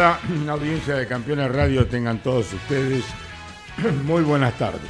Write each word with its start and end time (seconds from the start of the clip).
Cada 0.00 0.18
audiencia 0.48 0.94
de 0.94 1.06
Campeones 1.06 1.54
Radio 1.54 1.86
tengan 1.86 2.22
todos 2.22 2.50
ustedes 2.54 3.04
muy 4.06 4.22
buenas 4.22 4.56
tardes. 4.56 4.80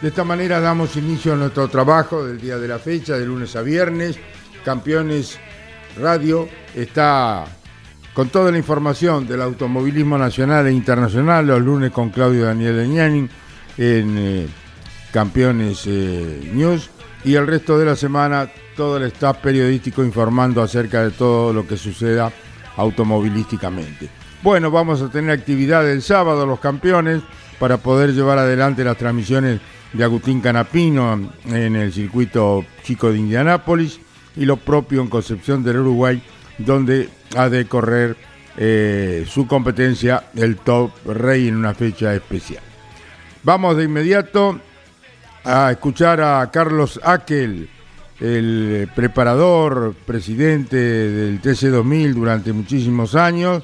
De 0.00 0.06
esta 0.06 0.22
manera 0.22 0.60
damos 0.60 0.94
inicio 0.94 1.32
a 1.32 1.36
nuestro 1.36 1.66
trabajo 1.66 2.24
del 2.24 2.40
día 2.40 2.58
de 2.58 2.68
la 2.68 2.78
fecha, 2.78 3.18
de 3.18 3.26
lunes 3.26 3.56
a 3.56 3.62
viernes. 3.62 4.20
Campeones 4.64 5.36
Radio 6.00 6.48
está 6.76 7.44
con 8.14 8.28
toda 8.28 8.52
la 8.52 8.58
información 8.58 9.26
del 9.26 9.42
automovilismo 9.42 10.16
nacional 10.16 10.68
e 10.68 10.72
internacional, 10.72 11.44
los 11.44 11.60
lunes 11.60 11.90
con 11.90 12.10
Claudio 12.10 12.44
Daniel 12.44 12.76
Leñani 12.76 13.28
en 13.78 14.16
eh, 14.16 14.46
Campeones 15.10 15.82
eh, 15.86 16.52
News 16.54 16.88
y 17.24 17.34
el 17.34 17.48
resto 17.48 17.80
de 17.80 17.86
la 17.86 17.96
semana 17.96 18.48
todo 18.76 18.98
el 18.98 19.02
staff 19.10 19.38
periodístico 19.38 20.04
informando 20.04 20.62
acerca 20.62 21.02
de 21.02 21.10
todo 21.10 21.52
lo 21.52 21.66
que 21.66 21.76
suceda 21.76 22.30
automovilísticamente. 22.76 24.21
Bueno, 24.42 24.72
vamos 24.72 25.00
a 25.02 25.08
tener 25.08 25.30
actividad 25.30 25.88
el 25.88 26.02
sábado, 26.02 26.46
los 26.46 26.58
campeones, 26.58 27.22
para 27.60 27.76
poder 27.76 28.12
llevar 28.12 28.38
adelante 28.38 28.82
las 28.82 28.96
transmisiones 28.96 29.60
de 29.92 30.02
Agustín 30.02 30.40
Canapino 30.40 31.32
en 31.46 31.76
el 31.76 31.92
circuito 31.92 32.64
chico 32.82 33.12
de 33.12 33.20
Indianápolis 33.20 34.00
y 34.34 34.44
lo 34.44 34.56
propio 34.56 35.00
en 35.00 35.06
Concepción 35.06 35.62
del 35.62 35.78
Uruguay, 35.78 36.20
donde 36.58 37.08
ha 37.36 37.48
de 37.48 37.66
correr 37.66 38.16
eh, 38.56 39.24
su 39.28 39.46
competencia 39.46 40.24
el 40.34 40.56
Top 40.56 40.90
Rey 41.06 41.46
en 41.46 41.54
una 41.54 41.72
fecha 41.72 42.12
especial. 42.12 42.64
Vamos 43.44 43.76
de 43.76 43.84
inmediato 43.84 44.58
a 45.44 45.70
escuchar 45.70 46.20
a 46.20 46.50
Carlos 46.50 46.98
Akel, 47.04 47.68
el 48.18 48.90
preparador, 48.92 49.94
presidente 50.04 50.76
del 50.76 51.40
TC2000 51.40 52.12
durante 52.12 52.52
muchísimos 52.52 53.14
años, 53.14 53.62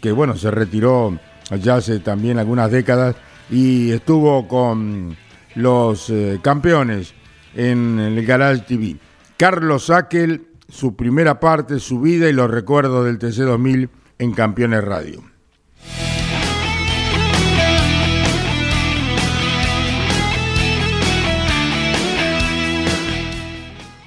que 0.00 0.12
bueno, 0.12 0.36
se 0.36 0.50
retiró 0.50 1.18
ya 1.60 1.76
hace 1.76 2.00
también 2.00 2.38
algunas 2.38 2.70
décadas 2.70 3.16
y 3.50 3.92
estuvo 3.92 4.48
con 4.48 5.16
los 5.54 6.10
eh, 6.10 6.38
campeones 6.42 7.14
en 7.54 7.98
el 7.98 8.24
Garage 8.26 8.62
TV. 8.62 8.96
Carlos 9.36 9.90
Akel, 9.90 10.48
su 10.68 10.96
primera 10.96 11.40
parte, 11.40 11.78
su 11.78 12.00
vida 12.00 12.28
y 12.28 12.32
los 12.32 12.50
recuerdos 12.50 13.04
del 13.06 13.18
TC2000 13.18 13.88
en 14.18 14.32
Campeones 14.32 14.82
Radio. 14.82 15.22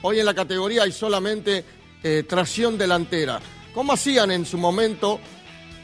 Hoy 0.01 0.19
en 0.19 0.25
la 0.25 0.33
categoría 0.33 0.83
hay 0.83 0.91
solamente 0.91 1.63
eh, 2.01 2.23
tracción 2.27 2.77
delantera. 2.77 3.39
¿Cómo 3.73 3.93
hacían 3.93 4.31
en 4.31 4.45
su 4.45 4.57
momento 4.57 5.19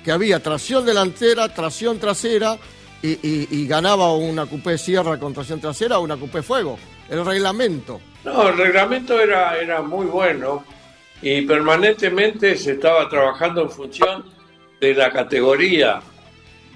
que 0.05 0.11
había 0.11 0.39
tracción 0.39 0.85
delantera, 0.85 1.49
tracción 1.49 1.99
trasera 1.99 2.59
y, 3.01 3.67
ganaba 3.67 4.13
una 4.15 4.45
coupé 4.45 4.77
sierra 4.77 5.17
con 5.17 5.33
tracción 5.33 5.59
trasera 5.59 5.97
o 5.97 6.03
una 6.03 6.15
coupé 6.15 6.43
fuego. 6.43 6.77
El 7.09 7.25
reglamento. 7.25 7.99
No, 8.23 8.49
el 8.49 8.57
reglamento 8.57 9.19
era, 9.19 9.59
era 9.59 9.81
muy 9.81 10.05
bueno 10.05 10.63
y 11.21 11.41
permanentemente 11.41 12.55
se 12.55 12.73
estaba 12.73 13.09
trabajando 13.09 13.63
en 13.63 13.69
función 13.71 14.25
de 14.79 14.93
la 14.93 15.11
categoría, 15.11 16.01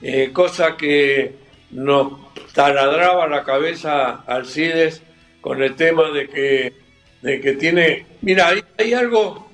eh, 0.02 0.32
cosa 0.34 0.76
que 0.76 1.36
nos 1.72 2.14
taladraba 2.54 3.28
la 3.28 3.44
cabeza 3.44 4.24
Alcides 4.26 5.04
con 5.42 5.62
el 5.62 5.76
tema 5.76 6.10
de 6.10 6.28
que, 6.28 6.74
de 7.22 7.42
que 7.42 7.54
tiene... 7.54 8.08
Mira, 8.22 8.48
hay, 8.48 8.64
hay 8.78 8.94
algo 8.94 9.52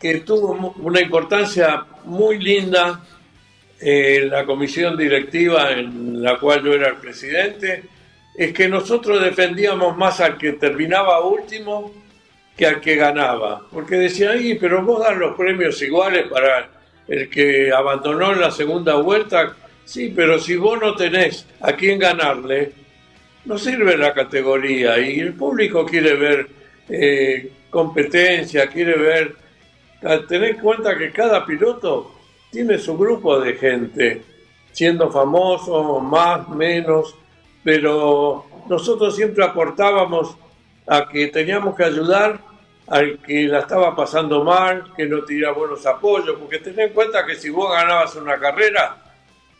que 0.00 0.20
tuvo 0.20 0.74
una 0.78 1.00
importancia 1.00 1.86
muy 2.04 2.38
linda 2.38 3.00
en 3.80 4.30
la 4.30 4.44
comisión 4.46 4.96
directiva 4.96 5.72
en 5.72 6.22
la 6.22 6.38
cual 6.38 6.64
yo 6.64 6.72
era 6.72 6.88
el 6.88 6.96
presidente, 6.96 7.82
es 8.36 8.52
que 8.52 8.68
nosotros 8.68 9.22
defendíamos 9.22 9.96
más 9.96 10.20
al 10.20 10.38
que 10.38 10.52
terminaba 10.52 11.20
último 11.24 11.92
que 12.56 12.66
al 12.66 12.80
que 12.80 12.96
ganaba. 12.96 13.62
Porque 13.70 13.96
decía, 13.96 14.30
ahí, 14.30 14.54
pero 14.54 14.82
vos 14.82 15.00
das 15.00 15.16
los 15.16 15.36
premios 15.36 15.80
iguales 15.82 16.26
para 16.28 16.68
el 17.06 17.28
que 17.28 17.70
abandonó 17.72 18.32
en 18.32 18.40
la 18.40 18.50
segunda 18.50 18.94
vuelta. 18.94 19.54
Sí, 19.84 20.12
pero 20.14 20.38
si 20.38 20.56
vos 20.56 20.80
no 20.80 20.94
tenés 20.94 21.46
a 21.60 21.72
quién 21.74 21.98
ganarle, 21.98 22.72
no 23.44 23.58
sirve 23.58 23.96
la 23.96 24.14
categoría. 24.14 24.98
Y 24.98 25.20
el 25.20 25.34
público 25.34 25.84
quiere 25.84 26.14
ver 26.14 26.48
eh, 26.88 27.50
competencia, 27.70 28.66
quiere 28.68 28.96
ver... 28.96 29.43
Tener 30.28 30.50
en 30.50 30.60
cuenta 30.60 30.98
que 30.98 31.10
cada 31.10 31.46
piloto 31.46 32.12
tiene 32.50 32.78
su 32.78 32.96
grupo 32.98 33.40
de 33.40 33.54
gente, 33.54 34.22
siendo 34.70 35.10
famoso, 35.10 35.98
más, 35.98 36.46
menos, 36.50 37.14
pero 37.62 38.44
nosotros 38.68 39.16
siempre 39.16 39.42
aportábamos 39.42 40.36
a 40.86 41.08
que 41.08 41.28
teníamos 41.28 41.74
que 41.74 41.84
ayudar 41.84 42.38
al 42.86 43.18
que 43.20 43.48
la 43.48 43.60
estaba 43.60 43.96
pasando 43.96 44.44
mal, 44.44 44.92
que 44.94 45.06
no 45.06 45.24
tenía 45.24 45.52
buenos 45.52 45.86
apoyos, 45.86 46.36
porque 46.38 46.58
ten 46.58 46.78
en 46.78 46.92
cuenta 46.92 47.24
que 47.24 47.36
si 47.36 47.48
vos 47.48 47.72
ganabas 47.72 48.14
una 48.16 48.38
carrera, 48.38 48.98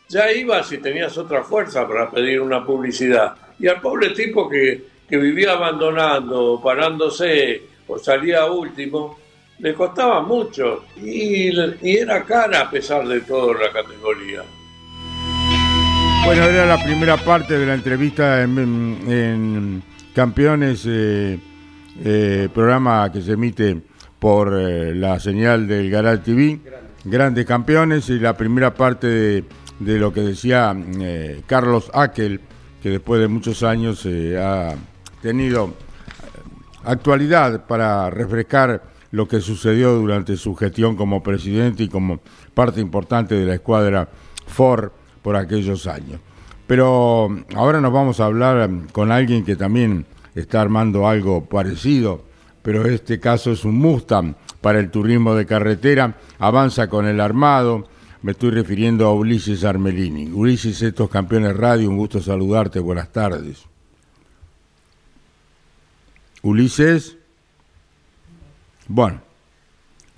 ya 0.07 0.31
ibas 0.31 0.71
y 0.71 0.77
tenías 0.77 1.17
otra 1.17 1.43
fuerza 1.43 1.87
para 1.87 2.11
pedir 2.11 2.39
una 2.39 2.63
publicidad. 2.63 3.35
Y 3.57 3.67
al 3.67 3.81
pobre 3.81 4.11
tipo 4.11 4.47
que, 4.47 4.85
que 5.09 5.17
vivía 5.17 5.53
abandonando, 5.53 6.61
parándose 6.63 7.63
o 7.87 7.97
salía 7.97 8.45
último, 8.45 9.24
le 9.59 9.73
costaba 9.73 10.21
mucho 10.21 10.85
y, 10.97 11.49
era 11.81 12.23
cara 12.23 12.61
a 12.61 12.69
pesar 12.69 13.07
de 13.07 13.21
todo 13.21 13.53
la 13.53 13.71
categoría. 13.71 14.43
Bueno, 16.25 16.43
era 16.43 16.65
la 16.65 16.83
primera 16.83 17.17
parte 17.17 17.57
de 17.57 17.65
la 17.65 17.75
entrevista 17.75 18.41
en, 18.41 19.83
Campeones, 20.13 20.85
eh, 20.87 21.37
eh, 22.03 22.49
programa 22.53 23.11
que 23.11 23.21
se 23.21 23.33
emite 23.33 23.81
por 24.17 24.57
eh, 24.57 24.95
la 24.95 25.19
señal 25.19 25.67
del 25.67 25.89
Garage 25.91 26.23
TV, 26.23 26.59
Grandes 27.03 27.45
Campeones, 27.45 28.09
y 28.09 28.19
la 28.19 28.35
primera 28.35 28.73
parte 28.73 29.07
de, 29.07 29.43
de 29.79 29.99
lo 29.99 30.13
que 30.13 30.21
decía 30.21 30.75
Carlos 31.45 31.91
Akel, 31.93 32.39
que 32.81 32.89
después 32.89 33.19
de 33.19 33.27
muchos 33.27 33.61
años 33.61 34.07
ha 34.39 34.73
tenido 35.21 35.73
actualidad 36.85 37.65
para 37.67 38.09
refrescar 38.09 38.94
lo 39.15 39.29
que 39.29 39.39
sucedió 39.39 39.93
durante 39.93 40.35
su 40.35 40.55
gestión 40.55 40.97
como 40.97 41.23
presidente 41.23 41.83
y 41.83 41.87
como 41.87 42.19
parte 42.53 42.81
importante 42.81 43.35
de 43.35 43.45
la 43.45 43.53
escuadra 43.53 44.09
Ford 44.45 44.91
por 45.21 45.37
aquellos 45.37 45.87
años. 45.87 46.19
Pero 46.67 47.29
ahora 47.55 47.79
nos 47.79 47.93
vamos 47.93 48.19
a 48.19 48.25
hablar 48.25 48.69
con 48.91 49.13
alguien 49.13 49.45
que 49.45 49.55
también 49.55 50.05
está 50.35 50.59
armando 50.59 51.07
algo 51.07 51.45
parecido, 51.45 52.25
pero 52.61 52.85
este 52.87 53.21
caso 53.21 53.53
es 53.53 53.63
un 53.63 53.77
Mustang 53.77 54.35
para 54.59 54.79
el 54.79 54.91
turismo 54.91 55.33
de 55.33 55.45
carretera, 55.45 56.17
avanza 56.37 56.89
con 56.89 57.05
el 57.07 57.21
armado, 57.21 57.87
me 58.21 58.33
estoy 58.33 58.49
refiriendo 58.49 59.05
a 59.07 59.13
Ulises 59.13 59.63
Armelini. 59.63 60.29
Ulises, 60.29 60.81
estos 60.81 61.09
campeones 61.09 61.55
radio, 61.55 61.89
un 61.89 61.95
gusto 61.95 62.21
saludarte, 62.21 62.81
buenas 62.81 63.13
tardes. 63.13 63.63
Ulises. 66.41 67.15
Bueno, 68.87 69.19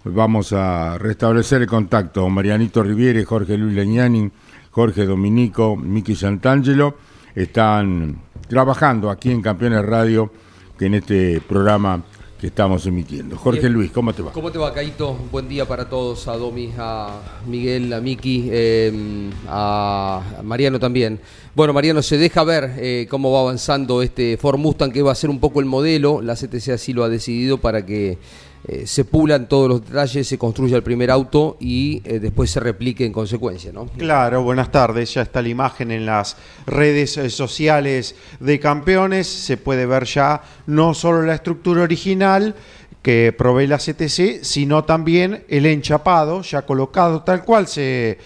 vamos 0.04 0.52
a 0.52 0.98
restablecer 0.98 1.62
el 1.62 1.68
contacto. 1.68 2.28
Marianito 2.30 2.84
Riviere, 2.84 3.24
Jorge 3.24 3.58
Luis 3.58 3.74
Leñani, 3.74 4.30
Jorge 4.72 5.06
Dominico, 5.06 5.78
Miki 5.78 6.16
Santangelo 6.16 6.98
están 7.34 8.20
trabajando 8.50 9.10
aquí 9.10 9.32
en 9.32 9.42
Campeones 9.42 9.86
Radio, 9.86 10.32
que 10.78 10.88
en 10.88 10.96
este 10.96 11.40
programa 11.42 12.04
que 12.40 12.48
estamos 12.48 12.86
emitiendo. 12.86 13.36
Jorge 13.36 13.68
Luis, 13.70 13.92
¿cómo 13.92 14.14
te 14.14 14.22
va? 14.22 14.32
¿Cómo 14.32 14.52
te 14.52 14.60
va, 14.60 14.72
Caito? 14.74 15.18
Buen 15.32 15.50
día 15.50 15.66
para 15.66 15.90
todos, 15.90 16.28
a 16.28 16.38
Domi, 16.38 16.72
a 16.78 17.20
Miguel, 17.48 17.92
a 17.94 18.02
Miki, 18.02 18.50
em, 18.52 19.32
a 19.48 20.22
Mariano 20.44 20.80
también. 20.80 21.20
Bueno, 21.56 21.74
Mariano, 21.74 22.04
se 22.04 22.18
deja 22.18 22.44
ver 22.44 22.74
eh, 22.78 23.08
cómo 23.10 23.32
va 23.32 23.40
avanzando 23.40 24.04
este 24.04 24.38
Ford 24.38 24.60
Mustang, 24.60 24.92
que 24.92 25.02
va 25.02 25.14
a 25.14 25.16
ser 25.16 25.32
un 25.32 25.40
poco 25.40 25.60
el 25.60 25.66
modelo. 25.66 26.22
La 26.22 26.36
CTC 26.36 26.74
así 26.74 26.94
lo 26.94 27.04
ha 27.04 27.10
decidido 27.10 27.58
para 27.58 27.86
que 27.86 28.20
eh, 28.70 28.86
se 28.86 29.06
pulan 29.06 29.48
todos 29.48 29.70
los 29.70 29.86
detalles, 29.86 30.28
se 30.28 30.38
construya 30.38 30.76
el 30.76 30.84
primer 30.84 31.10
auto 31.10 31.56
y 31.58 32.02
eh, 32.04 32.20
después 32.20 32.52
se 32.52 32.60
replique 32.60 33.06
en 33.06 33.14
consecuencia, 33.14 33.72
¿no? 33.72 33.86
Claro, 33.98 34.44
buenas 34.44 34.72
tardes. 34.74 35.14
Ya 35.14 35.22
está 35.22 35.42
la 35.42 35.48
imagen 35.48 35.90
en 35.90 36.06
las 36.06 36.36
redes 36.66 37.18
eh, 37.18 37.30
sociales 37.30 38.16
de 38.42 38.60
campeones. 38.60 39.26
Se 39.28 39.56
puede 39.56 39.86
ver 39.86 40.04
ya 40.04 40.42
no 40.66 40.94
solo 40.94 41.22
la 41.22 41.36
estructura 41.36 41.84
original 41.84 42.56
que 43.02 43.34
provee 43.38 43.68
la 43.68 43.78
CTC, 43.78 44.44
sino 44.44 44.84
también 44.84 45.46
el 45.48 45.66
enchapado 45.66 46.42
ya 46.42 46.64
colocado 46.64 47.24
tal 47.24 47.46
cual 47.46 47.68
se... 47.68 48.18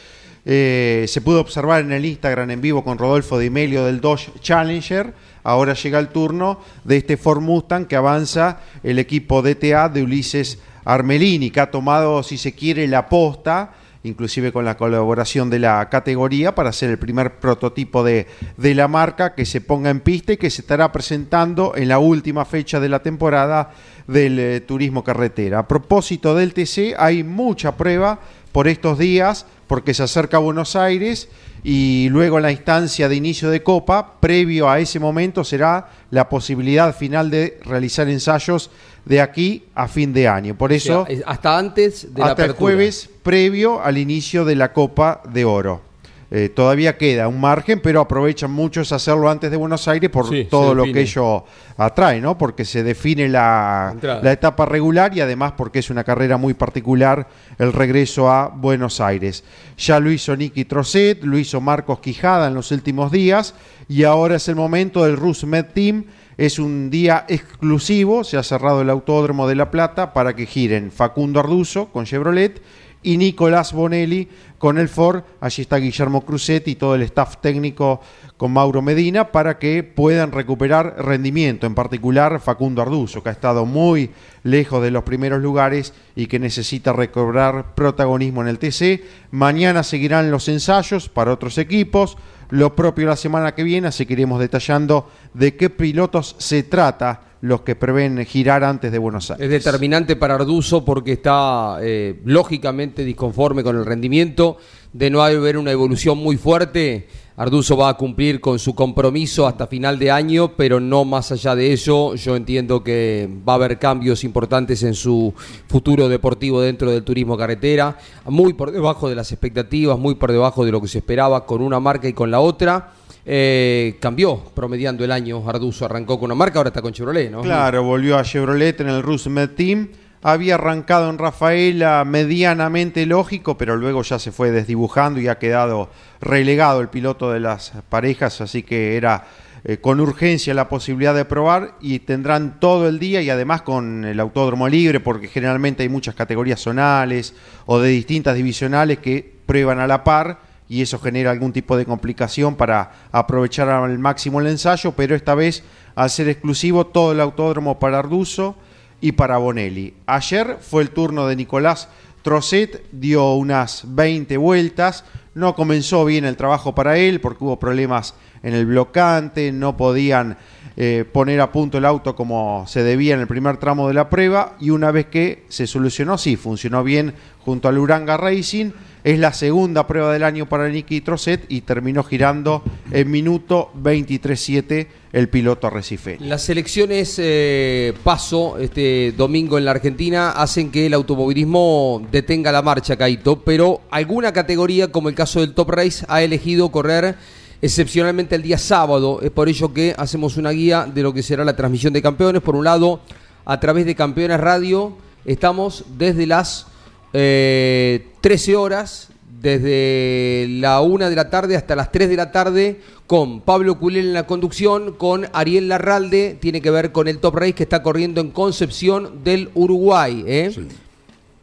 se 0.44 1.22
pudo 1.24 1.40
observar 1.40 1.82
en 1.82 1.92
el 1.92 2.04
Instagram 2.04 2.50
en 2.50 2.62
vivo 2.62 2.84
con 2.84 2.98
Rodolfo 2.98 3.38
Di 3.38 3.52
Melio 3.52 3.86
del 3.86 4.02
Dodge 4.02 4.32
Challenger 4.42 5.14
Ahora 5.44 5.74
llega 5.74 6.00
el 6.00 6.10
turno 6.10 6.60
de 6.84 6.98
este 6.98 7.18
Ford 7.18 7.42
Mustang 7.42 7.86
que 7.86 7.96
avanza 7.96 8.60
el 8.84 9.00
equipo 9.00 9.42
DTA 9.42 9.90
de 9.90 10.04
Ulises 10.04 10.60
Armelini, 10.86 11.52
que 11.52 11.62
ha 11.62 11.72
tomado, 11.72 12.24
si 12.24 12.38
se 12.38 12.54
quiere, 12.54 12.88
la 12.88 13.10
posta 13.10 13.74
inclusive 14.04 14.52
con 14.52 14.66
la 14.66 14.78
colaboración 14.78 15.50
de 15.50 15.60
la 15.60 15.88
categoría, 15.90 16.56
para 16.56 16.70
hacer 16.70 16.90
el 16.90 16.98
primer 16.98 17.40
prototipo 17.40 18.04
de, 18.04 18.28
de, 18.58 18.76
la 18.76 18.88
marca 18.88 19.36
que 19.36 19.46
se 19.46 19.62
ponga 19.62 19.90
en 19.90 20.00
pista 20.00 20.34
y 20.34 20.38
que 20.38 20.50
se 20.50 20.62
estará 20.62 20.92
presentando 20.92 21.74
en 21.76 21.88
la 21.88 22.00
última 22.00 22.46
fecha 22.46 22.80
de 22.80 22.90
la 22.90 23.04
temporada 23.04 23.72
del 24.08 24.40
eh, 24.40 24.62
turismo 24.62 25.04
carretera. 25.04 25.60
A 25.60 25.68
propósito 25.68 26.36
del 26.36 26.54
TC, 26.54 26.96
hay 26.98 27.24
mucha 27.24 27.78
prueba 27.78 28.20
por 28.52 28.68
estos 28.68 28.98
días, 28.98 29.46
porque 29.68 29.94
se 29.94 30.04
acerca 30.04 30.38
a 30.38 30.42
Buenos 30.42 30.76
Aires 30.76 31.30
y 31.64 32.10
luego 32.10 32.38
en 32.38 32.44
la 32.44 32.52
instancia 32.52 33.08
de 33.08 33.16
inicio 33.16 33.50
de 33.50 33.62
Copa, 33.62 34.20
previo 34.20 34.70
a 34.70 34.80
ese 34.80 35.00
momento 35.00 35.44
será 35.44 35.90
la 36.10 36.28
posibilidad 36.28 36.96
final 36.96 37.30
de 37.30 37.60
realizar 37.64 38.10
ensayos 38.10 38.72
de 39.06 39.22
aquí 39.22 39.66
a 39.76 39.88
fin 39.88 40.14
de 40.14 40.28
año. 40.28 40.56
Por 40.56 40.74
eso, 40.74 41.06
hasta 41.26 41.58
antes 41.58 42.14
de 42.14 42.24
hasta 42.24 42.46
el 42.46 42.54
jueves 42.54 43.10
previo 43.24 43.82
al 43.82 43.98
inicio 43.98 44.46
de 44.46 44.56
la 44.56 44.74
Copa 44.74 45.22
de 45.32 45.46
Oro. 45.46 45.91
Eh, 46.34 46.48
todavía 46.48 46.98
queda 46.98 47.28
un 47.28 47.42
margen, 47.42 47.82
pero 47.82 48.00
aprovechan 48.00 48.52
muchos 48.52 48.94
hacerlo 48.94 49.30
antes 49.30 49.52
de 49.52 49.58
Buenos 49.58 49.86
Aires 49.90 50.10
por 50.10 50.30
todo 50.50 50.74
lo 50.74 50.86
que 50.86 51.02
ello 51.02 51.44
atrae, 51.76 52.22
¿no? 52.22 52.38
Porque 52.38 52.64
se 52.64 52.84
define 52.84 53.28
la, 53.28 53.94
la, 54.02 54.32
etapa 54.32 54.66
regular 54.66 55.14
y 55.14 55.20
además 55.20 55.56
porque 55.58 55.80
es 55.80 55.90
una 55.90 56.06
carrera 56.06 56.38
muy 56.38 56.54
particular 56.54 57.28
el 57.58 57.74
regreso 57.74 58.32
a 58.32 58.48
Buenos 58.48 59.02
Aires. 59.02 59.44
Ya 59.78 60.00
lo 60.00 60.10
hizo 60.10 60.34
Nicky 60.38 60.64
Trocet, 60.64 61.22
lo 61.26 61.38
hizo 61.38 61.60
Marcos 61.60 62.00
Quijada 62.00 62.48
en 62.48 62.54
los 62.54 62.72
últimos 62.72 63.12
días 63.12 63.54
y 63.90 64.06
ahora 64.06 64.38
es 64.38 64.48
el 64.48 64.56
momento 64.56 65.04
del 65.04 65.18
Med 65.48 65.66
Team. 65.74 66.06
Es 66.38 66.60
un 66.60 66.90
día 66.90 67.26
exclusivo, 67.28 68.24
se 68.24 68.38
ha 68.38 68.44
cerrado 68.44 68.82
el 68.82 68.90
Autódromo 68.90 69.50
de 69.50 69.56
La 69.56 69.70
Plata 69.70 70.14
para 70.14 70.34
que 70.34 70.46
giren 70.46 70.92
Facundo 70.92 71.42
Arduzo 71.42 71.88
con 71.88 72.06
Chevrolet 72.06 72.62
y 73.04 73.18
Nicolás 73.18 73.74
Bonelli 73.74 74.28
con 74.58 74.78
el 74.78 74.90
Ford. 74.90 75.24
Allí 75.40 75.64
está 75.64 75.78
Guillermo 75.78 76.22
Cruzet 76.22 76.68
y 76.68 76.76
todo 76.76 76.96
el 76.96 77.02
staff 77.04 77.38
técnico 77.42 78.02
con 78.38 78.54
Mauro 78.54 78.82
Medina 78.82 79.32
para 79.32 79.58
que 79.58 79.84
puedan 79.84 80.32
recuperar 80.32 80.96
rendimiento, 80.98 81.66
en 81.68 81.76
particular 81.76 82.40
Facundo 82.40 82.82
Arduzo, 82.82 83.24
que 83.24 83.30
ha 83.30 83.34
estado 83.34 83.66
muy 83.66 84.12
lejos 84.44 84.82
de 84.84 84.92
los 84.92 85.04
primeros 85.04 85.42
lugares 85.42 85.94
y 86.16 86.28
que 86.28 86.40
necesita 86.40 86.94
recobrar 86.94 87.74
protagonismo 87.76 88.42
en 88.42 88.48
el 88.48 88.60
TC. 88.60 89.04
Mañana 89.32 89.84
seguirán 89.84 90.32
los 90.32 90.48
ensayos 90.48 91.10
para 91.10 91.34
otros 91.34 91.58
equipos, 91.58 92.18
lo 92.50 92.76
propio 92.76 93.08
la 93.08 93.16
semana 93.16 93.56
que 93.56 93.64
viene, 93.64 93.88
así 93.88 94.06
que 94.06 94.14
iremos 94.14 94.40
detallando 94.40 95.10
de 95.34 95.56
qué 95.56 95.70
pilotos 95.70 96.36
se 96.38 96.64
trata 96.64 97.31
los 97.42 97.62
que 97.62 97.76
prevén 97.76 98.24
girar 98.26 98.64
antes 98.64 98.92
de 98.92 99.00
Buenos 99.00 99.32
Aires. 99.32 99.44
Es 99.44 99.52
determinante 99.52 100.16
para 100.16 100.36
Arduzo 100.36 100.86
porque 100.86 101.14
está 101.14 101.78
eh, 101.82 102.20
lógicamente 102.24 103.04
disconforme 103.04 103.64
con 103.64 103.76
el 103.78 103.86
rendimiento, 103.86 104.58
de 104.94 105.10
no 105.10 105.24
haber 105.24 105.58
una 105.58 105.72
evolución 105.72 106.18
muy 106.18 106.38
fuerte. 106.38 107.08
Arduzo 107.38 107.76
va 107.76 107.90
a 107.90 107.94
cumplir 107.96 108.40
con 108.40 108.60
su 108.60 108.76
compromiso 108.76 109.48
hasta 109.48 109.66
final 109.66 109.98
de 109.98 110.12
año, 110.12 110.56
pero 110.56 110.80
no 110.80 111.06
más 111.06 111.32
allá 111.32 111.56
de 111.56 111.74
eso. 111.74 112.14
Yo 112.14 112.36
entiendo 112.36 112.84
que 112.84 113.28
va 113.48 113.54
a 113.54 113.56
haber 113.56 113.80
cambios 113.80 114.24
importantes 114.24 114.84
en 114.84 114.94
su 114.94 115.34
futuro 115.68 116.10
deportivo 116.10 116.62
dentro 116.62 116.92
del 116.92 117.04
turismo 117.04 117.38
carretera, 117.38 117.98
muy 118.26 118.54
por 118.54 118.72
debajo 118.72 119.10
de 119.10 119.16
las 119.16 119.32
expectativas, 119.32 119.98
muy 119.98 120.14
por 120.14 120.32
debajo 120.32 120.66
de 120.66 120.72
lo 120.72 120.82
que 120.82 120.88
se 120.88 121.00
esperaba 121.00 121.46
con 121.48 121.62
una 121.62 121.80
marca 121.80 122.08
y 122.08 122.14
con 122.14 122.30
la 122.30 122.42
otra 122.42 122.92
eh, 123.26 123.98
cambió 124.00 124.38
promediando 124.54 125.04
el 125.04 125.12
año. 125.12 125.48
Arduzo 125.48 125.86
arrancó 125.86 126.20
con 126.20 126.26
una 126.26 126.36
marca, 126.36 126.60
ahora 126.60 126.70
está 126.70 126.82
con 126.82 126.94
Chevrolet, 126.94 127.32
¿no? 127.32 127.42
Claro, 127.42 127.84
volvió 127.84 128.18
a 128.18 128.24
Chevrolet 128.24 128.80
en 128.82 128.90
el 128.90 129.04
Rusmed 129.04 129.50
Team. 129.50 129.90
Había 130.24 130.56
arrancado 130.56 131.10
en 131.10 131.18
Rafaela 131.18 132.06
medianamente 132.06 133.06
lógico, 133.08 133.58
pero 133.58 133.76
luego 133.76 134.04
ya 134.04 134.20
se 134.20 134.32
fue 134.32 134.52
desdibujando 134.52 135.20
y 135.20 135.28
ha 135.28 135.40
quedado 135.40 135.90
relegado 136.20 136.80
el 136.82 136.90
piloto 136.90 137.32
de 137.32 137.40
las 137.40 137.74
parejas, 137.90 138.40
así 138.40 138.62
que 138.62 138.98
era 138.98 139.26
eh, 139.64 139.78
con 139.78 140.00
urgencia 140.00 140.54
la 140.54 140.70
posibilidad 140.70 141.16
de 141.16 141.26
probar 141.26 141.76
y 141.82 142.00
tendrán 142.00 142.60
todo 142.60 142.88
el 142.88 143.00
día 143.00 143.22
y 143.24 143.32
además 143.32 143.64
con 143.64 144.06
el 144.06 144.20
autódromo 144.20 144.68
libre, 144.68 145.00
porque 145.00 145.28
generalmente 145.28 145.82
hay 145.84 145.90
muchas 145.90 146.14
categorías 146.14 146.60
zonales 146.60 147.34
o 147.66 147.80
de 147.80 147.90
distintas 147.90 148.36
divisionales 148.36 149.00
que 149.00 149.36
prueban 149.46 149.80
a 149.80 149.88
la 149.88 150.04
par 150.04 150.51
y 150.72 150.82
eso 150.82 151.00
genera 151.00 151.32
algún 151.32 151.52
tipo 151.52 151.76
de 151.76 151.84
complicación 151.84 152.56
para 152.56 152.94
aprovechar 153.12 153.68
al 153.68 154.00
máximo 154.00 154.40
el 154.40 154.48
ensayo, 154.48 154.94
pero 154.94 155.16
esta 155.18 155.36
vez 155.36 155.66
al 155.96 156.10
ser 156.10 156.30
exclusivo 156.30 156.88
todo 156.88 157.12
el 157.12 157.20
autódromo 157.20 157.78
para 157.78 158.00
Arduzo 158.00 158.56
y 159.02 159.12
para 159.12 159.38
Bonelli. 159.38 159.96
Ayer 160.06 160.60
fue 160.62 160.84
el 160.84 160.92
turno 160.92 161.28
de 161.28 161.36
Nicolás 161.36 161.90
Trocet, 162.22 162.86
dio 162.94 163.34
unas 163.34 163.84
20 163.86 164.38
vueltas, 164.38 165.04
no 165.36 165.56
comenzó 165.56 166.06
bien 166.06 166.24
el 166.24 166.38
trabajo 166.38 166.74
para 166.74 166.98
él 166.98 167.20
porque 167.20 167.44
hubo 167.44 167.60
problemas 167.60 168.16
en 168.42 168.54
el 168.54 168.66
blocante, 168.66 169.52
no 169.52 169.76
podían 169.76 170.38
eh, 170.78 171.04
poner 171.12 171.42
a 171.42 171.52
punto 171.52 171.80
el 171.80 171.86
auto 171.86 172.16
como 172.16 172.64
se 172.66 172.82
debía 172.82 173.14
en 173.16 173.20
el 173.20 173.28
primer 173.28 173.58
tramo 173.58 173.90
de 173.90 173.94
la 173.94 174.10
prueba 174.10 174.56
y 174.58 174.70
una 174.70 174.92
vez 174.92 175.08
que 175.08 175.44
se 175.50 175.68
solucionó, 175.68 176.18
sí, 176.18 176.38
funcionó 176.38 176.82
bien 176.82 177.14
junto 177.44 177.68
al 177.68 177.78
Uranga 177.78 178.16
Racing 178.16 178.72
es 179.04 179.20
la 179.20 179.34
segunda 179.34 179.88
prueba 179.88 180.14
del 180.14 180.24
año 180.24 180.48
para 180.48 180.70
Nicky 180.70 181.02
Trocet 181.02 181.46
y 181.50 181.62
terminó 181.62 182.04
girando 182.04 182.64
en 182.92 183.10
minuto 183.10 183.72
23-7 183.82 184.88
el 185.12 185.30
piloto 185.30 185.70
Recife. 185.70 186.18
Las 186.20 186.50
elecciones 186.50 187.16
eh, 187.18 187.94
paso 188.04 188.58
este 188.58 189.14
domingo 189.18 189.58
en 189.58 189.66
la 189.66 189.72
Argentina 189.72 190.32
hacen 190.32 190.72
que 190.72 190.86
el 190.86 190.94
automovilismo 190.94 192.06
detenga 192.12 192.52
la 192.52 192.62
marcha, 192.62 192.96
Caito, 192.96 193.42
pero 193.42 193.82
alguna 193.90 194.32
categoría, 194.32 194.92
como 194.92 195.10
el 195.10 195.16
caso 195.16 195.40
del 195.40 195.54
Top 195.54 195.72
Race, 195.72 196.06
ha 196.08 196.22
elegido 196.22 196.70
correr 196.70 197.16
excepcionalmente 197.62 198.36
el 198.36 198.44
día 198.44 198.58
sábado. 198.58 199.20
Es 199.22 199.32
por 199.32 199.50
ello 199.50 199.74
que 199.74 199.96
hacemos 199.98 200.38
una 200.38 200.52
guía 200.52 200.86
de 200.86 201.04
lo 201.04 201.14
que 201.14 201.24
será 201.24 201.44
la 201.44 201.56
transmisión 201.56 201.94
de 201.94 202.02
campeones. 202.02 202.42
Por 202.42 202.56
un 202.56 202.64
lado, 202.64 203.02
a 203.46 203.60
través 203.60 203.86
de 203.86 203.96
Campeones 203.96 204.40
Radio, 204.40 204.96
estamos 205.26 205.86
desde 205.98 206.26
las 206.26 206.68
eh, 207.14 208.08
13 208.22 208.56
horas, 208.56 209.10
desde 209.42 210.48
la 210.50 210.82
1 210.82 211.10
de 211.10 211.16
la 211.16 211.30
tarde 211.30 211.56
hasta 211.56 211.76
las 211.76 211.92
3 211.92 212.10
de 212.10 212.16
la 212.16 212.32
tarde, 212.32 212.82
con 213.08 213.42
Pablo 213.42 213.80
Culel 213.80 214.08
en 214.08 214.14
la 214.14 214.28
conducción, 214.28 214.94
con 214.94 215.28
Ariel 215.34 215.68
Larralde, 215.68 216.38
tiene 216.40 216.62
que 216.62 216.72
ver 216.72 216.92
con 216.92 217.08
el 217.08 217.20
Top 217.20 217.36
Race 217.36 217.54
que 217.54 217.64
está 217.64 217.84
corriendo 217.84 218.22
en 218.22 218.32
Concepción 218.32 219.24
del 219.24 219.50
Uruguay. 219.54 220.24
¿eh? 220.28 220.54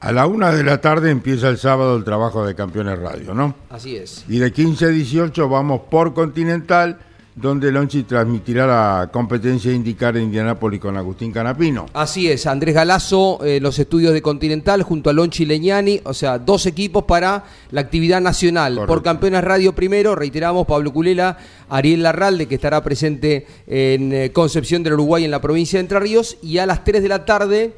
A 0.01 0.13
la 0.13 0.27
1 0.27 0.53
de 0.55 0.63
la 0.63 0.81
tarde 0.81 1.11
empieza 1.11 1.49
el 1.49 1.59
sábado 1.59 1.97
el 1.97 2.05
trabajo 2.05 2.47
de 2.47 2.55
Campeones 2.55 2.99
Radio, 2.99 3.35
¿no? 3.35 3.55
Así 3.69 3.97
es. 3.97 4.25
Y 4.29 4.39
de 4.39 4.53
15 4.53 4.85
a 4.87 4.89
18 4.89 5.49
vamos 5.49 5.83
por 5.91 6.15
Continental 6.15 6.99
donde 7.41 7.71
Lonchi 7.71 8.03
transmitirá 8.03 8.67
la 8.67 9.11
competencia 9.13 9.73
indicar 9.73 10.17
en 10.17 10.25
Indianápolis 10.25 10.81
con 10.81 10.97
Agustín 10.97 11.31
Canapino. 11.31 11.87
Así 11.93 12.29
es, 12.29 12.47
Andrés 12.47 12.75
Galazo, 12.75 13.45
eh, 13.45 13.61
los 13.61 13.79
estudios 13.79 14.13
de 14.13 14.23
Continental 14.23 14.83
junto 14.83 15.11
a 15.11 15.13
Lonchi 15.13 15.45
Leñani, 15.45 16.01
o 16.05 16.15
sea, 16.15 16.39
dos 16.39 16.67
equipos 16.67 17.05
para 17.05 17.45
la 17.71 17.81
actividad 17.81 18.21
nacional. 18.21 18.81
Por 18.87 19.03
Campeones 19.03 19.45
Radio 19.45 19.75
primero, 19.75 20.15
reiteramos, 20.15 20.67
Pablo 20.67 20.93
Culela, 20.93 21.39
Ariel 21.69 22.03
Larralde, 22.03 22.47
que 22.47 22.57
estará 22.57 22.83
presente 22.83 23.47
en 23.67 24.13
eh, 24.13 24.33
Concepción 24.33 24.83
del 24.83 24.95
Uruguay 24.95 25.25
en 25.25 25.31
la 25.31 25.41
provincia 25.41 25.79
de 25.79 25.83
Entre 25.83 26.01
Ríos, 26.01 26.39
y 26.43 26.59
a 26.59 26.67
las 26.67 26.83
3 26.83 27.03
de 27.03 27.09
la 27.09 27.25
tarde 27.25 27.73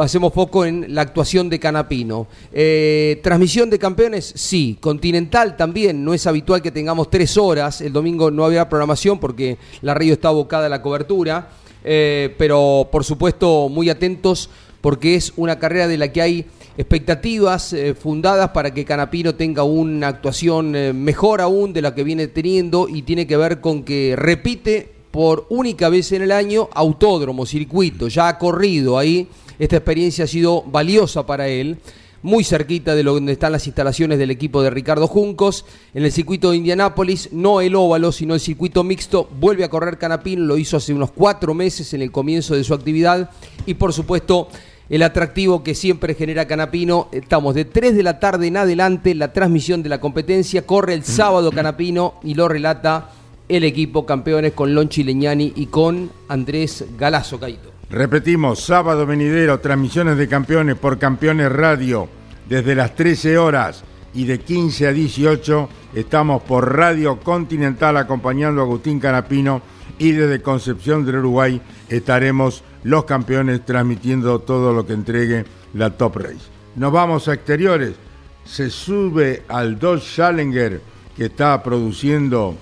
hacemos 0.00 0.32
foco 0.32 0.64
en 0.64 0.94
la 0.94 1.02
actuación 1.02 1.48
de 1.48 1.58
Canapino. 1.58 2.26
Eh, 2.52 3.20
transmisión 3.22 3.70
de 3.70 3.78
campeones, 3.78 4.32
sí. 4.36 4.76
Continental 4.80 5.56
también. 5.56 6.04
No 6.04 6.14
es 6.14 6.26
habitual 6.26 6.62
que 6.62 6.70
tengamos 6.70 7.10
tres 7.10 7.36
horas. 7.36 7.80
El 7.80 7.92
domingo 7.92 8.30
no 8.30 8.44
había 8.44 8.68
programación 8.68 9.18
porque 9.18 9.58
la 9.82 9.94
radio 9.94 10.12
está 10.12 10.28
abocada 10.28 10.66
a 10.66 10.68
la 10.68 10.82
cobertura. 10.82 11.50
Eh, 11.82 12.34
pero 12.36 12.88
por 12.92 13.04
supuesto 13.04 13.70
muy 13.70 13.88
atentos 13.88 14.50
porque 14.82 15.14
es 15.14 15.32
una 15.36 15.58
carrera 15.58 15.88
de 15.88 15.96
la 15.96 16.12
que 16.12 16.20
hay 16.20 16.46
expectativas 16.76 17.72
eh, 17.72 17.94
fundadas 17.94 18.50
para 18.50 18.74
que 18.74 18.84
Canapino 18.84 19.34
tenga 19.34 19.62
una 19.62 20.08
actuación 20.08 20.72
mejor 21.02 21.40
aún 21.40 21.72
de 21.72 21.80
la 21.80 21.94
que 21.94 22.04
viene 22.04 22.28
teniendo 22.28 22.86
y 22.86 23.02
tiene 23.02 23.26
que 23.26 23.38
ver 23.38 23.62
con 23.62 23.82
que 23.82 24.14
repite 24.14 25.00
por 25.10 25.46
única 25.48 25.88
vez 25.88 26.12
en 26.12 26.22
el 26.22 26.32
año 26.32 26.68
autódromo, 26.72 27.46
circuito, 27.46 28.08
ya 28.08 28.28
ha 28.28 28.38
corrido 28.38 28.98
ahí 28.98 29.28
esta 29.60 29.76
experiencia 29.76 30.24
ha 30.24 30.26
sido 30.26 30.62
valiosa 30.62 31.26
para 31.26 31.46
él, 31.48 31.76
muy 32.22 32.44
cerquita 32.44 32.94
de 32.94 33.02
donde 33.02 33.32
están 33.32 33.52
las 33.52 33.66
instalaciones 33.66 34.18
del 34.18 34.30
equipo 34.30 34.62
de 34.62 34.70
Ricardo 34.70 35.06
Juncos, 35.06 35.66
en 35.92 36.02
el 36.02 36.12
circuito 36.12 36.50
de 36.50 36.56
Indianápolis, 36.56 37.28
no 37.32 37.60
el 37.60 37.74
óvalo, 37.74 38.10
sino 38.10 38.32
el 38.32 38.40
circuito 38.40 38.82
mixto, 38.84 39.28
vuelve 39.38 39.64
a 39.64 39.68
correr 39.68 39.98
Canapín, 39.98 40.48
lo 40.48 40.56
hizo 40.56 40.78
hace 40.78 40.94
unos 40.94 41.10
cuatro 41.10 41.52
meses 41.52 41.92
en 41.92 42.00
el 42.00 42.10
comienzo 42.10 42.56
de 42.56 42.64
su 42.64 42.72
actividad 42.72 43.30
y 43.66 43.74
por 43.74 43.92
supuesto 43.92 44.48
el 44.88 45.02
atractivo 45.02 45.62
que 45.62 45.74
siempre 45.74 46.14
genera 46.14 46.46
Canapino. 46.46 47.08
Estamos 47.12 47.54
de 47.54 47.66
3 47.66 47.94
de 47.94 48.02
la 48.02 48.18
tarde 48.18 48.46
en 48.46 48.56
adelante, 48.56 49.14
la 49.14 49.34
transmisión 49.34 49.82
de 49.82 49.90
la 49.90 50.00
competencia 50.00 50.66
corre 50.66 50.94
el 50.94 51.04
sábado 51.04 51.52
Canapino 51.52 52.14
y 52.22 52.32
lo 52.32 52.48
relata 52.48 53.10
el 53.46 53.64
equipo 53.64 54.06
campeones 54.06 54.54
con 54.54 54.74
Lonchi 54.74 55.04
Leñani 55.04 55.52
y 55.54 55.66
con 55.66 56.10
Andrés 56.28 56.86
Galazo 56.98 57.38
Caito. 57.38 57.79
Repetimos, 57.90 58.60
sábado 58.60 59.04
venidero, 59.04 59.58
transmisiones 59.58 60.16
de 60.16 60.28
campeones 60.28 60.76
por 60.76 61.00
Campeones 61.00 61.50
Radio, 61.50 62.08
desde 62.48 62.76
las 62.76 62.94
13 62.94 63.36
horas 63.36 63.82
y 64.14 64.26
de 64.26 64.38
15 64.38 64.86
a 64.86 64.92
18 64.92 65.68
estamos 65.94 66.40
por 66.44 66.76
Radio 66.76 67.18
Continental 67.18 67.96
acompañando 67.96 68.60
a 68.60 68.64
Agustín 68.64 69.00
Canapino 69.00 69.60
y 69.98 70.12
desde 70.12 70.40
Concepción 70.40 71.04
del 71.04 71.16
Uruguay 71.16 71.60
estaremos 71.88 72.62
los 72.84 73.06
campeones 73.06 73.66
transmitiendo 73.66 74.38
todo 74.38 74.72
lo 74.72 74.86
que 74.86 74.92
entregue 74.92 75.44
la 75.74 75.90
Top 75.90 76.18
Race. 76.18 76.46
Nos 76.76 76.92
vamos 76.92 77.26
a 77.26 77.34
exteriores, 77.34 77.96
se 78.44 78.70
sube 78.70 79.42
al 79.48 79.80
Dodge 79.80 80.14
Challenger 80.14 80.80
que 81.16 81.24
está 81.24 81.60
produciendo 81.60 82.54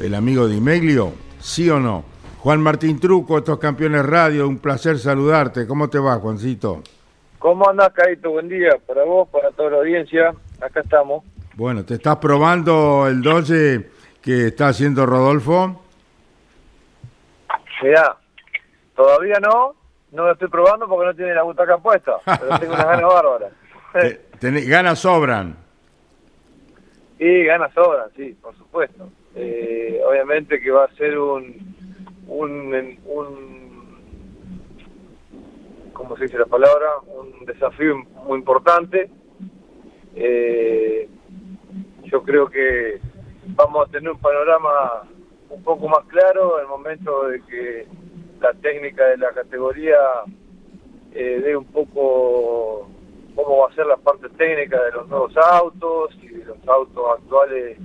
el 0.00 0.14
amigo 0.14 0.48
Di 0.48 0.58
Meglio, 0.58 1.12
sí 1.38 1.68
o 1.68 1.78
no. 1.78 2.16
Juan 2.48 2.62
Martín 2.62 2.98
Truco, 2.98 3.36
estos 3.36 3.58
campeones 3.58 4.06
radio, 4.06 4.48
un 4.48 4.56
placer 4.56 4.98
saludarte. 4.98 5.66
¿Cómo 5.66 5.90
te 5.90 5.98
va, 5.98 6.14
Juancito? 6.14 6.82
¿Cómo 7.38 7.68
andás, 7.68 7.92
Caito? 7.92 8.30
Buen 8.30 8.48
día 8.48 8.70
para 8.86 9.04
vos, 9.04 9.28
para 9.28 9.50
toda 9.50 9.72
la 9.72 9.76
audiencia. 9.76 10.32
Acá 10.58 10.80
estamos. 10.80 11.24
Bueno, 11.56 11.84
¿te 11.84 11.96
estás 11.96 12.16
probando 12.16 13.06
el 13.06 13.20
12 13.20 13.90
que 14.22 14.46
está 14.46 14.68
haciendo 14.68 15.04
Rodolfo? 15.04 15.82
Mirá, 17.82 18.16
todavía 18.96 19.38
no, 19.40 19.74
no 20.12 20.24
lo 20.24 20.32
estoy 20.32 20.48
probando 20.48 20.88
porque 20.88 21.04
no 21.04 21.14
tiene 21.14 21.34
la 21.34 21.42
butaca 21.42 21.76
puesta, 21.76 22.12
pero 22.24 22.58
tengo 22.60 22.72
unas 22.72 22.86
ganas 22.86 23.12
bárbaras. 23.12 23.52
¿Ganas 24.40 24.98
sobran? 24.98 25.54
Sí, 27.18 27.44
ganas 27.44 27.74
sobran, 27.74 28.08
sí, 28.16 28.34
por 28.40 28.56
supuesto. 28.56 29.06
Eh, 29.34 30.00
obviamente 30.08 30.58
que 30.58 30.70
va 30.70 30.84
a 30.84 30.94
ser 30.94 31.18
un 31.18 31.76
un, 32.28 32.98
un 33.06 33.68
¿cómo 35.92 36.16
se 36.16 36.24
dice 36.24 36.38
la 36.38 36.46
palabra? 36.46 36.86
Un 37.06 37.44
desafío 37.44 37.96
muy 38.26 38.38
importante. 38.38 39.10
Eh, 40.14 41.08
yo 42.04 42.22
creo 42.22 42.48
que 42.48 43.00
vamos 43.48 43.88
a 43.88 43.90
tener 43.90 44.10
un 44.10 44.18
panorama 44.18 45.02
un 45.50 45.62
poco 45.62 45.88
más 45.88 46.04
claro 46.06 46.58
en 46.58 46.64
el 46.64 46.68
momento 46.68 47.28
de 47.28 47.42
que 47.42 47.86
la 48.40 48.52
técnica 48.54 49.06
de 49.06 49.16
la 49.18 49.30
categoría 49.30 49.96
eh, 51.12 51.40
dé 51.42 51.56
un 51.56 51.64
poco 51.64 52.88
cómo 53.34 53.58
va 53.58 53.68
a 53.68 53.74
ser 53.74 53.86
la 53.86 53.96
parte 53.96 54.28
técnica 54.30 54.82
de 54.84 54.92
los 54.92 55.08
nuevos 55.08 55.36
autos 55.36 56.16
y 56.22 56.28
de 56.28 56.44
los 56.44 56.68
autos 56.68 57.04
actuales 57.18 57.78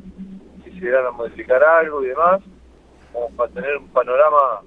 si 0.63 0.79
se 0.79 0.85
irán 0.85 1.05
a 1.05 1.11
modificar 1.11 1.63
algo 1.63 2.03
y 2.03 2.07
demás 2.07 2.41
como 3.13 3.29
para 3.29 3.51
tener 3.51 3.77
un 3.77 3.87
panorama 3.89 4.61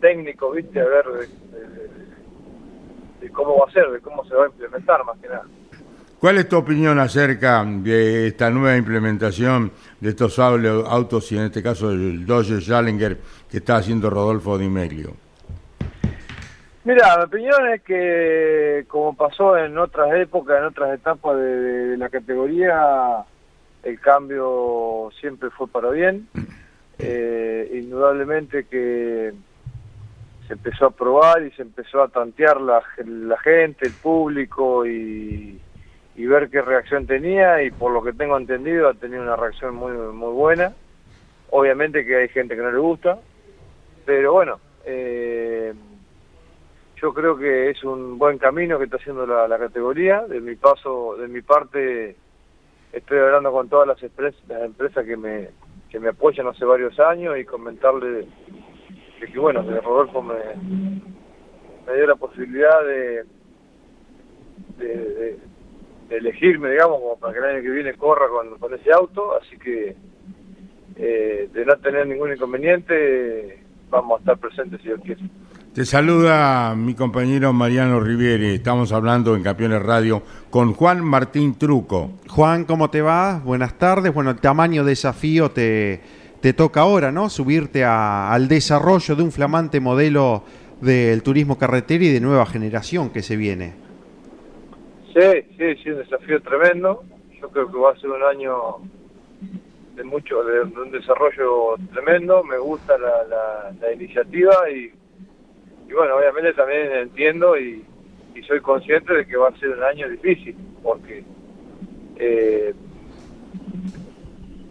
técnico, 0.00 0.50
¿viste? 0.50 0.80
A 0.80 0.84
ver 0.84 1.04
de, 3.20 3.30
cómo 3.30 3.58
va 3.58 3.66
a 3.68 3.72
ser, 3.72 3.88
de 3.90 4.00
cómo 4.00 4.24
se 4.24 4.34
va 4.34 4.44
a 4.44 4.48
implementar 4.48 5.04
más 5.04 5.18
que 5.18 5.28
nada. 5.28 5.44
¿Cuál 6.18 6.36
es 6.36 6.48
tu 6.48 6.58
opinión 6.58 6.98
acerca 6.98 7.64
de 7.64 8.26
esta 8.26 8.50
nueva 8.50 8.76
implementación 8.76 9.72
de 10.00 10.10
estos 10.10 10.38
autos 10.38 11.32
y 11.32 11.38
en 11.38 11.44
este 11.44 11.62
caso 11.62 11.90
el 11.90 12.26
Dodge 12.26 12.60
Challenger 12.60 13.16
que 13.50 13.56
está 13.58 13.76
haciendo 13.76 14.10
Rodolfo 14.10 14.58
Di 14.58 14.68
Meglio? 14.68 15.12
Mira, 16.84 17.16
mi 17.18 17.24
opinión 17.24 17.68
es 17.72 17.82
que 17.82 18.84
como 18.88 19.14
pasó 19.14 19.56
en 19.56 19.78
otras 19.78 20.12
épocas, 20.14 20.58
en 20.58 20.64
otras 20.64 20.94
etapas 20.94 21.38
de 21.38 21.96
la 21.96 22.08
categoría, 22.10 23.24
el 23.82 24.00
cambio 24.00 25.10
siempre 25.20 25.50
fue 25.50 25.68
para 25.68 25.90
bien. 25.90 26.28
Eh, 27.02 27.70
indudablemente 27.74 28.64
que 28.64 29.32
se 30.46 30.52
empezó 30.52 30.86
a 30.86 30.90
probar 30.90 31.42
y 31.42 31.50
se 31.52 31.62
empezó 31.62 32.02
a 32.02 32.08
tantear 32.08 32.60
la, 32.60 32.82
gente, 33.42 33.86
el 33.86 33.92
público 33.92 34.84
y, 34.86 35.60
ver 36.16 36.50
qué 36.50 36.60
reacción 36.60 37.06
tenía 37.06 37.62
y 37.62 37.70
por 37.70 37.92
lo 37.92 38.02
que 38.02 38.12
tengo 38.12 38.36
entendido 38.36 38.88
ha 38.88 38.94
tenido 38.94 39.22
una 39.22 39.36
reacción 39.36 39.74
muy 39.74 39.92
muy 39.92 40.32
buena. 40.32 40.72
Obviamente 41.50 42.04
que 42.04 42.16
hay 42.16 42.28
gente 42.28 42.54
que 42.54 42.62
no 42.62 42.70
le 42.70 42.78
gusta, 42.78 43.18
pero 44.04 44.34
bueno, 44.34 44.60
eh, 44.84 45.72
yo 46.96 47.14
creo 47.14 47.36
que 47.36 47.70
es 47.70 47.82
un 47.82 48.18
buen 48.18 48.38
camino 48.38 48.78
que 48.78 48.84
está 48.84 48.98
haciendo 48.98 49.26
la, 49.26 49.48
la, 49.48 49.58
categoría. 49.58 50.20
De 50.26 50.40
mi 50.40 50.56
paso, 50.56 51.16
de 51.16 51.26
mi 51.26 51.40
parte, 51.40 52.14
estoy 52.92 53.18
hablando 53.18 53.50
con 53.50 53.68
todas 53.68 53.88
las, 53.88 54.02
las 54.48 54.62
empresas 54.62 55.06
que 55.06 55.16
me 55.16 55.48
que 55.90 55.98
me 55.98 56.10
apoyan 56.10 56.46
hace 56.46 56.64
varios 56.64 56.98
años 57.00 57.38
y 57.38 57.44
comentarle 57.44 58.10
de, 58.10 58.28
que 59.32 59.38
bueno, 59.38 59.66
que 59.66 59.80
Rodolfo 59.80 60.22
me, 60.22 60.34
me 61.86 61.94
dio 61.94 62.06
la 62.06 62.16
posibilidad 62.16 62.84
de, 62.84 63.24
de, 64.78 65.38
elegirme, 66.10 66.70
digamos, 66.70 67.00
como 67.00 67.18
para 67.18 67.32
que 67.32 67.38
el 67.38 67.44
año 67.44 67.62
que 67.62 67.70
viene 67.70 67.94
corra 67.94 68.28
con, 68.28 68.58
con 68.58 68.74
ese 68.74 68.92
auto, 68.92 69.36
así 69.36 69.56
que 69.58 69.94
eh, 70.96 71.48
de 71.52 71.64
no 71.64 71.76
tener 71.78 72.06
ningún 72.06 72.32
inconveniente, 72.32 73.62
vamos 73.90 74.18
a 74.18 74.20
estar 74.20 74.38
presentes 74.38 74.80
si 74.80 74.88
Dios 74.88 75.00
quiere. 75.04 75.22
Te 75.80 75.86
saluda 75.86 76.74
mi 76.76 76.92
compañero 76.92 77.54
Mariano 77.54 78.00
Rivieri. 78.00 78.48
Estamos 78.48 78.92
hablando 78.92 79.34
en 79.34 79.42
Campeones 79.42 79.82
Radio 79.82 80.20
con 80.50 80.74
Juan 80.74 81.02
Martín 81.02 81.56
Truco. 81.56 82.10
Juan, 82.28 82.66
¿cómo 82.66 82.90
te 82.90 83.00
va? 83.00 83.40
Buenas 83.42 83.78
tardes. 83.78 84.12
Bueno, 84.12 84.28
el 84.28 84.40
tamaño 84.42 84.84
desafío 84.84 85.52
te, 85.52 86.02
te 86.42 86.52
toca 86.52 86.82
ahora, 86.82 87.10
¿no? 87.10 87.30
Subirte 87.30 87.82
al 87.82 88.46
desarrollo 88.46 89.16
de 89.16 89.22
un 89.22 89.32
flamante 89.32 89.80
modelo 89.80 90.44
del 90.82 91.22
turismo 91.22 91.56
carretera 91.56 92.04
y 92.04 92.12
de 92.12 92.20
nueva 92.20 92.44
generación 92.44 93.08
que 93.08 93.22
se 93.22 93.36
viene. 93.36 93.72
Sí, 95.14 95.46
sí, 95.56 95.76
sí, 95.82 95.90
un 95.92 95.96
desafío 96.00 96.42
tremendo. 96.42 97.04
Yo 97.40 97.48
creo 97.48 97.72
que 97.72 97.78
va 97.78 97.92
a 97.92 97.96
ser 97.96 98.10
un 98.10 98.22
año 98.22 98.52
de 99.96 100.04
mucho, 100.04 100.44
de, 100.44 100.60
un 100.60 100.90
desarrollo 100.90 101.76
tremendo. 101.90 102.44
Me 102.44 102.58
gusta 102.58 102.98
la, 102.98 103.72
la 103.80 103.92
iniciativa 103.94 104.68
y 104.70 104.99
y 105.90 105.92
bueno, 105.92 106.16
obviamente 106.16 106.52
también 106.52 106.92
entiendo 106.92 107.58
y, 107.58 107.84
soy 108.46 108.60
consciente 108.60 109.12
de 109.12 109.26
que 109.26 109.36
va 109.36 109.48
a 109.48 109.58
ser 109.58 109.68
un 109.70 109.82
año 109.82 110.08
difícil, 110.08 110.56
porque 110.82 111.22
eh, 112.16 112.74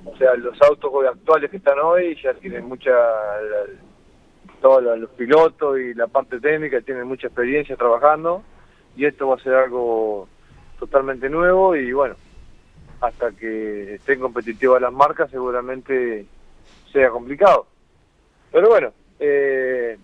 o 0.05 0.17
sea, 0.17 0.33
los 0.35 0.59
autos 0.63 0.91
actuales 1.07 1.51
que 1.51 1.57
están 1.57 1.77
hoy 1.79 2.17
ya 2.21 2.33
tienen 2.33 2.65
mucha, 2.65 2.91
todos 4.59 4.97
los 4.97 5.09
pilotos 5.11 5.79
y 5.79 5.93
la 5.93 6.07
parte 6.07 6.39
técnica 6.39 6.81
tienen 6.81 7.07
mucha 7.07 7.27
experiencia 7.27 7.75
trabajando 7.75 8.43
y 8.97 9.05
esto 9.05 9.27
va 9.27 9.35
a 9.35 9.43
ser 9.43 9.53
algo 9.53 10.27
totalmente 10.79 11.29
nuevo 11.29 11.75
y 11.75 11.93
bueno, 11.93 12.15
hasta 13.01 13.31
que 13.31 13.95
estén 13.95 14.19
competitivas 14.19 14.81
las 14.81 14.91
marcas 14.91 15.29
seguramente 15.29 16.25
sea 16.91 17.11
complicado. 17.11 17.67
Pero 18.51 18.67
bueno, 18.69 18.91
eh, 19.19 19.97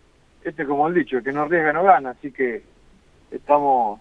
este 0.45 0.65
como 0.65 0.87
el 0.87 0.93
dicho, 0.93 1.17
el 1.17 1.23
que 1.23 1.31
no 1.31 1.41
arriesga 1.41 1.73
no 1.73 1.83
gana, 1.83 2.11
así 2.11 2.31
que 2.31 2.63
estamos 3.31 3.99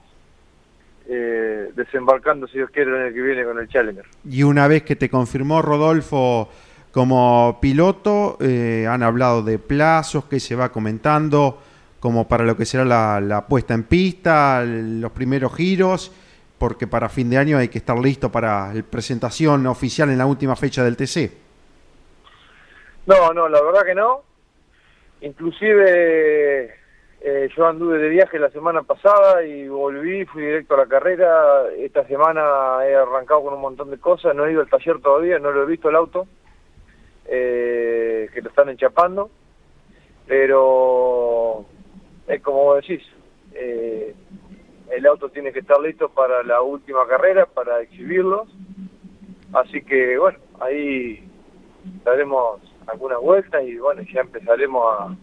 eh, 1.08 1.72
desembarcando, 1.74 2.46
si 2.46 2.58
Dios 2.58 2.70
quiere, 2.70 2.90
el 2.90 3.06
año 3.06 3.14
que 3.14 3.22
viene 3.22 3.44
con 3.44 3.58
el 3.58 3.68
Challenger. 3.68 4.04
Y 4.28 4.42
una 4.42 4.68
vez 4.68 4.82
que 4.82 4.94
te 4.94 5.08
confirmó 5.08 5.62
Rodolfo 5.62 6.50
como 6.92 7.58
piloto, 7.60 8.36
eh, 8.40 8.86
han 8.88 9.02
hablado 9.02 9.42
de 9.42 9.58
plazos, 9.58 10.26
que 10.26 10.38
se 10.38 10.54
va 10.54 10.70
comentando. 10.70 11.58
como 11.98 12.28
para 12.28 12.44
lo 12.44 12.54
que 12.54 12.66
será 12.66 12.84
la, 12.84 13.18
la 13.18 13.46
puesta 13.46 13.72
en 13.72 13.84
pista, 13.84 14.62
los 14.62 15.10
primeros 15.12 15.54
giros, 15.54 16.12
porque 16.58 16.86
para 16.86 17.08
fin 17.08 17.30
de 17.30 17.38
año 17.38 17.56
hay 17.56 17.68
que 17.68 17.78
estar 17.78 17.98
listo 17.98 18.30
para 18.30 18.74
la 18.74 18.82
presentación 18.82 19.66
oficial 19.66 20.10
en 20.10 20.18
la 20.18 20.26
última 20.26 20.54
fecha 20.54 20.84
del 20.84 20.98
TC. 20.98 21.32
No, 23.06 23.32
no, 23.32 23.48
la 23.48 23.62
verdad 23.62 23.84
que 23.86 23.94
no. 23.94 24.33
Inclusive 25.24 26.74
eh, 27.22 27.48
yo 27.56 27.66
anduve 27.66 27.96
de 27.96 28.10
viaje 28.10 28.38
la 28.38 28.50
semana 28.50 28.82
pasada 28.82 29.42
y 29.42 29.66
volví, 29.66 30.26
fui 30.26 30.42
directo 30.42 30.74
a 30.74 30.78
la 30.78 30.86
carrera. 30.86 31.62
Esta 31.78 32.06
semana 32.06 32.86
he 32.86 32.94
arrancado 32.94 33.44
con 33.44 33.54
un 33.54 33.62
montón 33.62 33.90
de 33.90 33.98
cosas, 33.98 34.36
no 34.36 34.44
he 34.44 34.52
ido 34.52 34.60
al 34.60 34.68
taller 34.68 35.00
todavía, 35.00 35.38
no 35.38 35.50
lo 35.50 35.62
he 35.62 35.66
visto 35.66 35.88
el 35.88 35.96
auto, 35.96 36.26
eh, 37.24 38.28
que 38.34 38.42
lo 38.42 38.50
están 38.50 38.68
enchapando. 38.68 39.30
Pero 40.26 41.64
es 42.26 42.42
como 42.42 42.64
vos 42.64 42.86
decís, 42.86 43.02
eh, 43.54 44.14
el 44.90 45.06
auto 45.06 45.30
tiene 45.30 45.54
que 45.54 45.60
estar 45.60 45.80
listo 45.80 46.10
para 46.10 46.42
la 46.42 46.60
última 46.60 47.06
carrera, 47.08 47.46
para 47.46 47.80
exhibirlos. 47.80 48.46
Así 49.54 49.80
que 49.80 50.18
bueno, 50.18 50.38
ahí 50.60 51.26
daremos 52.04 52.60
algunas 52.86 53.20
vueltas 53.20 53.62
y 53.64 53.76
bueno, 53.76 54.02
ya 54.12 54.20
empezaremos 54.20 54.82
a 55.00 55.16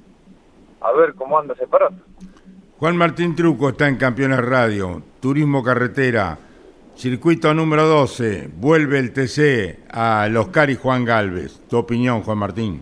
a 0.81 0.91
ver 0.91 1.13
cómo 1.15 1.39
anda 1.39 1.55
separado. 1.55 1.95
Juan 2.77 2.97
Martín 2.97 3.35
Truco 3.35 3.69
está 3.69 3.87
en 3.87 3.97
Campeones 3.97 4.39
Radio, 4.43 5.01
Turismo 5.19 5.63
Carretera, 5.63 6.37
circuito 6.95 7.53
número 7.53 7.85
12, 7.85 8.49
vuelve 8.55 8.97
el 8.99 9.13
TC 9.13 9.79
a 9.91 10.27
Los 10.29 10.47
Cari 10.47 10.75
Juan 10.75 11.05
Galvez. 11.05 11.61
Tu 11.69 11.77
opinión, 11.77 12.23
Juan 12.23 12.39
Martín. 12.39 12.81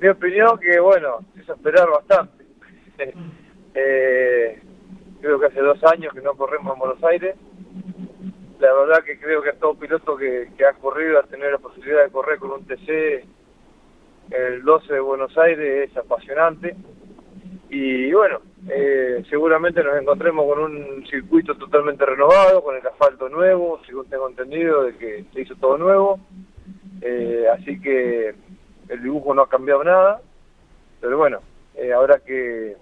Mi 0.00 0.08
opinión 0.08 0.58
que, 0.58 0.80
bueno, 0.80 1.18
es 1.38 1.46
esperar 1.46 1.86
bastante. 1.90 2.44
eh, 3.74 4.58
creo 5.20 5.38
que 5.38 5.46
hace 5.46 5.60
dos 5.60 5.78
años 5.84 6.14
que 6.14 6.22
no 6.22 6.34
corremos 6.34 6.72
en 6.72 6.78
Buenos 6.78 7.04
Aires. 7.04 7.36
La 8.60 8.72
verdad 8.74 9.02
que 9.04 9.18
creo 9.18 9.42
que 9.42 9.54
todo 9.54 9.74
piloto 9.74 10.16
que, 10.16 10.50
que 10.56 10.66
ha 10.66 10.74
corrido 10.74 11.18
a 11.18 11.22
tener 11.22 11.52
la 11.52 11.58
posibilidad 11.58 12.04
de 12.04 12.10
correr 12.10 12.38
con 12.38 12.52
un 12.52 12.66
TC 12.66 13.24
el 14.30 14.62
12 14.62 14.94
de 14.94 15.00
Buenos 15.00 15.36
Aires 15.38 15.90
es 15.90 15.96
apasionante. 15.96 16.76
Y 17.68 18.12
bueno, 18.12 18.40
eh, 18.68 19.22
seguramente 19.30 19.82
nos 19.82 20.00
encontremos 20.00 20.44
con 20.46 20.58
un 20.58 21.06
circuito 21.06 21.54
totalmente 21.56 22.04
renovado, 22.04 22.62
con 22.62 22.76
el 22.76 22.86
asfalto 22.86 23.28
nuevo, 23.28 23.80
según 23.86 24.06
tengo 24.06 24.28
entendido 24.28 24.84
de 24.84 24.96
que 24.96 25.24
se 25.32 25.42
hizo 25.42 25.54
todo 25.56 25.78
nuevo, 25.78 26.18
eh, 27.00 27.46
así 27.52 27.80
que 27.80 28.34
el 28.88 29.02
dibujo 29.02 29.34
no 29.34 29.42
ha 29.42 29.48
cambiado 29.48 29.84
nada, 29.84 30.20
pero 31.00 31.16
bueno, 31.16 31.40
eh, 31.76 31.92
habrá 31.92 32.18
que, 32.18 32.76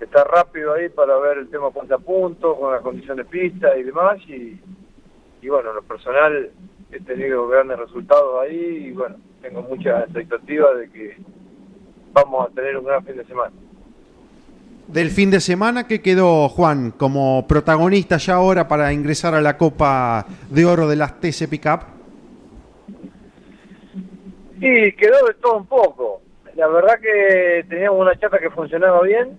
estar 0.00 0.26
rápido 0.26 0.72
ahí 0.72 0.88
para 0.88 1.18
ver 1.18 1.36
el 1.36 1.50
tema 1.50 1.70
punto 1.70 1.94
a 1.94 1.98
punto, 1.98 2.56
con 2.56 2.72
la 2.72 2.80
condición 2.80 3.18
de 3.18 3.26
pista 3.26 3.76
y 3.76 3.82
demás, 3.82 4.18
y, 4.28 4.58
y 5.42 5.48
bueno, 5.48 5.72
lo 5.72 5.82
personal 5.82 6.50
he 6.92 7.00
tenido 7.00 7.48
grandes 7.48 7.78
resultados 7.78 8.42
ahí 8.42 8.88
y 8.88 8.92
bueno, 8.92 9.16
tengo 9.40 9.62
mucha 9.62 10.00
expectativa 10.00 10.74
de 10.74 10.90
que 10.90 11.16
vamos 12.12 12.48
a 12.48 12.54
tener 12.54 12.76
un 12.76 12.84
gran 12.84 13.04
fin 13.04 13.16
de 13.16 13.24
semana. 13.24 13.52
Del 14.88 15.10
fin 15.10 15.30
de 15.30 15.40
semana, 15.40 15.86
¿qué 15.86 16.02
quedó 16.02 16.48
Juan 16.48 16.90
como 16.90 17.46
protagonista 17.46 18.16
ya 18.16 18.34
ahora 18.34 18.66
para 18.66 18.92
ingresar 18.92 19.34
a 19.34 19.40
la 19.40 19.56
Copa 19.56 20.26
de 20.50 20.64
Oro 20.64 20.88
de 20.88 20.96
las 20.96 21.20
TC 21.20 21.48
Pickup? 21.48 21.82
Sí, 24.58 24.92
quedó 24.98 25.26
de 25.26 25.34
todo 25.40 25.58
un 25.58 25.66
poco. 25.66 26.22
La 26.56 26.66
verdad 26.66 26.98
que 27.00 27.64
teníamos 27.68 28.00
una 28.00 28.18
chata 28.18 28.38
que 28.40 28.50
funcionaba 28.50 29.00
bien, 29.02 29.38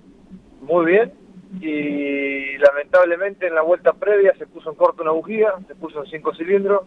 muy 0.61 0.85
bien, 0.85 1.11
y 1.59 2.57
lamentablemente 2.57 3.47
en 3.47 3.55
la 3.55 3.61
vuelta 3.61 3.93
previa 3.93 4.33
se 4.37 4.47
puso 4.47 4.69
en 4.69 4.75
corto 4.75 5.03
una 5.03 5.11
bujía, 5.11 5.53
se 5.67 5.75
puso 5.75 6.03
en 6.03 6.09
cinco 6.09 6.33
cilindros, 6.33 6.83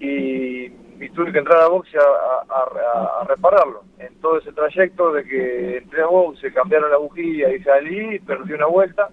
y, 0.00 0.70
tuve 1.14 1.32
que 1.32 1.38
entrar 1.38 1.60
a 1.60 1.68
boxe 1.68 1.96
a, 1.98 3.24
repararlo. 3.26 3.84
En 3.98 4.14
todo 4.20 4.38
ese 4.38 4.52
trayecto 4.52 5.12
de 5.12 5.24
que 5.24 5.76
entré 5.78 6.02
a 6.02 6.06
boxe, 6.06 6.52
cambiaron 6.52 6.90
la 6.90 6.96
bujía 6.96 7.54
y 7.54 7.62
salí, 7.62 8.18
perdí 8.20 8.54
una 8.54 8.66
vuelta, 8.66 9.10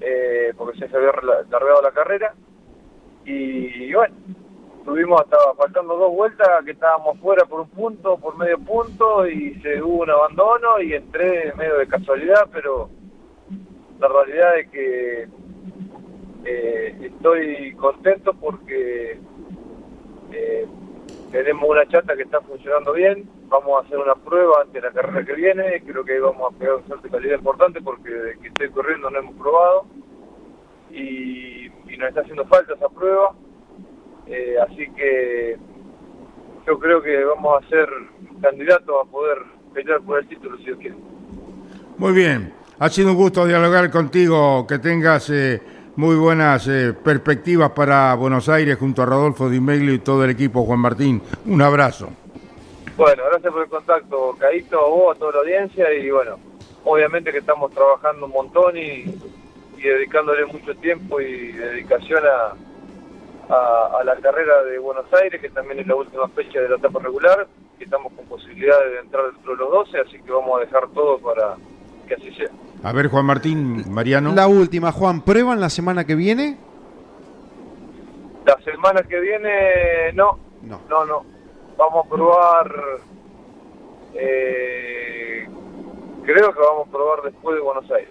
eh, 0.00 0.52
porque 0.56 0.78
se 0.78 0.84
había 0.96 1.12
largado 1.50 1.82
la 1.82 1.92
carrera. 1.92 2.34
Y, 3.24 3.92
bueno, 3.92 4.14
tuvimos 4.90 5.20
hasta 5.20 5.36
faltando 5.54 5.96
dos 5.96 6.12
vueltas 6.12 6.48
que 6.64 6.72
estábamos 6.72 7.16
fuera 7.20 7.44
por 7.44 7.60
un 7.60 7.68
punto, 7.68 8.18
por 8.18 8.36
medio 8.36 8.58
punto, 8.58 9.24
y 9.28 9.54
se 9.60 9.80
hubo 9.80 10.02
un 10.02 10.10
abandono 10.10 10.80
y 10.80 10.94
entré 10.94 11.54
medio 11.54 11.78
de 11.78 11.86
casualidad, 11.86 12.48
pero 12.52 12.90
la 14.00 14.08
realidad 14.08 14.58
es 14.58 14.68
que 14.70 15.28
eh, 16.44 16.96
estoy 17.02 17.72
contento 17.76 18.34
porque 18.34 19.20
eh, 20.32 20.66
tenemos 21.30 21.70
una 21.70 21.86
chata 21.86 22.16
que 22.16 22.24
está 22.24 22.40
funcionando 22.40 22.92
bien, 22.92 23.30
vamos 23.46 23.80
a 23.80 23.86
hacer 23.86 23.96
una 23.96 24.16
prueba 24.16 24.62
ante 24.62 24.80
la 24.80 24.90
carrera 24.90 25.24
que 25.24 25.34
viene, 25.34 25.84
creo 25.86 26.04
que 26.04 26.18
vamos 26.18 26.52
a 26.52 26.58
pegar 26.58 26.74
un 26.74 26.88
salto 26.88 27.04
de 27.04 27.10
calidad 27.10 27.38
importante 27.38 27.80
porque 27.80 28.10
de 28.10 28.38
que 28.38 28.48
estoy 28.48 28.70
corriendo 28.70 29.08
no 29.08 29.20
hemos 29.20 29.36
probado. 29.36 29.86
Y, 30.90 31.70
nos 31.98 32.08
está 32.08 32.22
haciendo 32.22 32.46
falta 32.46 32.72
esa 32.72 32.88
prueba, 32.88 33.34
eh, 34.30 34.56
así 34.60 34.88
que 34.96 35.56
yo 36.66 36.78
creo 36.78 37.02
que 37.02 37.24
vamos 37.24 37.62
a 37.62 37.68
ser 37.68 37.88
candidatos 38.40 38.96
a 39.02 39.10
poder 39.10 39.38
pelear 39.74 40.00
por 40.02 40.18
el 40.18 40.28
título 40.28 40.56
si 40.58 40.64
Dios 40.64 40.78
quiere. 40.78 40.96
Muy 41.98 42.12
bien, 42.12 42.52
ha 42.78 42.88
sido 42.88 43.10
un 43.10 43.16
gusto 43.16 43.46
dialogar 43.46 43.90
contigo, 43.90 44.66
que 44.66 44.78
tengas... 44.78 45.30
Eh 45.30 45.60
muy 45.96 46.16
buenas 46.16 46.66
eh, 46.66 46.94
perspectivas 46.94 47.72
para 47.72 48.14
Buenos 48.14 48.48
Aires 48.48 48.78
junto 48.78 49.02
a 49.02 49.06
Rodolfo 49.06 49.50
Di 49.50 49.60
Meglio 49.60 49.92
y 49.92 49.98
todo 49.98 50.24
el 50.24 50.30
equipo, 50.30 50.64
Juan 50.64 50.78
Martín. 50.78 51.20
Un 51.44 51.60
abrazo. 51.60 52.08
Bueno, 52.96 53.22
gracias 53.30 53.52
por 53.52 53.62
el 53.62 53.68
contacto, 53.68 54.36
Caíto, 54.38 54.78
a 54.78 54.88
vos, 54.88 55.16
a 55.16 55.18
toda 55.18 55.32
la 55.32 55.38
audiencia 55.40 55.92
y 55.92 56.10
bueno, 56.10 56.38
obviamente 56.84 57.32
que 57.32 57.38
estamos 57.38 57.70
trabajando 57.72 58.26
un 58.26 58.32
montón 58.32 58.76
y, 58.76 59.04
dedicándole 59.76 60.44
mucho 60.46 60.74
tiempo 60.76 61.20
y 61.20 61.52
dedicación 61.52 62.22
a, 62.24 62.54
a, 63.50 64.04
la 64.04 64.16
carrera 64.16 64.62
de 64.64 64.78
Buenos 64.78 65.06
Aires, 65.12 65.40
que 65.40 65.50
también 65.50 65.80
es 65.80 65.86
la 65.86 65.96
última 65.96 66.28
fecha 66.28 66.60
de 66.60 66.68
la 66.68 66.76
etapa 66.76 67.00
regular, 67.00 67.46
que 67.78 67.84
estamos 67.84 68.12
con 68.12 68.24
posibilidades 68.26 68.92
de 68.92 68.98
entrar 69.00 69.32
dentro 69.32 69.52
de 69.52 69.58
los 69.58 69.70
12, 69.70 69.98
así 70.00 70.22
que 70.22 70.30
vamos 70.30 70.58
a 70.58 70.64
dejar 70.64 70.88
todo 70.88 71.18
para 71.18 71.56
que 72.06 72.14
así 72.14 72.32
sea. 72.34 72.50
A 72.82 72.92
ver, 72.92 73.08
Juan 73.08 73.26
Martín, 73.26 73.92
Mariano. 73.92 74.34
La 74.34 74.46
última, 74.46 74.92
Juan, 74.92 75.22
¿prueban 75.22 75.60
la 75.60 75.68
semana 75.68 76.04
que 76.04 76.14
viene? 76.14 76.58
La 78.46 78.56
semana 78.62 79.02
que 79.02 79.20
viene, 79.20 80.12
no. 80.14 80.38
No, 80.62 80.80
no. 80.88 81.04
no. 81.04 81.24
Vamos 81.76 82.06
a 82.06 82.08
probar. 82.08 82.74
Eh, 84.14 85.46
creo 86.24 86.52
que 86.52 86.60
vamos 86.60 86.88
a 86.88 86.90
probar 86.90 87.22
después 87.22 87.56
de 87.56 87.62
Buenos 87.62 87.90
Aires. 87.90 88.10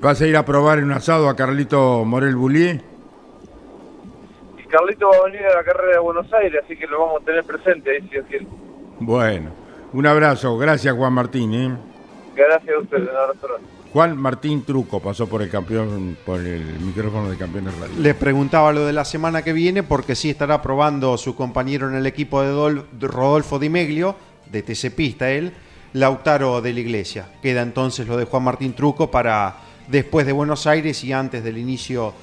¿Vas 0.00 0.20
a 0.20 0.26
ir 0.26 0.36
a 0.36 0.44
probar 0.44 0.78
en 0.78 0.84
un 0.84 0.92
asado 0.92 1.28
a 1.28 1.36
Carlito 1.36 2.04
Morel 2.04 2.36
Bullier? 2.36 2.89
Carlito 4.70 5.08
va 5.10 5.16
a 5.16 5.24
venir 5.24 5.44
a 5.46 5.56
la 5.56 5.64
carrera 5.64 5.92
de 5.94 5.98
Buenos 5.98 6.32
Aires, 6.32 6.62
así 6.64 6.76
que 6.76 6.86
lo 6.86 7.00
vamos 7.00 7.22
a 7.22 7.24
tener 7.24 7.44
presente 7.44 7.90
ahí 7.90 8.00
si 8.02 8.08
Dios 8.08 8.24
quiere. 8.28 8.46
Bueno, 9.00 9.50
un 9.92 10.06
abrazo. 10.06 10.56
Gracias, 10.56 10.94
Juan 10.94 11.12
Martín. 11.12 11.54
¿eh? 11.54 11.76
Gracias 12.36 12.74
a 12.74 12.78
ustedes, 12.78 13.08
Juan 13.92 14.16
Martín 14.16 14.64
Truco 14.64 15.00
pasó 15.00 15.28
por 15.28 15.42
el 15.42 15.50
campeón, 15.50 16.16
por 16.24 16.38
el 16.38 16.62
micrófono 16.78 17.28
de 17.28 17.36
Campeones 17.36 17.76
Radio. 17.76 17.96
Le 17.98 18.14
preguntaba 18.14 18.72
lo 18.72 18.86
de 18.86 18.92
la 18.92 19.04
semana 19.04 19.42
que 19.42 19.52
viene 19.52 19.82
porque 19.82 20.14
sí 20.14 20.30
estará 20.30 20.62
probando 20.62 21.18
su 21.18 21.34
compañero 21.34 21.88
en 21.88 21.96
el 21.96 22.06
equipo 22.06 22.40
de, 22.40 22.82
Rodolfo 23.00 23.58
Di 23.58 23.68
Meglio, 23.68 24.14
de 24.50 24.62
TC 24.62 24.94
Pista 24.94 25.32
él, 25.32 25.52
Lautaro 25.92 26.60
de 26.60 26.72
la 26.72 26.78
Iglesia. 26.78 27.26
Queda 27.42 27.62
entonces 27.62 28.06
lo 28.06 28.16
de 28.16 28.26
Juan 28.26 28.44
Martín 28.44 28.74
Truco 28.74 29.10
para 29.10 29.56
después 29.88 30.24
de 30.24 30.32
Buenos 30.32 30.68
Aires 30.68 31.02
y 31.02 31.12
antes 31.12 31.42
del 31.42 31.58
inicio 31.58 32.14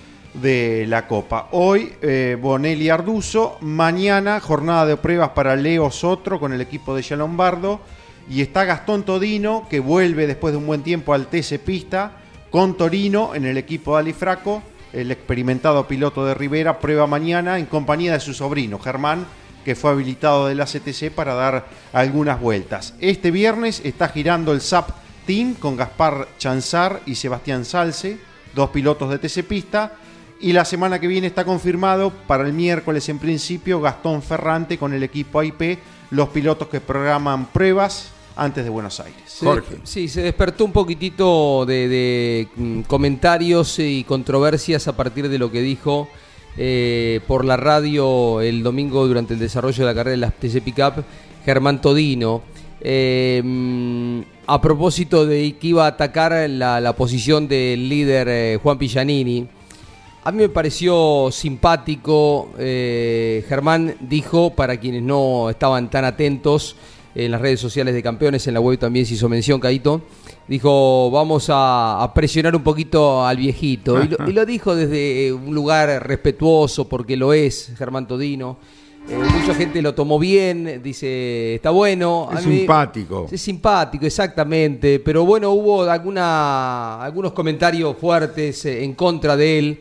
de 0.42 0.86
la 0.88 1.08
Copa. 1.08 1.50
Hoy 1.52 1.94
eh, 2.02 2.38
Bonelli 2.40 2.90
Arduzo, 2.90 3.58
mañana 3.62 4.40
jornada 4.40 4.86
de 4.86 4.98
pruebas 4.98 5.30
para 5.30 5.56
Leo 5.56 5.90
Sotro 5.92 6.40
con 6.40 6.54
el 6.54 6.62
equipo 6.62 6.96
de 6.96 7.16
Lombardo 7.16 7.80
y 8.30 8.42
está 8.42 8.66
Gastón 8.66 9.04
Todino, 9.04 9.68
que 9.70 9.80
vuelve 9.80 10.28
después 10.28 10.54
de 10.54 10.58
un 10.58 10.68
buen 10.68 10.84
tiempo 10.84 11.14
al 11.14 11.28
TC 11.28 11.60
Pista, 11.60 12.12
con 12.52 12.78
Torino 12.78 13.34
en 13.36 13.46
el 13.46 13.58
equipo 13.58 13.94
de 13.96 14.02
Alifraco. 14.02 14.62
El 14.94 15.12
experimentado 15.12 15.88
piloto 15.88 16.26
de 16.26 16.34
Rivera 16.34 16.80
prueba 16.80 17.08
mañana 17.08 17.58
en 17.58 17.66
compañía 17.66 18.14
de 18.14 18.20
su 18.20 18.34
sobrino, 18.34 18.80
Germán, 18.80 19.26
que 19.66 19.76
fue 19.76 19.92
habilitado 19.92 20.48
de 20.48 20.56
la 20.56 20.66
CTC 20.66 21.12
para 21.12 21.34
dar 21.34 21.66
algunas 21.94 22.40
vueltas. 22.40 22.94
Este 23.00 23.32
viernes 23.32 23.82
está 23.84 24.10
girando 24.10 24.54
el 24.54 24.62
SAP 24.62 24.92
Team 25.26 25.56
con 25.56 25.76
Gaspar 25.76 26.28
Chanzar 26.38 27.02
y 27.06 27.16
Sebastián 27.16 27.66
Salce, 27.66 28.18
dos 28.56 28.70
pilotos 28.70 29.10
de 29.10 29.20
TC 29.20 29.44
Pista. 29.44 29.94
Y 30.40 30.54
la 30.54 30.66
semana 30.66 31.00
que 31.00 31.08
viene 31.08 31.28
está 31.28 31.46
confirmado 31.46 32.12
para 32.28 32.46
el 32.46 32.54
miércoles 32.54 33.10
en 33.10 33.18
principio 33.18 33.82
Gastón 33.82 34.22
Ferrante 34.22 34.78
con 34.78 34.94
el 34.94 35.02
equipo 35.04 35.40
AIP, 35.40 35.80
los 36.12 36.30
pilotos 36.30 36.68
que 36.68 36.80
programan 36.80 37.48
pruebas 37.48 38.12
antes 38.36 38.64
de 38.64 38.70
Buenos 38.70 39.00
Aires. 39.00 39.40
Jorge. 39.40 39.78
Sí, 39.84 40.08
se 40.08 40.22
despertó 40.22 40.64
un 40.66 40.72
poquitito 40.72 41.66
de, 41.66 41.88
de, 41.88 42.48
mm, 42.56 42.82
comentarios 42.82 43.80
y 43.80 44.04
controversias 44.04 44.88
a 44.88 44.96
partir 44.96 45.28
de 45.28 45.40
lo 45.40 45.52
que 45.52 45.62
dijo 45.62 46.08
eh, 46.56 47.20
por 47.28 47.44
la 47.44 47.58
radio 47.58 48.40
el 48.42 48.62
domingo 48.62 49.08
durante 49.08 49.34
el 49.34 49.40
desarrollo 49.40 49.80
de 49.80 49.86
la 49.92 49.96
carrera 49.96 50.12
de 50.12 50.18
las 50.18 50.34
TC 50.34 50.62
Pickup 50.64 51.04
Germán 51.46 51.82
Todino. 51.82 52.44
eh, 52.82 53.42
mm, 53.44 54.22
a 54.46 54.62
propósito 54.62 55.26
de 55.26 55.56
que 55.60 55.68
iba 55.68 55.86
a 55.86 55.88
atacar 55.90 56.48
la, 56.50 56.80
la 56.80 56.96
posición 56.96 57.48
del 57.48 57.90
líder 57.90 58.28
eh, 58.30 58.60
Juan 58.62 58.78
Pillanini. 58.78 59.48
A 60.28 60.32
mí 60.34 60.40
me 60.40 60.50
pareció 60.50 61.30
simpático. 61.32 62.50
eh, 62.60 63.46
Germán 63.48 63.96
dijo, 64.02 64.50
para 64.54 64.76
quienes 64.76 65.02
no 65.02 65.50
estaban 65.50 65.90
tan 65.90 66.04
atentos 66.04 66.76
en 67.16 67.32
las 67.32 67.40
redes 67.40 67.62
sociales 67.62 67.94
de 67.94 68.04
campeones, 68.04 68.46
en 68.46 68.54
la 68.54 68.60
web 68.60 68.78
también 68.78 69.06
se 69.06 69.14
hizo 69.14 69.30
mención, 69.30 69.60
Caito, 69.62 70.02
dijo, 70.46 71.10
vamos 71.12 71.50
a, 71.50 72.04
a 72.04 72.14
presionar 72.14 72.54
un 72.58 72.62
poquito 72.62 73.26
al 73.26 73.38
viejito. 73.38 74.04
Y 74.04 74.08
lo, 74.10 74.30
y 74.30 74.34
lo 74.34 74.46
dijo 74.46 74.76
desde 74.76 75.32
un 75.32 75.56
lugar 75.56 76.06
respetuoso, 76.06 76.90
porque 76.90 77.16
lo 77.16 77.32
es, 77.32 77.72
Germán 77.78 78.06
Todino. 78.06 78.58
Eh, 79.10 79.16
mucha 79.40 79.56
gente 79.56 79.82
lo 79.82 79.96
tomó 79.96 80.20
bien, 80.20 80.82
dice, 80.84 81.56
está 81.56 81.70
bueno. 81.70 82.28
Es 82.38 82.46
mí- 82.46 82.58
simpático. 82.58 83.28
es 83.32 83.40
simpático, 83.42 84.06
exactamente. 84.06 85.00
Pero 85.00 85.24
bueno, 85.24 85.52
hubo 85.52 85.84
alguna, 85.84 87.02
algunos 87.02 87.32
comentarios 87.32 87.96
fuertes 87.96 88.66
eh, 88.66 88.84
en 88.84 88.94
contra 88.94 89.38
de 89.38 89.60
él. 89.60 89.80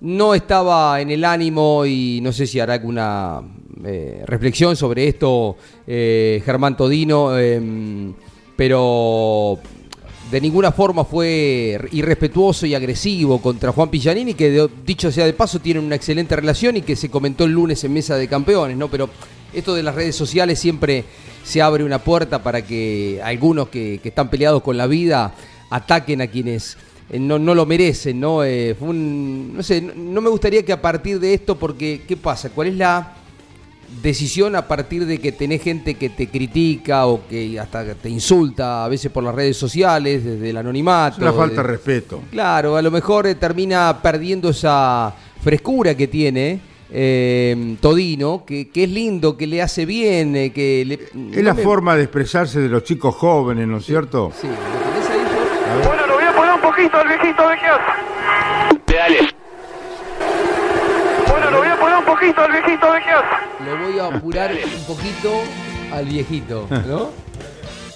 No 0.00 0.34
estaba 0.34 1.00
en 1.00 1.10
el 1.10 1.24
ánimo 1.24 1.84
y 1.84 2.20
no 2.22 2.32
sé 2.32 2.46
si 2.46 2.60
hará 2.60 2.74
alguna 2.74 3.40
eh, 3.84 4.22
reflexión 4.26 4.76
sobre 4.76 5.08
esto 5.08 5.56
eh, 5.86 6.40
Germán 6.44 6.76
Todino, 6.76 7.36
em, 7.36 8.12
pero 8.56 9.58
de 10.30 10.40
ninguna 10.40 10.70
forma 10.72 11.04
fue 11.04 11.80
irrespetuoso 11.92 12.64
y 12.66 12.74
agresivo 12.74 13.40
contra 13.40 13.72
Juan 13.72 13.88
Pillanini, 13.90 14.34
que 14.34 14.50
de- 14.50 14.68
dicho 14.84 15.10
sea 15.10 15.24
de 15.26 15.32
paso 15.32 15.58
tienen 15.58 15.84
una 15.84 15.96
excelente 15.96 16.36
relación 16.36 16.76
y 16.76 16.82
que 16.82 16.94
se 16.94 17.10
comentó 17.10 17.44
el 17.44 17.52
lunes 17.52 17.82
en 17.82 17.92
Mesa 17.92 18.16
de 18.16 18.28
Campeones, 18.28 18.76
¿no? 18.76 18.88
Pero 18.88 19.08
esto 19.52 19.74
de 19.74 19.82
las 19.82 19.94
redes 19.94 20.14
sociales 20.14 20.58
siempre 20.60 21.04
se 21.42 21.60
abre 21.62 21.82
una 21.82 21.98
puerta 21.98 22.42
para 22.42 22.62
que 22.62 23.20
algunos 23.24 23.68
que, 23.68 23.98
que 24.02 24.10
están 24.10 24.28
peleados 24.30 24.62
con 24.62 24.76
la 24.76 24.86
vida 24.86 25.34
ataquen 25.70 26.20
a 26.20 26.26
quienes 26.28 26.76
no, 27.10 27.38
no 27.38 27.54
lo 27.54 27.64
merecen, 27.66 28.20
¿no? 28.20 28.44
Eh, 28.44 28.74
fue 28.78 28.88
un- 28.88 29.52
no 29.56 29.62
sé, 29.62 29.80
no, 29.80 29.92
no 29.96 30.20
me 30.20 30.28
gustaría 30.28 30.62
que 30.64 30.72
a 30.72 30.80
partir 30.82 31.18
de 31.20 31.34
esto, 31.34 31.56
porque 31.56 32.02
¿qué 32.06 32.16
pasa? 32.16 32.50
¿Cuál 32.50 32.68
es 32.68 32.76
la 32.76 33.14
decisión 34.02 34.54
a 34.54 34.68
partir 34.68 35.06
de 35.06 35.18
que 35.18 35.32
tenés 35.32 35.62
gente 35.62 35.94
que 35.94 36.10
te 36.10 36.28
critica 36.28 37.06
o 37.06 37.26
que 37.26 37.58
hasta 37.58 37.94
te 37.94 38.10
insulta 38.10 38.84
a 38.84 38.88
veces 38.88 39.10
por 39.10 39.24
las 39.24 39.34
redes 39.34 39.56
sociales, 39.56 40.22
desde 40.24 40.50
el 40.50 40.56
anonimato? 40.58 41.16
Es 41.16 41.22
una 41.22 41.32
falta 41.32 41.62
de 41.62 41.68
de- 41.68 41.72
respeto. 41.74 42.20
Claro, 42.30 42.76
a 42.76 42.82
lo 42.82 42.90
mejor 42.90 43.26
eh, 43.26 43.34
termina 43.36 43.98
perdiendo 44.02 44.50
esa 44.50 45.14
frescura 45.42 45.94
que 45.96 46.06
tiene 46.08 46.60
eh, 46.90 47.76
Todino, 47.80 48.44
que, 48.46 48.68
que 48.68 48.84
es 48.84 48.90
lindo, 48.90 49.36
que 49.36 49.46
le 49.46 49.62
hace 49.62 49.86
bien, 49.86 50.36
eh, 50.36 50.52
que 50.52 50.84
le, 50.84 51.38
Es 51.38 51.44
la 51.44 51.54
forma 51.54 51.96
de 51.96 52.02
expresarse 52.04 52.60
de 52.60 52.68
los 52.68 52.84
chicos 52.84 53.14
jóvenes, 53.14 53.66
¿no 53.66 53.78
es 53.78 53.84
cierto? 53.86 54.32
Sí, 54.38 54.46
¿lo 54.46 54.54
tenés 54.54 55.10
ahí, 55.10 55.18
George? 55.18 55.86
Bueno, 55.88 56.06
lo 56.06 56.18
poquito 56.78 56.98
al 56.98 57.08
viejito, 57.08 57.42
a 57.42 57.48
ver 57.48 57.58
qué 57.58 57.66
hace. 57.66 57.82
Dale. 58.96 59.34
Bueno, 61.28 61.50
lo 61.50 61.58
voy 61.58 61.68
a 61.68 61.76
poner 61.78 61.98
un 61.98 62.04
poquito 62.04 62.40
al 62.42 62.52
viejito, 62.52 62.86
a 62.86 62.90
ver 62.92 63.02
qué 63.02 63.10
hace. 63.10 63.64
Lo 63.64 63.76
voy 63.84 63.98
a 63.98 64.06
apurar 64.16 64.50
un 64.52 64.84
poquito 64.86 65.42
al 65.92 66.04
viejito, 66.04 66.66
¿no? 66.86 67.10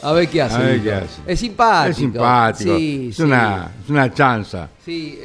A 0.03 0.13
ver 0.13 0.29
qué 0.29 0.43
hace. 0.43 0.57
A 0.57 0.59
ver 0.59 0.83
qué 0.83 0.93
hace. 0.95 1.23
Es 1.27 1.39
simpático. 1.41 1.91
Es 1.91 1.97
simpático. 1.97 2.77
Sí, 2.77 3.07
es, 3.11 3.17
sí. 3.17 3.23
Una, 3.23 3.71
es 3.85 3.91
una 3.91 4.13
chanza. 4.13 4.69
Sí, 4.85 5.19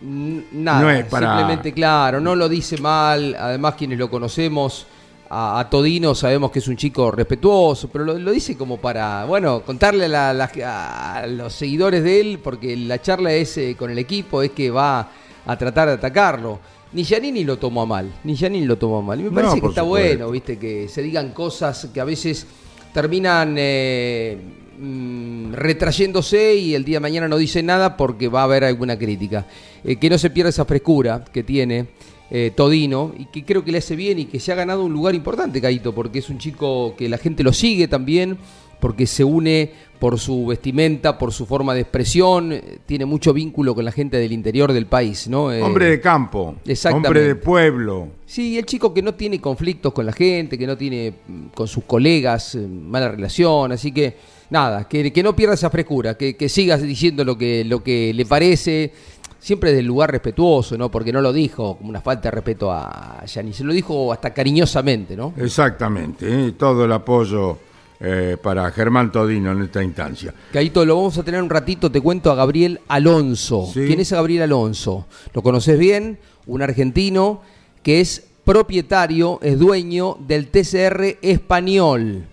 n- 0.00 0.44
nada, 0.52 0.80
No 0.82 0.90
es 0.90 1.04
para- 1.06 1.26
simplemente 1.28 1.72
claro, 1.72 2.20
no 2.20 2.36
lo 2.36 2.48
dice 2.48 2.78
mal, 2.78 3.34
además 3.38 3.74
quienes 3.74 3.98
lo 3.98 4.08
conocemos 4.08 4.86
a, 5.30 5.60
a 5.60 5.68
Todino 5.70 6.14
sabemos 6.14 6.50
que 6.50 6.58
es 6.60 6.68
un 6.68 6.76
chico 6.76 7.10
respetuoso, 7.10 7.88
pero 7.88 8.04
lo, 8.04 8.18
lo 8.18 8.30
dice 8.30 8.56
como 8.56 8.78
para, 8.78 9.24
bueno, 9.26 9.62
contarle 9.62 10.06
a, 10.06 10.08
la- 10.08 10.32
la- 10.34 11.14
a 11.20 11.26
los 11.26 11.52
seguidores 11.52 12.02
de 12.02 12.20
él, 12.20 12.38
porque 12.42 12.76
la 12.76 13.00
charla 13.02 13.32
es 13.32 13.56
eh, 13.58 13.76
con 13.78 13.90
el 13.90 13.98
equipo, 13.98 14.42
es 14.42 14.50
que 14.52 14.70
va 14.70 15.10
a 15.46 15.56
tratar 15.58 15.88
de 15.88 15.94
atacarlo. 15.94 16.58
Ni 16.92 17.04
Giannini 17.04 17.44
lo 17.44 17.58
tomó 17.58 17.82
a 17.82 17.86
mal, 17.86 18.10
ni 18.24 18.34
Giannini 18.34 18.64
lo 18.66 18.78
tomó 18.78 18.98
a 18.98 19.02
mal. 19.02 19.20
Y 19.20 19.24
me 19.24 19.28
No, 19.28 19.34
parece 19.34 19.60
que 19.60 19.66
está 19.66 19.82
supuesto. 19.82 20.08
bueno, 20.16 20.30
viste, 20.30 20.58
que 20.58 20.88
se 20.88 21.02
digan 21.02 21.32
cosas 21.32 21.88
que 21.92 22.00
a 22.00 22.04
veces 22.04 22.46
terminan 22.94 23.54
eh, 23.58 24.38
mm, 24.78 25.52
retrayéndose 25.52 26.54
y 26.54 26.74
el 26.74 26.84
día 26.84 26.96
de 26.96 27.00
mañana 27.00 27.28
no 27.28 27.36
dice 27.36 27.62
nada 27.62 27.96
porque 27.98 28.28
va 28.28 28.40
a 28.40 28.44
haber 28.44 28.64
alguna 28.64 28.98
crítica. 28.98 29.46
Eh, 29.84 29.96
que 29.96 30.08
no 30.08 30.16
se 30.16 30.30
pierda 30.30 30.48
esa 30.48 30.64
frescura 30.64 31.22
que 31.30 31.42
tiene 31.42 31.88
eh, 32.30 32.52
Todino 32.54 33.12
y 33.16 33.26
que 33.26 33.44
creo 33.44 33.64
que 33.64 33.72
le 33.72 33.78
hace 33.78 33.96
bien 33.96 34.18
y 34.18 34.26
que 34.26 34.40
se 34.40 34.52
ha 34.52 34.54
ganado 34.54 34.84
un 34.84 34.92
lugar 34.92 35.14
importante, 35.14 35.60
Caito, 35.60 35.94
porque 35.94 36.18
es 36.18 36.28
un 36.28 36.38
chico 36.38 36.94
que 36.96 37.08
la 37.08 37.18
gente 37.18 37.42
lo 37.42 37.52
sigue 37.52 37.88
también, 37.88 38.38
porque 38.80 39.06
se 39.06 39.24
une 39.24 39.72
por 39.98 40.18
su 40.18 40.46
vestimenta, 40.46 41.18
por 41.18 41.32
su 41.32 41.44
forma 41.44 41.74
de 41.74 41.80
expresión, 41.80 42.52
eh, 42.52 42.78
tiene 42.86 43.04
mucho 43.04 43.32
vínculo 43.32 43.74
con 43.74 43.84
la 43.84 43.90
gente 43.90 44.16
del 44.18 44.32
interior 44.32 44.72
del 44.72 44.86
país, 44.86 45.26
¿no? 45.28 45.52
Eh, 45.52 45.60
Hombre 45.62 45.86
de 45.86 46.00
campo, 46.00 46.54
hombre 46.92 47.22
de 47.22 47.34
pueblo. 47.34 48.08
Sí, 48.24 48.58
el 48.58 48.66
chico 48.66 48.94
que 48.94 49.02
no 49.02 49.14
tiene 49.14 49.40
conflictos 49.40 49.92
con 49.92 50.06
la 50.06 50.12
gente, 50.12 50.56
que 50.56 50.66
no 50.66 50.76
tiene 50.76 51.14
mm, 51.26 51.46
con 51.48 51.66
sus 51.66 51.84
colegas 51.84 52.54
eh, 52.54 52.58
mala 52.58 53.08
relación, 53.08 53.72
así 53.72 53.90
que 53.90 54.16
nada, 54.50 54.86
que, 54.86 55.12
que 55.12 55.22
no 55.22 55.34
pierda 55.34 55.54
esa 55.54 55.70
frescura, 55.70 56.16
que, 56.16 56.36
que 56.36 56.48
siga 56.48 56.76
diciendo 56.76 57.24
lo 57.24 57.36
que, 57.36 57.64
lo 57.64 57.82
que 57.82 58.14
le 58.14 58.24
parece, 58.24 58.92
siempre 59.38 59.72
del 59.72 59.86
lugar 59.86 60.10
respetuoso, 60.10 60.76
¿no? 60.76 60.90
Porque 60.90 61.12
no 61.12 61.20
lo 61.20 61.32
dijo 61.32 61.76
como 61.76 61.90
una 61.90 62.00
falta 62.00 62.28
de 62.28 62.30
respeto 62.32 62.72
a 62.72 63.24
Yanni, 63.24 63.52
se 63.52 63.64
lo 63.64 63.72
dijo 63.72 64.12
hasta 64.12 64.32
cariñosamente, 64.32 65.16
¿no? 65.16 65.32
Exactamente, 65.36 66.26
¿eh? 66.48 66.52
todo 66.52 66.84
el 66.84 66.92
apoyo 66.92 67.58
eh, 68.00 68.36
para 68.40 68.70
Germán 68.70 69.10
Todino 69.10 69.52
en 69.52 69.62
esta 69.62 69.82
instancia. 69.82 70.32
Caito, 70.52 70.84
lo 70.84 70.96
vamos 70.96 71.18
a 71.18 71.22
tener 71.22 71.42
un 71.42 71.50
ratito, 71.50 71.90
te 71.90 72.00
cuento 72.00 72.30
a 72.30 72.34
Gabriel 72.34 72.80
Alonso. 72.88 73.68
Sí. 73.72 73.86
¿Quién 73.86 74.00
es 74.00 74.12
Gabriel 74.12 74.42
Alonso? 74.42 75.06
Lo 75.32 75.42
conoces 75.42 75.78
bien, 75.78 76.18
un 76.46 76.62
argentino 76.62 77.42
que 77.82 78.00
es 78.00 78.24
propietario, 78.44 79.38
es 79.42 79.58
dueño 79.58 80.16
del 80.20 80.48
TCR 80.48 81.18
español. 81.22 82.24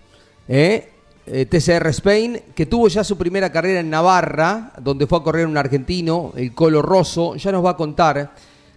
¿eh? 0.48 0.90
Eh, 1.28 1.48
TCR 1.48 1.88
Spain, 1.88 2.40
que 2.54 2.68
tuvo 2.68 2.88
ya 2.88 3.04
su 3.04 3.18
primera 3.18 3.52
carrera 3.52 3.80
en 3.80 3.90
Navarra, 3.90 4.72
donde 4.80 5.08
fue 5.08 5.18
a 5.18 5.24
correr 5.24 5.48
un 5.48 5.58
argentino, 5.58 6.32
el 6.36 6.54
Colo 6.54 6.84
Rosso, 6.84 7.36
ya 7.36 7.52
nos 7.52 7.66
va 7.66 7.72
a 7.72 7.78
contar 7.78 8.32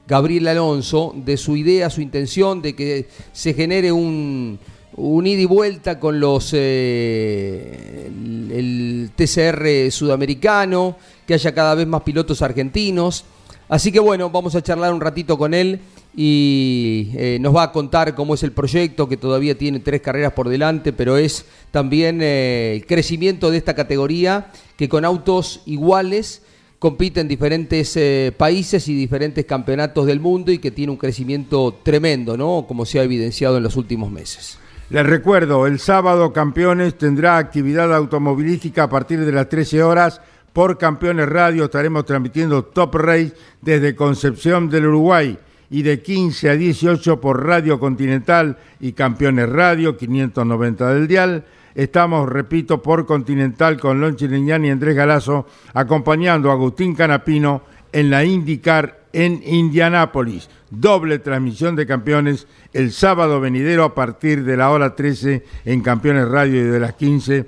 Gabriel 0.06 0.48
Alonso 0.48 1.12
de 1.14 1.36
su 1.36 1.56
idea, 1.56 1.90
su 1.90 2.00
intención 2.00 2.62
de 2.62 2.74
que 2.74 3.06
se 3.34 3.52
genere 3.52 3.92
un, 3.92 4.58
un 4.96 5.26
ida 5.26 5.42
y 5.42 5.44
vuelta 5.44 6.00
con 6.00 6.20
los 6.20 6.52
eh, 6.54 8.06
el, 8.06 8.50
el 8.50 9.10
TCR 9.14 9.92
sudamericano, 9.92 10.96
que 11.26 11.34
haya 11.34 11.52
cada 11.52 11.74
vez 11.74 11.86
más 11.86 12.00
pilotos 12.00 12.40
argentinos. 12.40 13.26
Así 13.68 13.92
que 13.92 14.00
bueno, 14.00 14.30
vamos 14.30 14.54
a 14.54 14.62
charlar 14.62 14.94
un 14.94 15.02
ratito 15.02 15.36
con 15.36 15.52
él 15.52 15.80
y 16.20 17.12
eh, 17.14 17.38
nos 17.40 17.54
va 17.54 17.62
a 17.62 17.70
contar 17.70 18.16
cómo 18.16 18.34
es 18.34 18.42
el 18.42 18.50
proyecto, 18.50 19.08
que 19.08 19.16
todavía 19.16 19.56
tiene 19.56 19.78
tres 19.78 20.00
carreras 20.00 20.32
por 20.32 20.48
delante, 20.48 20.92
pero 20.92 21.16
es 21.16 21.46
también 21.70 22.18
eh, 22.20 22.72
el 22.74 22.86
crecimiento 22.86 23.52
de 23.52 23.58
esta 23.58 23.76
categoría 23.76 24.50
que 24.76 24.88
con 24.88 25.04
autos 25.04 25.62
iguales 25.64 26.42
compite 26.80 27.20
en 27.20 27.28
diferentes 27.28 27.96
eh, 27.96 28.34
países 28.36 28.88
y 28.88 28.96
diferentes 28.96 29.44
campeonatos 29.44 30.06
del 30.06 30.18
mundo 30.18 30.50
y 30.50 30.58
que 30.58 30.72
tiene 30.72 30.90
un 30.90 30.98
crecimiento 30.98 31.78
tremendo, 31.84 32.36
¿no? 32.36 32.64
Como 32.66 32.84
se 32.84 32.98
ha 32.98 33.04
evidenciado 33.04 33.58
en 33.58 33.62
los 33.62 33.76
últimos 33.76 34.10
meses. 34.10 34.58
Les 34.90 35.06
recuerdo, 35.06 35.68
el 35.68 35.78
sábado 35.78 36.32
Campeones 36.32 36.98
tendrá 36.98 37.36
actividad 37.36 37.94
automovilística 37.94 38.82
a 38.82 38.90
partir 38.90 39.24
de 39.24 39.30
las 39.30 39.48
13 39.48 39.84
horas 39.84 40.20
por 40.52 40.78
Campeones 40.78 41.28
Radio. 41.28 41.66
Estaremos 41.66 42.04
transmitiendo 42.06 42.64
Top 42.64 42.96
Race 42.96 43.34
desde 43.62 43.94
Concepción 43.94 44.68
del 44.68 44.86
Uruguay 44.86 45.38
y 45.70 45.82
de 45.82 46.00
15 46.02 46.50
a 46.50 46.56
18 46.56 47.20
por 47.20 47.44
Radio 47.44 47.78
Continental 47.78 48.56
y 48.80 48.92
Campeones 48.92 49.48
Radio 49.48 49.96
590 49.96 50.94
del 50.94 51.08
Dial. 51.08 51.44
Estamos, 51.74 52.28
repito, 52.28 52.82
por 52.82 53.06
Continental 53.06 53.78
con 53.78 54.00
Lonchi 54.00 54.26
Leñani 54.26 54.68
y 54.68 54.70
Andrés 54.70 54.96
Galazo, 54.96 55.46
acompañando 55.74 56.50
a 56.50 56.54
Agustín 56.54 56.94
Canapino 56.94 57.62
en 57.92 58.10
la 58.10 58.24
IndyCar 58.24 58.98
en 59.12 59.42
Indianápolis. 59.44 60.48
Doble 60.70 61.18
transmisión 61.18 61.76
de 61.76 61.86
campeones 61.86 62.46
el 62.72 62.92
sábado 62.92 63.40
venidero 63.40 63.84
a 63.84 63.94
partir 63.94 64.44
de 64.44 64.56
la 64.56 64.70
hora 64.70 64.94
13 64.94 65.44
en 65.64 65.80
Campeones 65.80 66.28
Radio 66.28 66.60
y 66.60 66.64
de 66.64 66.80
las 66.80 66.94
15 66.94 67.46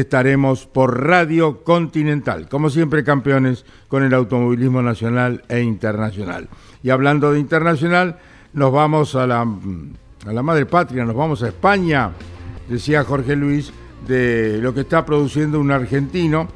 estaremos 0.00 0.66
por 0.66 1.04
Radio 1.04 1.62
Continental. 1.62 2.48
Como 2.48 2.70
siempre, 2.70 3.04
campeones 3.04 3.64
con 3.88 4.02
el 4.02 4.14
automovilismo 4.14 4.82
nacional 4.82 5.44
e 5.48 5.60
internacional. 5.60 6.48
Y 6.84 6.90
hablando 6.90 7.32
de 7.32 7.40
internacional, 7.40 8.18
nos 8.52 8.70
vamos 8.70 9.16
a 9.16 9.26
la, 9.26 9.40
a 9.40 10.32
la 10.32 10.42
madre 10.42 10.66
patria, 10.66 11.04
nos 11.04 11.16
vamos 11.16 11.42
a 11.42 11.48
España 11.48 12.12
decía 12.68 13.04
Jorge 13.04 13.36
Luis, 13.36 13.72
de 14.06 14.58
lo 14.60 14.74
que 14.74 14.80
está 14.80 15.04
produciendo 15.04 15.58
un 15.58 15.70
argentino 15.70 16.46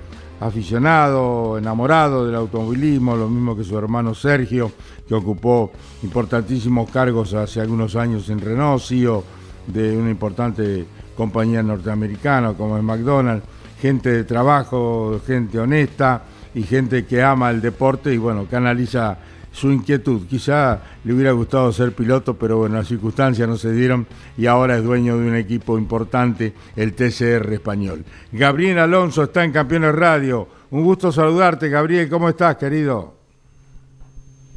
aficionado, 0.41 1.59
enamorado 1.59 2.27
del 2.27 2.35
automovilismo, 2.35 3.17
lo 3.17 3.29
mismo 3.29 3.57
que 3.57 3.65
su 3.65 3.77
hermano 3.77 4.15
Sergio, 4.15 4.71
que 5.09 5.15
ocupó 5.15 5.73
importantísimos 6.03 6.91
cargos 6.91 7.33
hace 7.35 7.61
algunos 7.61 7.97
años 7.97 8.29
en 8.29 8.41
Renault, 8.41 8.83
CEO 8.83 9.25
de 9.67 9.97
una 9.97 10.11
importante 10.11 10.87
compañía 11.17 11.63
norteamericana 11.63 12.53
como 12.53 12.77
es 12.77 12.85
McDonald's, 12.85 13.45
gente 13.81 14.13
de 14.13 14.25
trabajo, 14.25 15.21
gente 15.27 15.59
honesta 15.59 16.23
y 16.55 16.63
gente 16.63 17.07
que 17.07 17.23
ama 17.23 17.51
el 17.51 17.61
deporte 17.63 18.13
y 18.13 18.19
bueno, 18.19 18.47
que 18.47 18.57
analiza 18.57 19.19
su 19.59 19.71
inquietud. 19.73 20.27
Quizá 20.29 20.81
le 21.05 21.13
hubiera 21.13 21.33
gustado 21.33 21.73
ser 21.73 21.93
piloto, 21.93 22.35
pero 22.35 22.59
bueno, 22.59 22.77
las 22.77 22.87
circunstancias 22.87 23.49
no 23.49 23.57
se 23.57 23.73
dieron 23.73 24.07
y 24.37 24.47
ahora 24.47 24.77
es 24.77 24.85
dueño 24.85 25.19
de 25.19 25.29
un 25.29 25.37
equipo 25.37 25.79
importante, 25.79 26.53
el 26.77 26.95
TCR 26.95 27.53
español. 27.53 28.05
Gabriel 28.33 28.79
Alonso 28.79 29.25
está 29.25 29.45
en 29.45 29.53
Campeones 29.53 29.95
Radio. 29.95 30.49
Un 30.71 30.85
gusto 30.85 31.11
saludarte, 31.11 31.69
Gabriel. 31.69 32.09
¿Cómo 32.09 32.29
estás, 32.29 32.57
querido? 32.57 33.15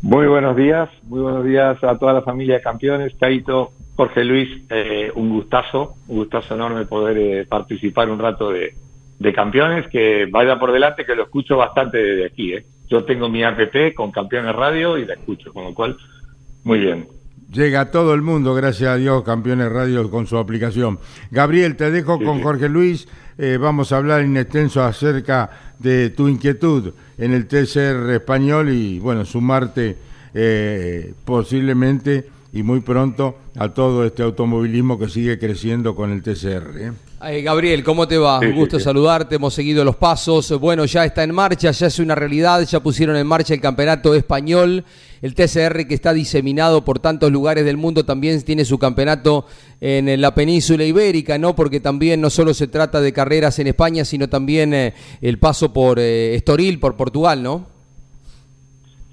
Muy 0.01 0.27
buenos 0.27 0.55
días, 0.55 0.89
muy 1.03 1.21
buenos 1.21 1.45
días 1.45 1.83
a 1.83 1.97
toda 1.97 2.13
la 2.13 2.23
familia 2.23 2.55
de 2.55 2.61
campeones, 2.61 3.13
Caito, 3.19 3.71
Jorge 3.95 4.23
Luis, 4.23 4.49
eh, 4.69 5.11
un 5.13 5.29
gustazo, 5.29 5.93
un 6.07 6.17
gustazo 6.17 6.55
enorme 6.55 6.85
poder 6.85 7.17
eh, 7.17 7.45
participar 7.45 8.09
un 8.09 8.17
rato 8.17 8.49
de, 8.49 8.73
de 9.19 9.33
campeones, 9.33 9.87
que 9.91 10.25
vaya 10.25 10.57
por 10.57 10.71
delante, 10.71 11.05
que 11.05 11.15
lo 11.15 11.23
escucho 11.23 11.55
bastante 11.55 11.99
desde 11.99 12.25
aquí. 12.25 12.53
¿eh? 12.53 12.65
Yo 12.91 13.05
tengo 13.05 13.29
mi 13.29 13.41
app 13.41 13.57
con 13.95 14.11
Campeones 14.11 14.53
Radio 14.53 14.97
y 14.97 15.05
la 15.05 15.13
escucho, 15.13 15.53
con 15.53 15.63
lo 15.63 15.73
cual, 15.73 15.95
muy 16.65 16.79
bien. 16.79 17.07
Llega 17.49 17.79
a 17.79 17.91
todo 17.91 18.13
el 18.13 18.21
mundo, 18.21 18.53
gracias 18.53 18.89
a 18.89 18.97
Dios, 18.97 19.23
Campeones 19.23 19.71
Radio 19.71 20.11
con 20.11 20.27
su 20.27 20.37
aplicación. 20.37 20.99
Gabriel, 21.31 21.77
te 21.77 21.89
dejo 21.89 22.19
con 22.19 22.41
Jorge 22.41 22.67
Luis. 22.67 23.07
Eh, 23.37 23.57
vamos 23.57 23.93
a 23.93 23.97
hablar 23.97 24.21
en 24.21 24.35
extenso 24.35 24.83
acerca 24.83 25.73
de 25.79 26.09
tu 26.09 26.27
inquietud 26.27 26.93
en 27.17 27.31
el 27.31 27.47
TCR 27.47 28.11
español 28.11 28.69
y, 28.69 28.99
bueno, 28.99 29.23
sumarte 29.23 29.97
eh, 30.33 31.13
posiblemente 31.23 32.25
y 32.53 32.63
muy 32.63 32.81
pronto 32.81 33.35
a 33.57 33.69
todo 33.69 34.05
este 34.05 34.23
automovilismo 34.23 34.99
que 34.99 35.07
sigue 35.07 35.39
creciendo 35.39 35.95
con 35.95 36.11
el 36.11 36.21
TCR. 36.21 36.93
¿eh? 37.21 37.41
Gabriel, 37.43 37.83
¿cómo 37.83 38.07
te 38.07 38.17
va? 38.17 38.39
Un 38.39 38.55
gusto 38.55 38.79
saludarte, 38.79 39.35
hemos 39.35 39.53
seguido 39.53 39.85
los 39.85 39.95
pasos. 39.95 40.51
Bueno, 40.59 40.85
ya 40.85 41.05
está 41.05 41.23
en 41.23 41.33
marcha, 41.33 41.71
ya 41.71 41.87
es 41.87 41.99
una 41.99 42.15
realidad, 42.15 42.61
ya 42.67 42.81
pusieron 42.81 43.15
en 43.15 43.27
marcha 43.27 43.53
el 43.53 43.61
campeonato 43.61 44.15
español. 44.15 44.83
El 45.21 45.35
TCR 45.35 45.87
que 45.87 45.93
está 45.93 46.13
diseminado 46.13 46.83
por 46.83 46.97
tantos 46.99 47.31
lugares 47.31 47.63
del 47.63 47.77
mundo 47.77 48.03
también 48.03 48.41
tiene 48.41 48.65
su 48.65 48.79
campeonato 48.79 49.45
en 49.79 50.19
la 50.19 50.33
península 50.33 50.83
ibérica, 50.83 51.37
¿no? 51.37 51.55
Porque 51.55 51.79
también 51.79 52.19
no 52.19 52.31
solo 52.31 52.55
se 52.55 52.67
trata 52.67 52.99
de 53.01 53.13
carreras 53.13 53.59
en 53.59 53.67
España, 53.67 54.03
sino 54.03 54.27
también 54.29 54.73
eh, 54.73 54.93
el 55.21 55.37
paso 55.37 55.71
por 55.71 55.99
eh, 55.99 56.33
Estoril, 56.35 56.79
por 56.79 56.97
Portugal, 56.97 57.43
¿no? 57.43 57.67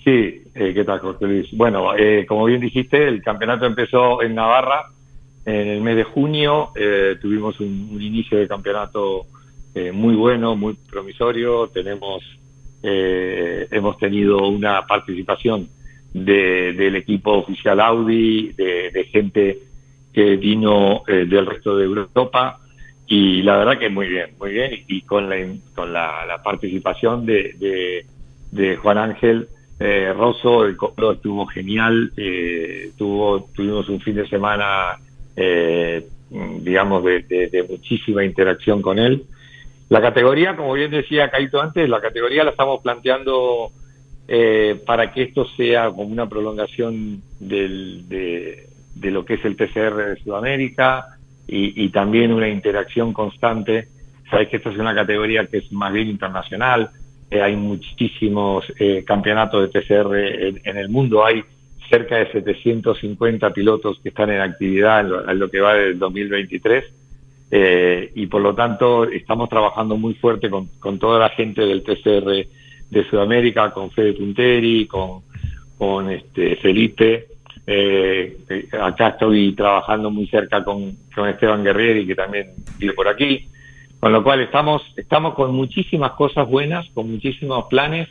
Sí, 0.08 0.42
eh, 0.54 0.72
¿qué 0.72 0.84
tal, 0.84 1.00
Jorge 1.00 1.26
Luis? 1.26 1.48
Bueno, 1.52 1.90
como 2.26 2.46
bien 2.46 2.60
dijiste, 2.60 3.08
el 3.08 3.22
campeonato 3.22 3.66
empezó 3.66 4.22
en 4.22 4.34
Navarra 4.34 4.86
en 5.48 5.68
el 5.68 5.80
mes 5.80 5.96
de 5.96 6.04
junio 6.04 6.72
eh, 6.76 7.16
tuvimos 7.22 7.58
un, 7.60 7.96
inicio 8.02 8.36
de 8.36 8.46
campeonato 8.46 9.24
eh, 9.74 9.92
muy 9.92 10.14
bueno, 10.14 10.56
muy 10.56 10.74
promisorio. 10.74 11.68
Tenemos, 11.68 12.22
eh, 12.82 13.66
hemos 13.70 13.96
tenido 13.96 14.46
una 14.46 14.86
participación 14.86 15.68
del 16.12 16.96
equipo 16.96 17.32
oficial 17.32 17.80
Audi, 17.80 18.52
de, 18.52 19.08
gente 19.10 19.58
que 20.12 20.36
vino 20.36 21.02
del 21.06 21.46
resto 21.46 21.76
de 21.78 21.84
Europa 21.84 22.60
y 23.06 23.40
la 23.42 23.56
verdad 23.56 23.78
que 23.78 23.88
muy 23.88 24.08
bien, 24.08 24.30
muy 24.38 24.50
bien 24.52 24.84
y, 24.86 25.00
con 25.02 25.30
la 25.30 25.36
con 25.74 25.92
la, 25.92 26.40
participación 26.44 27.24
de, 27.24 28.04
de, 28.50 28.76
Juan 28.76 28.98
Ángel 28.98 29.48
eh, 29.80 30.12
Rosso, 30.12 30.64
el 30.64 30.76
estuvo 31.12 31.46
genial, 31.46 32.12
tuvo, 32.96 33.48
tuvimos 33.54 33.88
un 33.88 34.00
fin 34.00 34.16
de 34.16 34.28
semana 34.28 34.98
eh, 35.40 36.04
digamos, 36.30 37.04
de, 37.04 37.66
muchísima 37.68 38.24
interacción 38.24 38.82
con 38.82 38.98
él. 38.98 39.24
La 39.88 40.00
categoría, 40.00 40.56
como 40.56 40.74
bien 40.74 40.90
decía 40.90 41.30
Caito 41.30 41.62
antes, 41.62 41.88
la 41.88 42.00
categoría 42.00 42.44
la 42.44 42.50
estamos 42.50 42.82
planteando 42.82 43.70
eh, 44.26 44.82
para 44.84 45.12
que 45.12 45.22
esto 45.22 45.46
sea 45.56 45.86
como 45.86 46.02
una 46.02 46.28
prolongación 46.28 47.22
de, 47.40 48.66
lo 49.00 49.24
que 49.24 49.34
es 49.34 49.44
el 49.44 49.56
TCR 49.56 49.96
de 49.96 50.16
Sudamérica 50.22 51.06
y, 51.46 51.88
también 51.90 52.32
una 52.32 52.48
interacción 52.48 53.12
constante. 53.14 53.88
Sabes 54.30 54.48
que 54.48 54.58
esta 54.58 54.70
es 54.70 54.76
una 54.76 54.94
categoría 54.94 55.46
que 55.46 55.58
es 55.58 55.72
más 55.72 55.92
bien 55.92 56.08
internacional, 56.08 56.90
eh, 57.30 57.42
hay 57.42 57.56
muchísimos 57.56 58.64
eh, 58.78 59.04
campeonatos 59.06 59.62
de 59.62 59.80
TCR 59.80 60.16
en, 60.64 60.76
el 60.76 60.88
mundo, 60.88 61.24
hay 61.24 61.42
cerca 61.90 62.16
de 62.16 62.30
750 62.32 63.50
pilotos 63.50 63.98
que 64.02 64.10
están 64.10 64.30
en 64.30 64.40
actividad 64.40 65.00
en 65.00 65.38
lo, 65.38 65.50
que 65.50 65.60
va 65.60 65.74
del 65.74 65.98
2023 65.98 66.84
eh, 67.50 68.12
y 68.14 68.26
por 68.26 68.42
lo 68.42 68.54
tanto 68.54 69.04
estamos 69.04 69.48
trabajando 69.48 69.96
muy 69.96 70.14
fuerte 70.14 70.50
con, 70.50 70.98
toda 70.98 71.18
la 71.18 71.30
gente 71.30 71.62
del 71.62 71.82
TCR 71.82 72.46
de 72.90 73.04
Sudamérica, 73.10 73.70
con 73.70 73.90
Fede 73.90 74.14
Punteri, 74.14 74.86
con, 74.86 75.22
con 75.76 76.10
este 76.10 76.56
Felipe. 76.56 77.26
Eh, 77.66 78.36
eh, 78.48 78.68
acá 78.80 79.08
estoy 79.08 79.52
trabajando 79.52 80.10
muy 80.10 80.26
cerca 80.28 80.64
con, 80.64 80.96
con 81.14 81.28
Esteban 81.28 81.64
Guerrieri, 81.64 82.06
que 82.06 82.14
también 82.14 82.52
vive 82.78 82.94
por 82.94 83.08
aquí. 83.08 83.46
Con 84.00 84.12
lo 84.12 84.22
cual 84.22 84.40
estamos, 84.40 84.82
estamos 84.96 85.34
con 85.34 85.54
muchísimas 85.54 86.12
cosas 86.12 86.48
buenas, 86.48 86.86
con 86.94 87.10
muchísimos 87.10 87.64
planes 87.68 88.08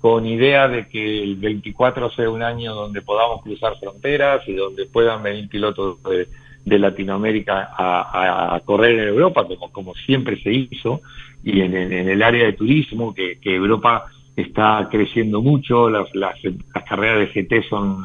con 0.00 0.24
idea 0.24 0.68
de 0.68 0.86
que 0.86 1.22
el 1.22 1.34
24 1.34 2.10
sea 2.12 2.30
un 2.30 2.40
año 2.40 2.74
donde 2.74 3.02
podamos 3.02 3.42
cruzar 3.42 3.76
fronteras 3.80 4.46
y 4.46 4.54
donde 4.54 4.86
puedan 4.86 5.20
venir 5.22 5.48
pilotos 5.48 5.98
de, 6.04 6.78
Latinoamérica 6.78 7.70
a, 7.76 8.60
correr 8.64 8.98
en 9.00 9.08
Europa, 9.08 9.46
como, 9.46 9.72
como 9.72 9.94
siempre 9.94 10.40
se 10.42 10.52
hizo, 10.52 11.00
y 11.42 11.60
en, 11.60 11.74
el 11.74 12.22
área 12.22 12.44
de 12.44 12.52
turismo, 12.52 13.14
que, 13.14 13.38
Europa 13.42 14.06
está 14.36 14.88
creciendo 14.90 15.42
mucho, 15.42 15.90
las, 15.90 16.12
las, 16.14 16.36
carreras 16.88 17.34
de 17.34 17.42
GT 17.42 17.68
son 17.68 18.02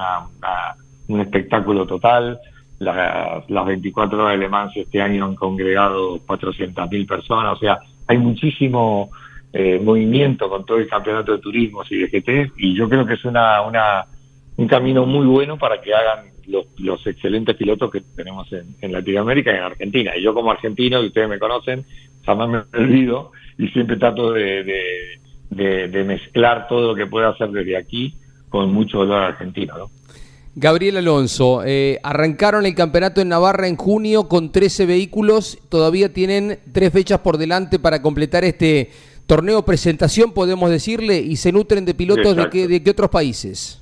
un 1.08 1.22
espectáculo 1.22 1.86
total, 1.86 2.40
las 2.82 3.65
24 3.65 4.17
horas 4.17 4.34
de 4.34 4.38
Le 4.39 4.50
Mans 4.50 4.76
este 4.76 5.02
año 5.02 5.26
han 5.26 5.36
congregado 5.36 6.20
400.000 6.26 7.08
personas, 7.08 7.54
o 7.54 7.60
sea, 7.60 7.80
hay 8.08 8.17
muchísimo 8.17 9.12
eh, 9.54 9.80
movimiento 9.80 10.50
con 10.50 10.65
todo 10.65 10.78
el 10.78 10.88
campeonato 10.88 11.34
de 11.34 11.39
turismo 11.39 11.84
y 11.89 11.98
de 12.00 12.52
y 12.58 12.76
yo 12.76 12.89
creo 12.89 13.06
que 13.06 13.13
es 13.13 13.26
una, 13.26 13.62
una 13.62 14.06
un 14.58 14.67
camino 14.67 15.06
muy 15.06 15.26
bueno 15.26 15.58
para 15.58 15.82
que 15.82 15.94
hagan 15.94 16.32
los, 16.48 16.65
los 16.80 17.06
excelentes 17.08 17.56
pilotos 17.56 17.91
que 17.91 18.02
tenemos 18.15 18.48
en, 18.52 18.91
Latinoamérica 18.91 19.52
y 19.52 19.56
en 19.56 19.63
Argentina. 19.63 20.12
Y 20.17 20.24
yo 20.24 20.34
como 20.34 20.52
argentino, 20.52 21.02
y 21.02 21.08
ustedes 21.08 21.30
me 21.30 21.39
conocen, 21.39 21.86
jamás 22.26 22.50
me 22.50 22.80
olvido 22.80 23.32
y 23.58 23.67
siempre 23.70 23.98
trato 23.98 24.34
de, 24.34 24.63
de, 25.50 25.88
de, 25.88 26.04
mezclar 26.04 26.67
todo 26.67 26.89
lo 26.89 26.96
que 26.96 27.08
pueda 27.08 27.30
hacer 27.30 27.50
desde 27.50 27.78
aquí 27.78 28.15
con 28.50 28.74
mucho 28.74 29.00
dolor 29.00 29.24
argentino. 29.24 29.78
¿no? 29.78 29.89
Gabriel 30.56 30.98
Alonso, 30.98 31.64
eh, 31.66 32.00
arrancaron 32.04 32.66
el 32.66 32.76
campeonato 32.76 33.22
en 33.22 33.30
Navarra 33.30 33.68
en 33.68 33.78
junio 33.78 34.28
con 34.28 34.52
13 34.52 34.86
vehículos, 34.86 35.58
todavía 35.70 36.12
tienen 36.12 36.60
tres 36.74 36.92
fechas 36.92 37.20
por 37.20 37.38
delante 37.38 37.80
para 37.80 38.02
completar 38.02 38.44
este 38.44 38.92
torneo 39.28 39.64
presentación, 39.64 40.34
podemos 40.34 40.70
decirle, 40.70 41.20
y 41.20 41.38
se 41.38 41.54
nutren 41.54 41.86
de 41.86 41.94
pilotos 41.94 42.36
de 42.36 42.50
qué, 42.50 42.68
de 42.68 42.84
qué 42.84 42.90
otros 42.90 43.10
países. 43.10 43.82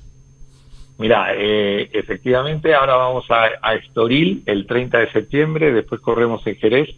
Mira, 1.00 1.34
eh, 1.34 1.88
efectivamente 1.92 2.74
ahora 2.74 2.94
vamos 2.94 3.24
a, 3.30 3.74
Estoril 3.74 4.42
el 4.44 4.66
30 4.66 4.98
de 4.98 5.12
septiembre, 5.12 5.72
después 5.72 6.00
corremos 6.02 6.46
en 6.46 6.56
Jerez 6.56 6.90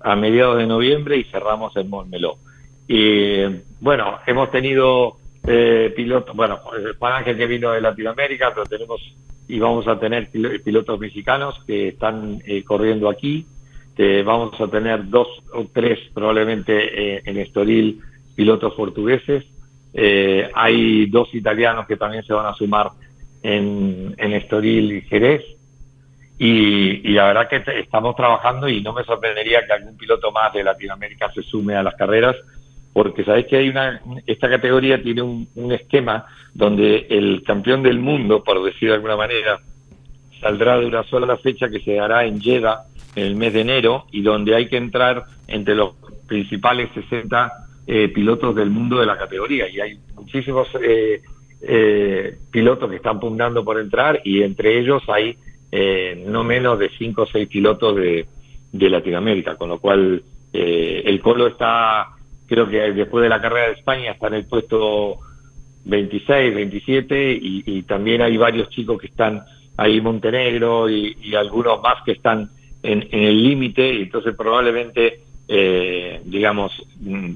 a 0.00 0.16
mediados 0.16 0.56
de 0.56 0.66
noviembre 0.66 1.16
y 1.18 1.24
cerramos 1.24 1.76
en 1.76 1.90
Montmeló. 1.90 2.38
Y 2.86 3.42
bueno, 3.80 4.18
hemos 4.26 4.50
tenido 4.50 5.16
eh, 5.46 5.92
pilotos, 5.94 6.34
bueno, 6.34 6.60
Juan 6.98 7.12
Ángel 7.12 7.36
que 7.36 7.46
vino 7.46 7.72
de 7.72 7.80
Latinoamérica, 7.80 8.52
pero 8.54 8.66
tenemos 8.66 9.00
y 9.46 9.58
vamos 9.58 9.86
a 9.86 9.98
tener 9.98 10.30
pilotos 10.30 10.98
mexicanos 10.98 11.62
que 11.66 11.88
están 11.88 12.42
eh, 12.46 12.64
corriendo 12.64 13.10
aquí 13.10 13.46
vamos 14.24 14.60
a 14.60 14.68
tener 14.68 15.08
dos 15.08 15.28
o 15.52 15.66
tres 15.72 15.98
probablemente 16.12 17.16
eh, 17.16 17.22
en 17.24 17.38
Estoril 17.38 18.00
pilotos 18.34 18.74
portugueses. 18.74 19.44
Eh, 19.92 20.50
hay 20.54 21.06
dos 21.06 21.32
italianos 21.34 21.86
que 21.86 21.96
también 21.96 22.24
se 22.24 22.32
van 22.32 22.46
a 22.46 22.54
sumar 22.54 22.90
en, 23.42 24.14
en 24.16 24.32
Estoril 24.32 24.92
y 24.92 25.00
Jerez. 25.02 25.42
Y, 26.36 27.12
la 27.12 27.26
verdad 27.26 27.48
que 27.48 27.62
estamos 27.78 28.16
trabajando 28.16 28.68
y 28.68 28.82
no 28.82 28.92
me 28.92 29.04
sorprendería 29.04 29.64
que 29.64 29.72
algún 29.72 29.96
piloto 29.96 30.32
más 30.32 30.52
de 30.52 30.64
Latinoamérica 30.64 31.32
se 31.32 31.42
sume 31.42 31.76
a 31.76 31.82
las 31.84 31.94
carreras, 31.94 32.34
porque 32.94 33.24
sabéis 33.24 33.46
que 33.48 33.56
hay 33.56 33.68
una, 33.68 34.00
esta 34.26 34.48
categoría 34.48 35.02
tiene 35.02 35.20
un, 35.20 35.72
esquema 35.72 36.24
donde 36.54 37.06
el 37.10 37.42
campeón 37.42 37.82
del 37.82 37.98
mundo, 37.98 38.42
por 38.42 38.64
decir 38.64 38.88
de 38.88 38.94
alguna 38.94 39.16
manera, 39.16 39.60
saldrá 40.40 40.78
de 40.78 40.86
una 40.86 41.02
sola 41.02 41.36
fecha 41.36 41.68
que 41.68 41.80
se 41.80 41.94
dará 41.94 42.24
en 42.24 42.40
Jeddah 42.40 42.84
en 43.16 43.24
el 43.24 43.36
mes 43.36 43.52
de 43.52 43.60
enero 43.60 44.06
y 44.12 44.22
donde 44.22 44.54
hay 44.54 44.68
que 44.68 44.76
entrar 44.76 45.24
entre 45.48 45.74
los 45.74 45.96
principales 46.26 46.88
60 46.94 47.52
eh, 47.86 48.08
pilotos 48.08 48.54
del 48.54 48.70
mundo 48.70 49.00
de 49.00 49.06
la 49.06 49.18
categoría. 49.18 49.68
Y 49.68 49.80
hay 49.80 49.98
muchísimos 50.14 50.68
eh, 50.80 51.20
eh, 51.60 52.38
pilotos 52.50 52.88
que 52.88 52.96
están 52.96 53.18
pugnando 53.18 53.64
por 53.64 53.80
entrar 53.80 54.20
y 54.24 54.42
entre 54.42 54.78
ellos 54.78 55.02
hay 55.08 55.36
eh, 55.72 56.24
no 56.28 56.44
menos 56.44 56.78
de 56.78 56.90
5 56.90 57.22
o 57.22 57.26
6 57.26 57.48
pilotos 57.48 57.96
de, 57.96 58.26
de 58.70 58.90
Latinoamérica, 58.90 59.56
con 59.56 59.70
lo 59.70 59.80
cual 59.80 60.22
eh, 60.56 61.02
el 61.04 61.20
Colo 61.20 61.48
está, 61.48 62.10
creo 62.46 62.68
que 62.68 62.92
después 62.92 63.22
de 63.22 63.28
la 63.28 63.40
carrera 63.40 63.68
de 63.68 63.74
España 63.74 64.12
está 64.12 64.28
en 64.28 64.34
el 64.34 64.46
puesto 64.46 65.18
26, 65.84 66.54
27 66.54 67.38
y, 67.40 67.82
también 67.82 68.22
hay 68.22 68.36
varios 68.36 68.68
chicos 68.70 69.00
que 69.00 69.08
están 69.08 69.44
ahí 69.76 70.00
Montenegro 70.00 70.88
y, 70.88 71.34
algunos 71.34 71.82
más 71.82 72.02
que 72.04 72.12
están 72.12 72.50
en, 72.82 73.06
en 73.10 73.22
el 73.24 73.42
límite 73.42 73.92
y 73.94 74.02
entonces 74.02 74.34
probablemente 74.36 75.20
eh, 75.46 76.22
digamos 76.24 76.72
mm, 77.00 77.30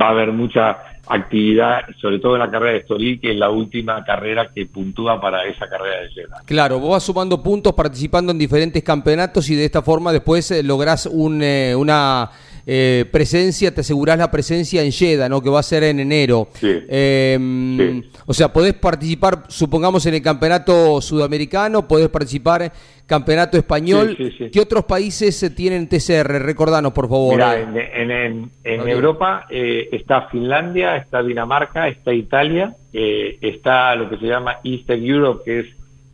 va 0.00 0.06
a 0.06 0.10
haber 0.10 0.30
mucha 0.30 0.78
actividad 1.08 1.80
sobre 2.00 2.20
todo 2.20 2.34
en 2.34 2.40
la 2.40 2.50
carrera 2.50 2.72
de 2.72 2.78
Estoril 2.78 3.20
que 3.20 3.32
es 3.32 3.36
la 3.36 3.50
última 3.50 4.04
carrera 4.04 4.50
que 4.54 4.66
puntúa 4.66 5.20
para 5.20 5.44
esa 5.44 5.68
carrera 5.68 6.02
de 6.02 6.08
Jeddah. 6.10 6.42
Claro, 6.44 6.78
vos 6.78 6.90
vas 6.90 7.02
sumando 7.02 7.42
puntos 7.42 7.72
participando 7.74 8.30
en 8.30 8.38
diferentes 8.38 8.80
campeonatos 8.84 9.50
y 9.50 9.56
de 9.56 9.64
esta 9.64 9.82
forma 9.82 10.12
después 10.12 10.48
eh, 10.52 10.62
lográs 10.62 11.06
un, 11.06 11.42
eh, 11.42 11.74
una 11.74 12.30
eh, 12.70 13.06
presencia, 13.10 13.74
te 13.74 13.80
asegurás 13.80 14.18
la 14.18 14.30
presencia 14.30 14.82
en 14.82 14.92
Jeddah, 14.92 15.26
¿no? 15.30 15.40
Que 15.40 15.48
va 15.48 15.60
a 15.60 15.62
ser 15.62 15.84
en 15.84 16.00
enero. 16.00 16.48
Sí. 16.52 16.68
Eh, 16.86 18.02
O 18.26 18.34
sea, 18.34 18.52
podés 18.52 18.74
participar, 18.74 19.44
supongamos, 19.48 20.04
en 20.04 20.12
el 20.12 20.20
campeonato 20.20 21.00
sudamericano, 21.00 21.88
podés 21.88 22.10
participar 22.10 22.60
en 22.60 22.72
campeonato 23.06 23.56
español. 23.56 24.14
Sí, 24.18 24.30
sí, 24.30 24.36
sí. 24.36 24.50
¿Qué 24.50 24.60
otros 24.60 24.84
países 24.84 25.42
eh, 25.42 25.48
tienen 25.48 25.88
TCR? 25.88 26.42
Recordanos, 26.42 26.92
por 26.92 27.08
favor. 27.08 27.36
Mirá, 27.36 27.58
en, 27.58 28.10
en, 28.10 28.50
en-. 28.64 28.86
Europa 28.88 29.46
eh, 29.48 29.88
está 29.92 30.28
Finlandia, 30.28 30.96
está 30.96 31.22
Dinamarca, 31.22 31.88
está 31.88 32.12
Italia, 32.12 32.76
eh, 32.92 33.38
está 33.40 33.94
lo 33.96 34.10
que 34.10 34.18
se 34.18 34.26
llama 34.26 34.58
Eastern 34.62 35.02
Europe, 35.02 35.42
que 35.46 35.60
es 35.60 35.66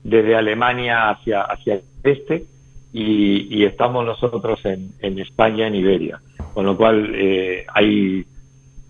desde 0.05 0.37
Alemania 0.37 1.11
hacia, 1.11 1.43
hacia 1.43 1.75
el 1.75 1.83
este, 2.05 2.45
y, 2.93 3.49
y 3.59 3.65
estamos 3.65 4.07
nosotros 4.07 4.61
en, 4.65 4.91
en 5.01 5.19
España, 5.19 5.67
en 5.67 5.75
Iberia. 5.75 6.21
Con 6.55 6.67
lo 6.67 6.77
cual 6.77 7.13
eh, 7.15 7.67
hay 7.75 8.25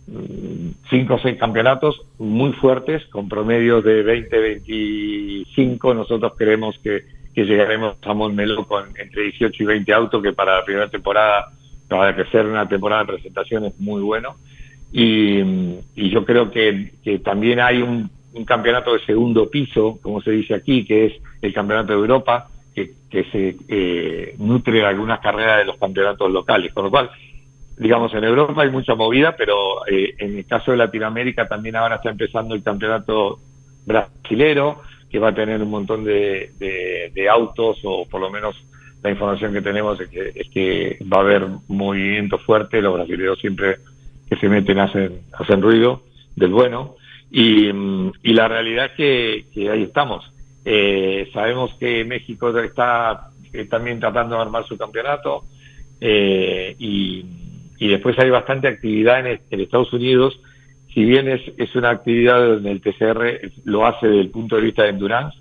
mm, 0.06 0.68
cinco 0.90 1.14
o 1.14 1.18
seis 1.18 1.38
campeonatos 1.38 2.00
muy 2.18 2.52
fuertes, 2.52 3.04
con 3.06 3.28
promedios 3.28 3.82
de 3.82 4.02
20, 4.02 4.38
25. 4.38 5.94
Nosotros 5.94 6.34
creemos 6.36 6.78
que, 6.78 7.02
que 7.34 7.44
llegaremos 7.44 7.96
a 8.02 8.14
Montmeló 8.14 8.66
con 8.66 8.88
entre 8.96 9.22
18 9.22 9.62
y 9.62 9.66
20 9.66 9.92
autos, 9.92 10.22
que 10.22 10.32
para 10.32 10.58
la 10.58 10.64
primera 10.64 10.88
temporada 10.88 11.50
va 11.90 12.08
a 12.08 12.30
ser 12.30 12.46
una 12.46 12.68
temporada 12.68 13.02
de 13.02 13.12
presentaciones 13.12 13.78
muy 13.78 14.02
bueno. 14.02 14.36
Y, 14.92 15.40
y 15.96 16.10
yo 16.10 16.24
creo 16.24 16.50
que, 16.50 16.92
también 17.24 17.60
hay 17.60 17.82
un, 17.82 18.10
campeonato 18.46 18.92
de 18.92 19.04
segundo 19.04 19.48
piso, 19.48 19.98
como 20.02 20.20
se 20.20 20.32
dice 20.32 20.54
aquí, 20.54 20.84
que 20.84 21.06
es 21.06 21.12
el 21.40 21.52
Campeonato 21.52 21.92
de 21.92 21.98
Europa, 21.98 22.48
que, 22.74 22.92
que 23.08 23.24
se 23.24 23.56
eh, 23.68 24.34
nutre 24.38 24.84
algunas 24.84 25.20
carreras 25.20 25.58
de 25.58 25.64
los 25.64 25.76
campeonatos 25.78 26.30
locales. 26.30 26.72
Con 26.72 26.84
lo 26.84 26.90
cual, 26.90 27.10
digamos, 27.76 28.12
en 28.14 28.24
Europa 28.24 28.62
hay 28.62 28.70
mucha 28.70 28.94
movida, 28.94 29.34
pero 29.36 29.86
eh, 29.86 30.14
en 30.18 30.38
el 30.38 30.46
caso 30.46 30.70
de 30.70 30.76
Latinoamérica 30.76 31.48
también 31.48 31.76
ahora 31.76 31.96
está 31.96 32.10
empezando 32.10 32.54
el 32.54 32.62
campeonato 32.62 33.38
brasilero, 33.86 34.80
que 35.10 35.18
va 35.18 35.28
a 35.28 35.34
tener 35.34 35.60
un 35.62 35.70
montón 35.70 36.04
de, 36.04 36.50
de- 36.58 37.28
autos, 37.28 37.78
o 37.84 38.06
por 38.08 38.20
lo 38.20 38.30
menos 38.30 38.54
la 39.02 39.10
información 39.10 39.52
que 39.52 39.62
tenemos 39.62 40.00
es 40.00 40.08
que, 40.08 40.32
es 40.34 40.48
que 40.50 40.98
va 41.12 41.18
a 41.18 41.20
haber 41.20 41.46
movimiento 41.68 42.38
fuerte, 42.38 42.80
los 42.82 42.94
brasileños 42.94 43.38
siempre 43.38 43.76
que 44.28 44.36
se 44.36 44.48
meten 44.48 44.78
hacen, 44.78 45.20
hacen 45.32 45.60
ruido 45.62 46.02
del 46.36 46.50
bueno, 46.50 46.96
y, 47.30 47.68
y 47.68 48.32
la 48.32 48.48
realidad 48.48 48.86
es 48.86 48.92
que, 48.92 49.44
que 49.52 49.70
ahí 49.70 49.82
estamos. 49.84 50.30
Eh, 50.64 51.28
sabemos 51.32 51.74
que 51.78 52.04
México 52.04 52.56
está 52.58 53.28
eh, 53.52 53.66
también 53.66 54.00
tratando 54.00 54.36
de 54.36 54.42
armar 54.42 54.66
su 54.66 54.76
campeonato, 54.76 55.44
eh, 56.00 56.74
y, 56.78 57.24
y 57.78 57.88
después 57.88 58.18
hay 58.18 58.30
bastante 58.30 58.68
actividad 58.68 59.26
en, 59.26 59.40
en 59.50 59.60
Estados 59.60 59.92
Unidos, 59.92 60.38
si 60.92 61.04
bien 61.04 61.28
es, 61.28 61.40
es 61.58 61.74
una 61.74 61.90
actividad 61.90 62.38
donde 62.38 62.70
el 62.70 62.80
TCR 62.80 63.52
lo 63.64 63.84
hace 63.84 64.06
desde 64.06 64.20
el 64.20 64.30
punto 64.30 64.56
de 64.56 64.62
vista 64.62 64.84
de 64.84 64.90
endurance, 64.90 65.36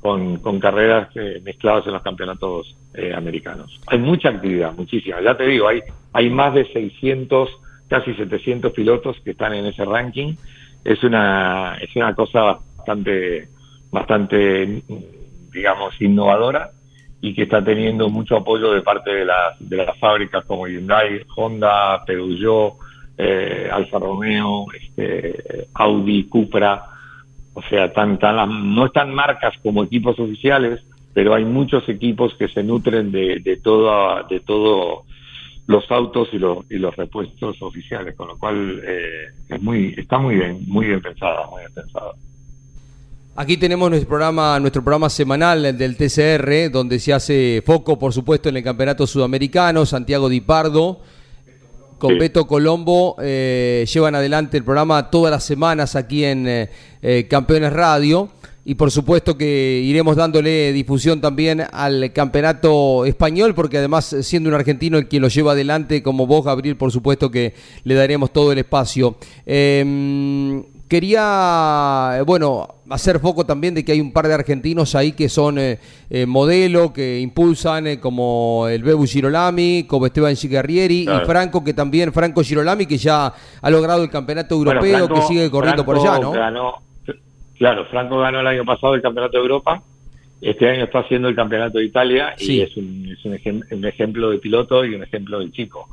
con, 0.00 0.38
con 0.38 0.58
carreras 0.58 1.08
eh, 1.14 1.40
mezcladas 1.44 1.86
en 1.86 1.92
los 1.92 2.02
campeonatos 2.02 2.76
eh, 2.94 3.14
americanos. 3.14 3.78
Hay 3.86 3.98
mucha 3.98 4.30
actividad, 4.30 4.72
muchísima. 4.72 5.20
Ya 5.20 5.36
te 5.36 5.46
digo, 5.46 5.68
hay, 5.68 5.82
hay 6.12 6.30
más 6.30 6.54
de 6.54 6.64
600, 6.72 7.50
casi 7.88 8.14
700 8.14 8.72
pilotos 8.72 9.20
que 9.22 9.32
están 9.32 9.54
en 9.54 9.66
ese 9.66 9.84
ranking. 9.84 10.34
Es 10.84 11.04
una, 11.04 11.76
es 11.80 11.94
una 11.94 12.14
cosa 12.14 12.58
bastante, 12.78 13.48
bastante, 13.92 14.82
digamos, 15.52 16.00
innovadora 16.00 16.70
y 17.20 17.34
que 17.34 17.42
está 17.42 17.62
teniendo 17.62 18.08
mucho 18.08 18.36
apoyo 18.36 18.72
de 18.72 18.82
parte 18.82 19.10
de 19.10 19.24
las, 19.24 19.56
de 19.58 19.76
las 19.76 19.98
fábricas 19.98 20.44
como 20.46 20.66
Hyundai, 20.66 21.22
Honda, 21.36 22.02
Peugeot, 22.04 22.74
eh, 23.18 23.68
Alfa 23.70 23.98
Romeo, 23.98 24.66
este, 24.72 25.66
Audi, 25.74 26.24
Cupra, 26.24 26.82
o 27.52 27.62
sea, 27.62 27.92
tan, 27.92 28.18
tan 28.18 28.74
no 28.74 28.86
están 28.86 29.14
marcas 29.14 29.54
como 29.62 29.84
equipos 29.84 30.18
oficiales, 30.18 30.80
pero 31.12 31.34
hay 31.34 31.44
muchos 31.44 31.88
equipos 31.88 32.34
que 32.34 32.48
se 32.48 32.62
nutren 32.62 33.12
de, 33.12 33.40
de 33.40 33.56
toda, 33.58 34.22
de 34.22 34.40
todo 34.40 35.04
los 35.66 35.88
autos 35.90 36.28
y 36.32 36.38
los, 36.38 36.58
y 36.70 36.78
los 36.78 36.96
repuestos 36.96 37.60
oficiales, 37.62 38.16
con 38.16 38.28
lo 38.28 38.38
cual 38.38 38.82
eh, 38.84 39.26
es 39.48 39.62
muy, 39.62 39.94
está 39.96 40.18
muy 40.18 40.36
bien, 40.36 40.64
muy 40.66 40.86
bien 40.86 41.00
pensada, 41.00 41.46
muy 41.48 41.60
bien 41.60 41.72
pensada. 41.72 42.12
Aquí 43.36 43.56
tenemos 43.56 43.88
nuestro 43.88 44.08
programa, 44.08 44.58
nuestro 44.58 44.82
programa 44.82 45.08
semanal 45.08 45.76
del 45.78 45.96
TCR, 45.96 46.70
donde 46.70 46.98
se 46.98 47.12
hace 47.12 47.62
foco, 47.64 47.96
por 47.96 48.12
supuesto, 48.12 48.48
en 48.48 48.56
el 48.56 48.64
Campeonato 48.64 49.06
Sudamericano, 49.06 49.86
Santiago 49.86 50.28
Di 50.28 50.40
Pardo. 50.40 51.00
Con 51.98 52.14
Sí. 52.14 52.18
Beto 52.18 52.46
Colombo 52.46 53.16
eh, 53.22 53.86
llevan 53.92 54.14
adelante 54.14 54.56
el 54.56 54.64
programa 54.64 55.10
todas 55.10 55.30
las 55.30 55.44
semanas 55.44 55.96
aquí 55.96 56.24
en 56.24 56.48
eh, 56.48 56.70
eh, 57.02 57.26
Campeones 57.28 57.72
Radio. 57.72 58.30
Y 58.64 58.74
por 58.74 58.90
supuesto 58.90 59.38
que 59.38 59.80
iremos 59.84 60.16
dándole 60.16 60.72
difusión 60.72 61.20
también 61.20 61.62
al 61.72 62.12
campeonato 62.12 63.04
español, 63.04 63.54
porque 63.54 63.78
además, 63.78 64.16
siendo 64.22 64.48
un 64.48 64.54
argentino 64.54 64.98
el 64.98 65.08
quien 65.08 65.22
lo 65.22 65.28
lleva 65.28 65.52
adelante, 65.52 66.02
como 66.02 66.26
vos, 66.26 66.44
Gabriel, 66.44 66.76
por 66.76 66.90
supuesto 66.90 67.30
que 67.30 67.54
le 67.84 67.94
daremos 67.94 68.32
todo 68.32 68.52
el 68.52 68.58
espacio. 68.58 69.16
Eh, 69.46 70.62
quería, 70.90 72.18
eh, 72.18 72.22
bueno, 72.22 72.66
hacer 72.90 73.20
foco 73.20 73.46
también 73.46 73.74
de 73.74 73.84
que 73.84 73.92
hay 73.92 74.00
un 74.00 74.12
par 74.12 74.26
de 74.26 74.34
argentinos 74.34 74.94
ahí 74.94 75.12
que 75.12 75.28
son 75.28 75.58
eh, 75.58 75.78
eh, 76.10 76.26
modelo, 76.26 76.92
que 76.92 77.20
impulsan, 77.20 77.86
eh, 77.86 78.00
como 78.00 78.66
el 78.68 78.82
Bebu 78.82 79.06
Girolami, 79.06 79.84
como 79.86 80.06
Esteban 80.06 80.34
Chigarrieri 80.34 81.04
Claro. 81.06 81.22
y 81.22 81.26
Franco, 81.26 81.64
que 81.64 81.72
también, 81.72 82.12
Franco 82.12 82.42
Girolami, 82.42 82.86
que 82.86 82.98
ya 82.98 83.32
ha 83.62 83.70
logrado 83.70 84.02
el 84.02 84.10
campeonato 84.10 84.54
europeo, 84.56 84.80
Bueno, 85.08 85.14
que 85.14 85.22
sigue 85.22 85.50
corriendo 85.50 85.84
por 85.84 85.96
allá, 85.96 86.18
¿no? 86.18 86.32
ganó- 86.32 86.82
claro, 87.56 87.86
Franco 87.90 88.18
ganó 88.18 88.40
el 88.40 88.46
año 88.46 88.64
pasado 88.64 88.94
el 88.94 89.02
Campeonato 89.02 89.36
de 89.38 89.42
Europa. 89.42 89.82
Este 90.40 90.68
año 90.70 90.84
está 90.84 91.00
haciendo 91.00 91.28
el 91.28 91.36
Campeonato 91.36 91.78
de 91.78 91.84
Italia 91.84 92.34
Sí. 92.38 92.56
y 92.56 92.60
es, 92.62 92.76
un, 92.76 93.06
es 93.16 93.24
un, 93.24 93.34
ejem- 93.34 93.64
un 93.70 93.84
ejemplo 93.84 94.30
de 94.30 94.38
piloto 94.38 94.84
y 94.84 94.94
un 94.94 95.02
ejemplo 95.02 95.38
de 95.38 95.52
chico. 95.52 95.86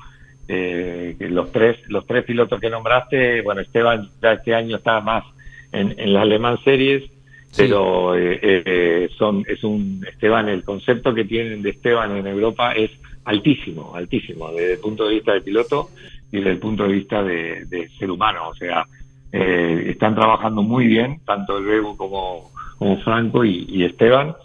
Eh, 0.47 1.15
los 1.19 1.51
tres 1.51 1.77
los 1.89 2.05
tres 2.07 2.23
pilotos 2.23 2.59
que 2.59 2.69
nombraste, 2.69 3.41
bueno, 3.41 3.61
Esteban 3.61 4.09
ya 4.21 4.33
este 4.33 4.55
año 4.55 4.77
está 4.77 5.01
más 5.01 5.23
en, 5.71 5.93
en 5.97 6.13
las 6.13 6.25
Le 6.25 6.39
Mans 6.39 6.61
Series, 6.63 7.03
Sí. 7.49 7.63
pero 7.63 8.15
eh, 8.15 8.39
eh, 8.43 9.09
son 9.17 9.43
es 9.47 9.63
un 9.63 10.05
Esteban 10.07 10.47
el 10.49 10.63
concepto 10.63 11.13
que 11.13 11.23
tienen 11.25 11.61
de 11.63 11.71
Esteban 11.71 12.15
en 12.17 12.27
Europa 12.27 12.73
es 12.73 12.91
altísimo, 13.25 13.95
altísimo 13.95 14.51
desde 14.51 14.73
el 14.73 14.79
punto 14.79 15.07
de 15.07 15.15
vista 15.15 15.33
de 15.33 15.41
piloto 15.41 15.89
y 16.31 16.37
desde 16.37 16.51
el 16.51 16.59
punto 16.59 16.83
de 16.83 16.93
vista 16.93 17.23
de, 17.23 17.65
de 17.65 17.89
ser 17.97 18.11
humano, 18.11 18.49
o 18.49 18.55
sea, 18.55 18.85
eh, 19.31 19.87
están 19.89 20.13
trabajando 20.15 20.61
muy 20.61 20.87
bien, 20.87 21.19
tanto 21.25 21.57
el 21.57 21.65
Bebu 21.65 21.95
como, 21.97 22.51
como 22.77 22.97
Franco 23.01 23.43
y, 23.45 23.65
y 23.69 23.83
Esteban, 23.85 24.35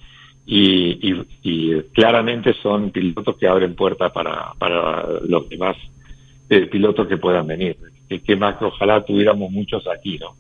y, 0.47 1.15
y- 1.43 1.83
claramente 1.93 2.55
son 2.63 2.91
pilotos 2.91 3.37
que 3.39 3.47
abren 3.47 3.75
puertas 3.75 4.11
para, 4.13 4.53
para 4.59 5.07
los 5.27 5.49
demás 5.49 5.77
eh, 6.51 6.67
pilotos 6.67 7.07
que 7.09 7.17
puedan 7.17 7.47
venir. 7.47 7.77
Que, 8.09 8.21
que 8.21 8.37
más 8.37 8.57
ojalá 8.61 9.05
tuviéramos 9.05 9.51
muchos 9.51 9.85
aquí, 9.87 10.19
¿no? 10.19 10.37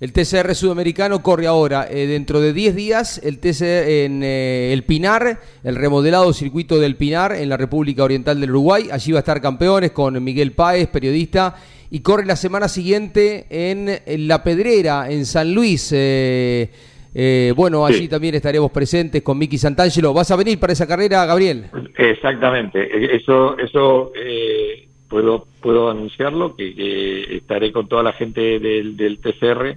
El 0.00 0.12
TCR 0.12 0.52
sudamericano 0.56 1.22
corre 1.22 1.46
ahora, 1.46 1.86
eh, 1.88 2.08
dentro 2.08 2.40
de 2.40 2.52
10 2.52 2.74
días, 2.74 3.18
el 3.24 3.38
TCR 3.38 3.88
en 3.88 4.22
eh, 4.24 4.72
el 4.72 4.82
Pinar, 4.82 5.38
el 5.62 5.76
remodelado 5.76 6.32
circuito 6.32 6.80
del 6.80 6.96
Pinar 6.96 7.36
en 7.36 7.48
la 7.48 7.56
República 7.56 8.02
Oriental 8.02 8.40
del 8.40 8.50
Uruguay. 8.50 8.88
Allí 8.90 9.12
va 9.12 9.18
a 9.18 9.20
estar 9.20 9.40
campeones 9.40 9.92
con 9.92 10.20
Miguel 10.24 10.52
Páez, 10.52 10.88
periodista, 10.88 11.54
y 11.88 12.00
corre 12.00 12.26
la 12.26 12.34
semana 12.34 12.66
siguiente 12.66 13.46
en, 13.48 13.88
en 14.04 14.26
La 14.26 14.42
Pedrera, 14.42 15.08
en 15.08 15.24
San 15.24 15.54
Luis. 15.54 15.92
eh, 15.94 16.68
Eh, 17.14 17.52
bueno, 17.54 17.84
allí 17.84 17.98
Sí. 17.98 18.08
también 18.08 18.34
estaremos 18.34 18.70
presentes 18.70 19.22
con 19.22 19.36
Miki 19.38 19.58
Santangelo. 19.58 20.14
¿Vas 20.14 20.30
a 20.30 20.36
venir 20.36 20.58
para 20.58 20.72
esa 20.72 20.86
carrera, 20.86 21.26
Gabriel? 21.26 21.66
Exactamente, 21.96 22.80
E- 22.80 23.16
eso, 23.16 23.56
eso 23.58 24.12
eh, 24.16 24.86
puedo, 25.08 25.46
puedo 25.60 25.90
anunciarlo, 25.90 26.56
que, 26.56 26.74
que 26.74 27.36
estaré 27.36 27.70
con 27.70 27.86
toda 27.88 28.02
la 28.02 28.12
gente 28.12 28.58
del, 28.58 28.96
del 28.96 29.18
TCR 29.18 29.76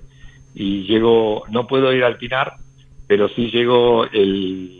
y 0.53 0.83
llego, 0.83 1.43
no 1.49 1.67
puedo 1.67 1.93
ir 1.93 2.03
al 2.05 2.17
Pinar, 2.17 2.53
pero 3.07 3.27
sí 3.29 3.51
llego 3.51 4.05
el, 4.05 4.71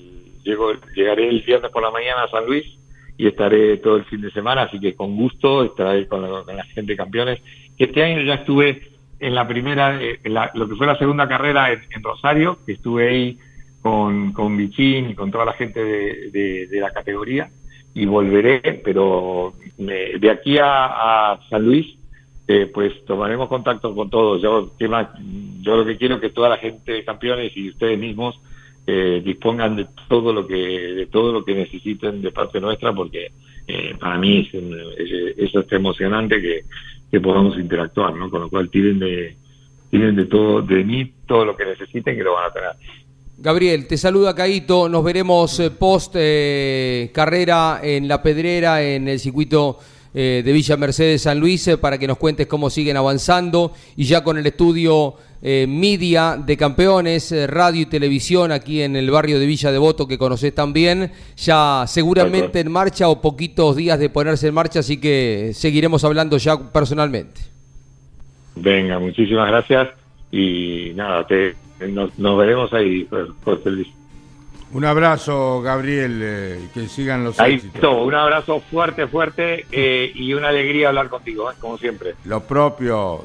llego, 0.43 0.71
llegaré 0.95 1.27
el 1.27 1.41
viernes 1.41 1.71
por 1.71 1.83
la 1.83 1.91
mañana 1.91 2.23
a 2.23 2.29
San 2.31 2.45
Luis 2.45 2.63
y 3.17 3.27
estaré 3.27 3.77
todo 3.77 3.97
el 3.97 4.05
fin 4.05 4.21
de 4.21 4.31
semana, 4.31 4.63
así 4.63 4.79
que 4.79 4.95
con 4.95 5.15
gusto 5.17 5.63
estaré 5.65 6.07
con 6.07 6.21
la, 6.21 6.43
con 6.43 6.55
la 6.55 6.63
gente 6.65 6.93
de 6.93 6.97
campeones. 6.97 7.39
Este 7.77 8.01
año 8.03 8.21
ya 8.21 8.35
estuve 8.35 8.81
en 9.19 9.33
la 9.35 9.47
primera, 9.47 10.01
eh, 10.01 10.19
en 10.23 10.33
la- 10.33 10.51
lo 10.53 10.67
que 10.67 10.75
fue 10.75 10.87
la 10.87 10.97
segunda 10.97 11.27
carrera 11.27 11.71
en, 11.71 11.81
Rosario, 12.03 12.59
que 12.65 12.73
estuve 12.73 13.09
ahí 13.09 13.37
con, 13.81 14.33
con 14.33 14.57
Bichín 14.57 15.09
y 15.11 15.15
con 15.15 15.31
toda 15.31 15.45
la 15.45 15.53
gente 15.53 15.83
de, 15.83 16.29
de- 16.31 16.67
la 16.79 16.91
categoría 16.91 17.49
y 17.93 18.05
volveré, 18.05 18.81
pero 18.83 19.53
me- 19.77 20.17
de 20.19 20.29
aquí 20.29 20.57
a, 20.57 21.31
a 21.33 21.39
San 21.49 21.63
Luis, 21.65 21.85
eh, 22.47 22.69
pues 22.73 23.05
tomaremos 23.05 23.47
contacto 23.47 23.95
con 23.95 24.09
todos. 24.09 24.41
Yo, 24.41 24.71
yo 24.77 25.75
lo 25.77 25.85
que 25.85 25.97
quiero 25.97 26.15
es 26.15 26.21
que 26.21 26.29
toda 26.29 26.49
la 26.49 26.57
gente 26.57 26.91
de 26.91 27.03
campeones 27.05 27.55
y 27.55 27.69
ustedes 27.69 27.97
mismos 27.97 28.39
eh, 28.87 29.21
dispongan 29.25 29.75
de 29.75 29.87
todo 30.07 30.31
lo 30.31 30.45
que 30.45 30.55
de 30.55 31.07
todo 31.07 31.31
lo 31.33 31.43
que 31.43 31.55
necesiten 31.55 32.21
de 32.21 32.31
parte 32.31 32.59
nuestra, 32.61 32.93
porque 32.93 33.31
eh, 33.67 33.95
para 33.99 34.17
mí 34.19 34.47
es, 34.53 34.53
es- 35.39 35.55
es 35.55 35.71
emocionante 35.71 36.39
que, 36.39 36.61
que 37.11 37.19
podamos 37.19 37.57
interactuar, 37.57 38.15
¿no? 38.15 38.29
Con 38.29 38.41
lo 38.41 38.49
cual 38.49 38.69
tienen 38.69 38.99
de 38.99 39.37
tienen 39.89 40.15
de 40.15 40.25
todo 40.25 40.61
de 40.61 40.83
mí 40.83 41.13
todo 41.25 41.45
lo 41.45 41.55
que 41.55 41.65
necesiten 41.65 42.17
que 42.17 42.23
lo 42.23 42.33
van 42.33 42.49
a 42.49 42.53
tener. 42.53 42.71
Gabriel, 43.37 43.87
te 43.87 43.97
saluda 43.97 44.33
Caito. 44.33 44.87
Nos 44.87 45.03
veremos 45.03 45.59
eh, 45.59 45.71
post 45.71 46.15
eh, 46.17 47.11
carrera 47.13 47.79
en 47.83 48.07
La 48.07 48.21
Pedrera, 48.21 48.81
en 48.81 49.07
el 49.07 49.19
circuito 49.19 49.79
eh, 50.15 50.41
de 50.43 50.51
Villa 50.53 50.77
Mercedes 50.77 51.23
San 51.23 51.39
Luis, 51.39 51.67
eh, 51.67 51.77
para 51.77 51.97
que 51.99 52.07
nos 52.07 52.17
cuentes 52.17 52.47
cómo 52.47 52.69
siguen 52.71 52.97
avanzando. 52.97 53.73
Y 53.95 54.05
ya 54.05 54.23
con 54.23 54.37
el 54.37 54.47
estudio 54.47 55.15
eh, 55.47 55.67
Media 55.67 56.37
de 56.43 56.57
Campeones, 56.57 57.31
eh, 57.31 57.45
radio 57.45 57.81
y 57.81 57.85
televisión 57.85 58.51
aquí 58.51 58.81
en 58.81 58.95
el 58.95 59.11
barrio 59.11 59.39
de 59.39 59.45
Villa 59.45 59.71
Devoto, 59.71 60.07
que 60.07 60.17
conoces 60.17 60.55
también, 60.55 61.11
ya 61.37 61.83
seguramente 61.85 62.61
en 62.61 62.71
marcha 62.71 63.09
o 63.09 63.21
poquitos 63.21 63.75
días 63.75 63.99
de 63.99 64.09
ponerse 64.09 64.47
en 64.47 64.55
marcha, 64.55 64.79
así 64.79 64.97
que 64.97 65.51
seguiremos 65.53 66.03
hablando 66.03 66.37
ya 66.37 66.57
personalmente. 66.71 67.41
Venga, 68.55 68.97
muchísimas 68.97 69.47
gracias 69.49 69.89
y 70.31 70.93
nada, 70.95 71.27
te, 71.27 71.53
nos, 71.89 72.17
nos 72.17 72.39
veremos 72.39 72.73
ahí, 72.73 73.07
José 73.43 73.69
Luis. 73.69 73.87
Un 74.75 74.83
abrazo, 74.83 75.61
Gabriel, 75.61 76.19
eh, 76.21 76.69
que 76.73 76.89
sigan 76.89 77.23
los 77.23 77.39
Ahí 77.39 77.53
éxitos. 77.53 77.79
todo, 77.79 78.03
un 78.03 78.13
abrazo 78.13 78.59
fuerte, 78.59 79.07
fuerte 79.07 79.65
eh, 79.71 80.11
y 80.13 80.33
una 80.33 80.49
alegría 80.49 80.89
hablar 80.89 81.07
contigo, 81.07 81.49
¿eh? 81.49 81.53
como 81.61 81.77
siempre. 81.77 82.15
Lo 82.25 82.41
propio, 82.41 83.23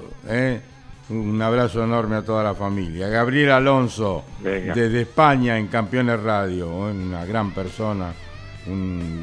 un 1.09 1.43
abrazo 1.43 1.83
enorme 1.83 2.15
a 2.15 2.23
toda 2.25 2.45
la 2.45 2.55
familia. 2.55 3.09
Gabriel 3.09 3.51
Alonso, 3.51 4.23
Venga. 4.39 4.75
desde 4.75 5.01
España 5.01 5.59
en 5.59 5.67
Campeones 5.67 6.23
Radio, 6.23 6.69
una 6.69 7.25
gran 7.25 7.51
persona, 7.51 8.13
un 8.69 9.21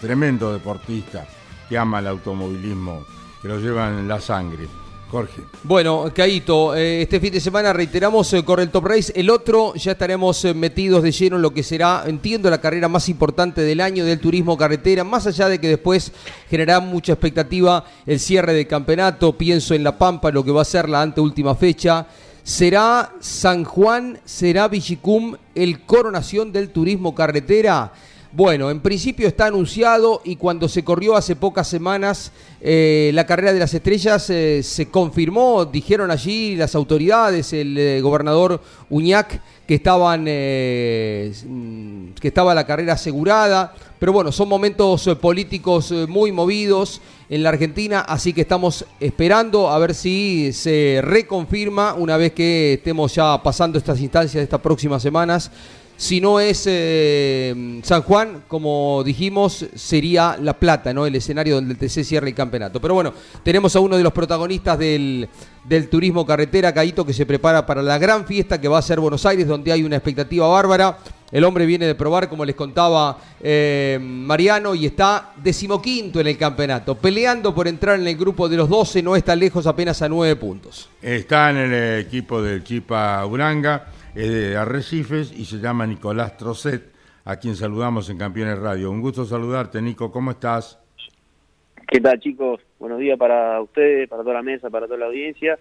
tremendo 0.00 0.52
deportista 0.52 1.28
que 1.68 1.78
ama 1.78 2.00
el 2.00 2.08
automovilismo, 2.08 3.04
que 3.40 3.46
lo 3.46 3.60
lleva 3.60 3.88
en 3.88 4.08
la 4.08 4.20
sangre. 4.20 4.66
Jorge. 5.10 5.42
Bueno, 5.62 6.10
Caito, 6.14 6.74
eh, 6.74 7.02
este 7.02 7.18
fin 7.18 7.32
de 7.32 7.40
semana 7.40 7.72
reiteramos, 7.72 8.32
eh, 8.34 8.44
corre 8.44 8.62
el 8.62 8.70
Top 8.70 8.84
Race. 8.84 9.12
El 9.14 9.30
otro 9.30 9.74
ya 9.74 9.92
estaremos 9.92 10.44
eh, 10.44 10.52
metidos 10.52 11.02
de 11.02 11.12
lleno 11.12 11.36
en 11.36 11.42
lo 11.42 11.52
que 11.52 11.62
será, 11.62 12.04
entiendo, 12.06 12.50
la 12.50 12.60
carrera 12.60 12.88
más 12.88 13.08
importante 13.08 13.62
del 13.62 13.80
año 13.80 14.04
del 14.04 14.20
turismo 14.20 14.56
carretera, 14.56 15.04
más 15.04 15.26
allá 15.26 15.48
de 15.48 15.58
que 15.58 15.68
después 15.68 16.12
generará 16.50 16.80
mucha 16.80 17.12
expectativa 17.12 17.84
el 18.04 18.20
cierre 18.20 18.52
del 18.52 18.66
campeonato. 18.66 19.36
Pienso 19.36 19.74
en 19.74 19.82
La 19.82 19.96
Pampa, 19.96 20.30
lo 20.30 20.44
que 20.44 20.52
va 20.52 20.62
a 20.62 20.66
ser 20.66 20.88
la 20.88 21.00
anteúltima 21.00 21.54
fecha. 21.54 22.06
¿Será 22.42 23.12
San 23.20 23.64
Juan, 23.64 24.20
será 24.24 24.68
Villicum 24.68 25.36
el 25.54 25.84
coronación 25.84 26.52
del 26.52 26.70
turismo 26.70 27.14
carretera? 27.14 27.92
Bueno, 28.30 28.70
en 28.70 28.80
principio 28.80 29.26
está 29.26 29.46
anunciado 29.46 30.20
y 30.22 30.36
cuando 30.36 30.68
se 30.68 30.84
corrió 30.84 31.16
hace 31.16 31.34
pocas 31.34 31.66
semanas 31.66 32.30
eh, 32.60 33.10
la 33.14 33.24
carrera 33.24 33.54
de 33.54 33.58
las 33.58 33.72
estrellas 33.72 34.28
eh, 34.28 34.62
se 34.62 34.90
confirmó, 34.90 35.64
dijeron 35.64 36.10
allí 36.10 36.54
las 36.54 36.74
autoridades, 36.74 37.54
el 37.54 37.78
eh, 37.78 38.02
gobernador 38.02 38.60
Uñac, 38.90 39.40
que 39.66 39.76
estaban 39.76 40.24
mm, 40.24 42.14
que 42.20 42.28
estaba 42.28 42.54
la 42.54 42.66
carrera 42.66 42.92
asegurada, 42.92 43.74
pero 43.98 44.12
bueno, 44.12 44.30
son 44.30 44.50
momentos 44.50 45.08
políticos 45.22 45.90
muy 46.06 46.30
movidos 46.30 47.00
en 47.30 47.42
la 47.42 47.48
Argentina, 47.48 48.00
así 48.00 48.34
que 48.34 48.42
estamos 48.42 48.84
esperando 49.00 49.70
a 49.70 49.78
ver 49.78 49.94
si 49.94 50.52
se 50.52 51.00
reconfirma 51.02 51.94
una 51.94 52.18
vez 52.18 52.32
que 52.32 52.74
estemos 52.74 53.14
ya 53.14 53.42
pasando 53.42 53.78
estas 53.78 54.00
instancias 54.00 54.34
de 54.34 54.42
estas 54.42 54.60
próximas 54.60 55.02
semanas. 55.02 55.50
Si 55.98 56.20
no 56.20 56.38
es 56.38 56.62
eh, 56.68 57.80
San 57.82 58.02
Juan, 58.02 58.44
como 58.46 59.02
dijimos, 59.04 59.66
sería 59.74 60.38
La 60.40 60.52
Plata, 60.52 60.94
¿no? 60.94 61.04
El 61.06 61.16
escenario 61.16 61.56
donde 61.56 61.72
el 61.72 61.78
TC 61.78 62.04
cierra 62.04 62.28
el 62.28 62.36
campeonato. 62.36 62.80
Pero 62.80 62.94
bueno, 62.94 63.12
tenemos 63.42 63.74
a 63.74 63.80
uno 63.80 63.96
de 63.96 64.04
los 64.04 64.12
protagonistas 64.12 64.78
del, 64.78 65.28
del 65.64 65.88
turismo 65.88 66.24
carretera, 66.24 66.72
Caíto, 66.72 67.04
que 67.04 67.12
se 67.12 67.26
prepara 67.26 67.66
para 67.66 67.82
la 67.82 67.98
gran 67.98 68.24
fiesta 68.26 68.60
que 68.60 68.68
va 68.68 68.78
a 68.78 68.82
ser 68.82 69.00
Buenos 69.00 69.26
Aires, 69.26 69.48
donde 69.48 69.72
hay 69.72 69.82
una 69.82 69.96
expectativa 69.96 70.46
bárbara. 70.46 70.98
El 71.32 71.42
hombre 71.42 71.66
viene 71.66 71.86
de 71.86 71.96
probar, 71.96 72.28
como 72.28 72.44
les 72.44 72.54
contaba 72.54 73.18
eh, 73.40 73.98
Mariano, 74.00 74.76
y 74.76 74.86
está 74.86 75.32
decimoquinto 75.34 76.20
en 76.20 76.28
el 76.28 76.38
campeonato, 76.38 76.94
peleando 76.94 77.52
por 77.52 77.66
entrar 77.66 77.98
en 77.98 78.06
el 78.06 78.16
grupo 78.16 78.48
de 78.48 78.56
los 78.56 78.68
12, 78.68 79.02
no 79.02 79.16
está 79.16 79.34
lejos, 79.34 79.66
apenas 79.66 80.00
a 80.00 80.08
9 80.08 80.36
puntos. 80.36 80.88
Está 81.02 81.50
en 81.50 81.56
el 81.56 81.98
equipo 82.06 82.40
del 82.40 82.62
Chipa 82.62 83.26
Uranga, 83.26 83.88
es 84.14 84.30
de 84.30 84.56
Arrecifes 84.56 85.32
y 85.32 85.44
se 85.44 85.58
llama 85.58 85.86
Nicolás 85.86 86.36
Trocet, 86.36 86.92
a 87.24 87.36
quien 87.36 87.54
saludamos 87.54 88.08
en 88.10 88.18
Campeones 88.18 88.58
Radio. 88.58 88.90
Un 88.90 89.00
gusto 89.00 89.24
saludarte, 89.24 89.82
Nico, 89.82 90.10
¿cómo 90.10 90.30
estás? 90.30 90.78
¿Qué 91.86 92.00
tal, 92.00 92.18
chicos? 92.20 92.60
Buenos 92.78 92.98
días 92.98 93.18
para 93.18 93.60
ustedes, 93.60 94.08
para 94.08 94.22
toda 94.22 94.34
la 94.34 94.42
mesa, 94.42 94.70
para 94.70 94.86
toda 94.86 94.98
la 94.98 95.06
audiencia. 95.06 95.58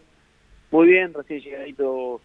Muy 0.72 0.88
bien, 0.88 1.14
recién 1.14 1.42
llegadito 1.42 2.22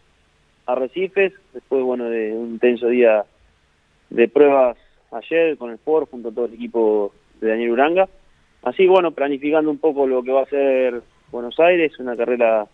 a 0.67 0.75
Recifes, 0.75 1.33
después, 1.53 1.83
bueno, 1.83 2.09
de 2.09 2.33
un 2.33 2.53
intenso 2.53 2.89
día 2.89 3.25
de 4.11 4.29
pruebas 4.29 4.77
ayer 5.13 5.57
con 5.57 5.71
el 5.71 5.79
Ford 5.79 6.09
junto 6.11 6.29
a 6.29 6.33
todo 6.33 6.47
el 6.47 6.55
equipo 6.55 7.13
de 7.41 7.49
Daniel 7.49 7.71
Uranga. 7.73 8.09
Así, 8.63 8.87
bueno, 8.87 9.11
planificando 9.13 9.71
un 9.71 9.79
poco 9.79 10.07
lo 10.07 10.23
que 10.23 10.33
va 10.33 10.43
a 10.43 10.47
ser 10.47 11.03
Buenos 11.31 11.59
Aires, 11.59 11.99
una 11.99 12.17
carrera 12.17 12.67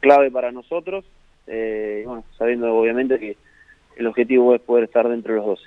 clave 0.00 0.30
para 0.30 0.52
nosotros, 0.52 1.04
eh, 1.48 2.02
bueno, 2.06 2.24
sabiendo 2.36 2.72
obviamente 2.74 3.18
que 3.18 3.36
el 3.96 4.06
objetivo 4.06 4.54
es 4.54 4.60
poder 4.60 4.84
estar 4.84 5.08
dentro 5.08 5.32
de 5.34 5.38
los 5.40 5.46
12. 5.46 5.62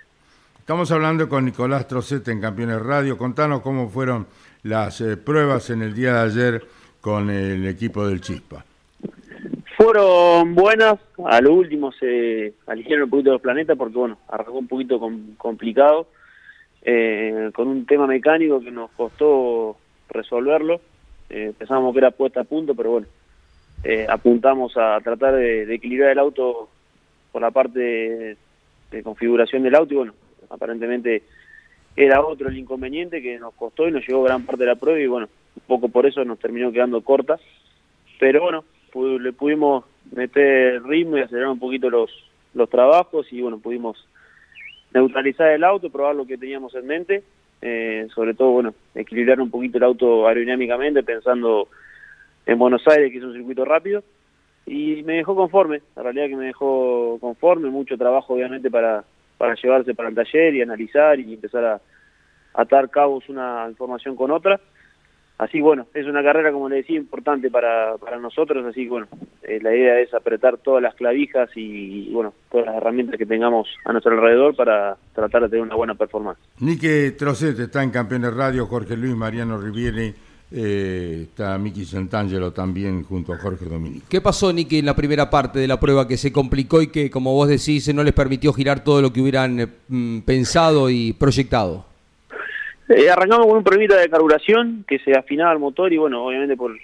Estamos 0.60 0.92
hablando 0.92 1.28
con 1.28 1.44
Nicolás 1.46 1.88
Trocet 1.88 2.28
en 2.30 2.40
Campeones 2.40 2.82
Radio. 2.82 3.18
Contanos 3.18 3.62
cómo 3.62 3.90
fueron 3.90 4.28
las 4.64 5.02
eh, 5.02 5.18
pruebas 5.18 5.70
en 5.70 5.82
el 5.82 5.94
día 5.94 6.14
de 6.14 6.20
ayer 6.22 6.64
con 7.02 7.30
el 7.30 7.68
equipo 7.68 8.08
del 8.08 8.22
Chispa. 8.22 8.64
Fueron 9.76 10.54
buenas, 10.54 11.00
a 11.26 11.42
lo 11.42 11.54
último 11.56 11.92
se 11.92 12.54
aligeraron 12.68 13.06
un 13.06 13.10
poquito 13.10 13.32
los 13.32 13.42
planetas 13.42 13.76
porque 13.78 13.98
bueno, 13.98 14.18
arrancó 14.28 14.60
un 14.60 14.68
poquito 14.68 15.00
com- 15.00 15.36
complicado, 15.38 16.08
eh, 16.84 17.50
con 17.54 17.68
un 17.68 17.86
tema 17.86 18.06
mecánico 18.06 18.62
que 18.62 18.70
nos 18.70 18.92
costó 18.92 19.78
resolverlo, 20.10 20.80
eh, 21.30 21.54
pensábamos 21.58 21.94
que 21.94 22.00
era 22.00 22.12
puesta 22.12 22.42
a 22.42 22.44
punto, 22.44 22.76
pero 22.76 22.92
bueno, 22.92 23.08
eh, 23.84 24.06
apuntamos 24.08 24.78
a 24.78 25.00
tratar 25.02 25.36
de, 25.36 25.74
equilibrar 25.74 26.12
el 26.12 26.20
auto 26.20 26.70
por 27.32 27.42
la 27.42 27.52
parte 27.52 27.80
de, 27.80 29.04
configuración 29.04 29.64
del 29.64 29.76
auto 29.76 29.94
y 29.94 29.98
bueno, 29.98 30.14
aparentemente 30.50 31.24
era 31.96 32.22
otro 32.22 32.50
el 32.50 32.58
inconveniente 32.58 33.22
que 33.22 33.40
nos 33.40 33.54
costó 33.54 33.88
y 33.88 33.92
nos 33.92 34.06
llevó 34.06 34.24
gran 34.24 34.46
parte 34.46 34.64
de 34.64 34.70
la 34.70 34.76
prueba 34.76 35.00
y 35.00 35.08
bueno, 35.08 35.30
un 35.56 35.64
poco 35.66 35.90
por 35.90 36.06
eso 36.06 36.24
nos 36.26 36.40
terminó 36.40 36.72
quedando 36.72 37.02
corta, 37.02 37.40
pero 38.20 38.42
bueno, 38.42 38.66
le 39.20 39.34
pudimos 39.34 39.86
meter 40.12 40.84
ritmo 40.84 41.18
y 41.18 41.22
acelerar 41.22 41.50
un 41.50 41.60
poquito 41.60 41.90
los, 41.90 42.12
los 42.54 42.70
trabajos 42.70 43.32
y 43.32 43.42
bueno, 43.42 43.60
pudimos 43.60 44.06
neutralizar 44.94 45.52
el 45.52 45.64
auto, 45.64 45.90
probar 45.90 46.16
lo 46.16 46.26
que 46.26 46.38
teníamos 46.38 46.76
en 46.76 46.86
mente, 46.86 47.24
eh, 47.62 48.08
sobre 48.14 48.34
todo, 48.34 48.52
bueno, 48.52 48.74
equilibrar 48.94 49.40
un 49.40 49.50
poquito 49.50 49.78
el 49.78 49.84
auto 49.84 50.28
aerodinámicamente 50.28 51.04
pensando 51.04 51.70
en 52.46 52.60
Buenos 52.60 52.88
Aires, 52.88 53.12
que 53.12 53.18
es 53.18 53.24
un 53.24 53.34
circuito 53.34 53.66
rápido, 53.66 54.04
y 54.66 55.04
me 55.04 55.16
dejó 55.16 55.36
conforme, 55.36 55.82
la 55.96 56.04
realidad 56.04 56.28
que 56.28 56.36
me 56.36 56.46
dejó 56.46 57.18
conforme, 57.20 57.70
mucho 57.70 57.98
trabajo 57.98 58.34
obviamente 58.34 58.70
para, 58.70 59.04
para 59.38 59.56
llevarse 59.56 59.94
para 59.94 60.10
el 60.10 60.16
taller 60.16 60.56
y 60.56 60.62
analizar 60.62 61.20
y 61.20 61.34
empezar 61.34 61.66
a 61.66 61.82
atar 62.54 62.89
cabos 62.89 63.28
una 63.30 63.66
información 63.70 64.16
con 64.16 64.32
otra, 64.32 64.60
así 65.38 65.60
bueno, 65.60 65.88
es 65.94 66.06
una 66.06 66.22
carrera, 66.22 66.52
como 66.52 66.70
le 66.70 66.78
decía, 66.78 66.98
importante 66.98 67.50
para, 67.50 67.98
para 67.98 68.18
nosotros, 68.20 68.64
así 68.66 68.88
bueno, 68.88 69.08
eh, 69.42 69.60
la 69.62 69.76
idea 69.76 70.00
es 70.00 70.14
apretar 70.14 70.58
todas 70.60 70.84
las 70.84 70.94
clavijas 70.94 71.50
y, 71.56 72.12
bueno, 72.14 72.34
todas 72.52 72.68
las 72.68 72.76
herramientas 72.76 73.18
que 73.18 73.26
tengamos 73.26 73.68
a 73.86 73.92
nuestro 73.92 74.14
alrededor 74.14 74.56
para 74.56 74.98
tratar 75.16 75.44
de 75.44 75.50
tener 75.50 75.64
una 75.64 75.76
buena 75.76 75.96
performance. 75.96 76.39
Nique 76.60 77.12
Trocet 77.18 77.58
está 77.58 77.82
en 77.82 77.89
Campeones 77.89 78.36
Radio, 78.36 78.68
Jorge 78.68 78.96
Luis, 78.96 79.16
Mariano 79.16 79.58
Riviere, 79.58 80.14
eh, 80.52 81.28
está 81.30 81.58
Miki 81.58 81.86
Santangelo 81.86 82.52
también 82.52 83.04
junto 83.04 83.34
a 83.34 83.38
Jorge 83.38 83.66
Dominico. 83.66 84.06
¿Qué 84.10 84.20
pasó, 84.20 84.52
Nicky, 84.52 84.80
en 84.80 84.86
la 84.86 84.95
primera 84.95 85.30
parte 85.30 85.60
de 85.60 85.68
la 85.68 85.80
prueba 85.80 86.08
que 86.08 86.18
se 86.18 86.34
complicó 86.34 86.82
y 86.82 86.88
que, 86.88 87.10
como 87.10 87.34
vos 87.34 87.47
decís, 87.47 87.93
no 87.93 88.04
les 88.04 88.14
permitió 88.14 88.52
girar 88.52 88.84
todo 88.84 89.02
lo 89.02 89.14
que 89.14 89.22
hubieran 89.22 89.60
eh, 89.60 89.68
mm, 89.88 90.20
pensado 90.22 90.89
y 90.89 91.14
proyectado? 91.14 91.86
Eh, 92.89 93.10
arrancamos 93.10 93.47
con 93.47 93.58
un 93.58 93.64
problemita 93.64 93.97
de 93.97 94.10
carburación 94.10 94.84
que 94.86 94.99
se 94.99 95.14
afinaba 95.18 95.54
el 95.54 95.60
motor 95.60 95.93
y 95.93 95.97
bueno, 95.97 96.26
obviamente 96.26 96.58
por 96.58 96.78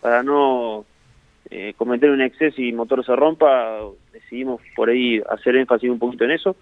para 0.00 0.22
no 0.22 0.84
eh, 1.50 1.74
cometer 1.76 2.10
un 2.10 2.20
exceso 2.20 2.60
y 2.60 2.68
el 2.68 2.76
motor 2.76 3.04
se 3.04 3.16
rompa, 3.16 3.80
decidimos 4.12 4.60
por 4.76 4.90
ahí 4.90 5.20
hacer 5.28 5.56
énfasis 5.56 5.90
un 5.90 5.98
poquito 5.98 6.24
en 6.24 6.30
eso. 6.30 6.54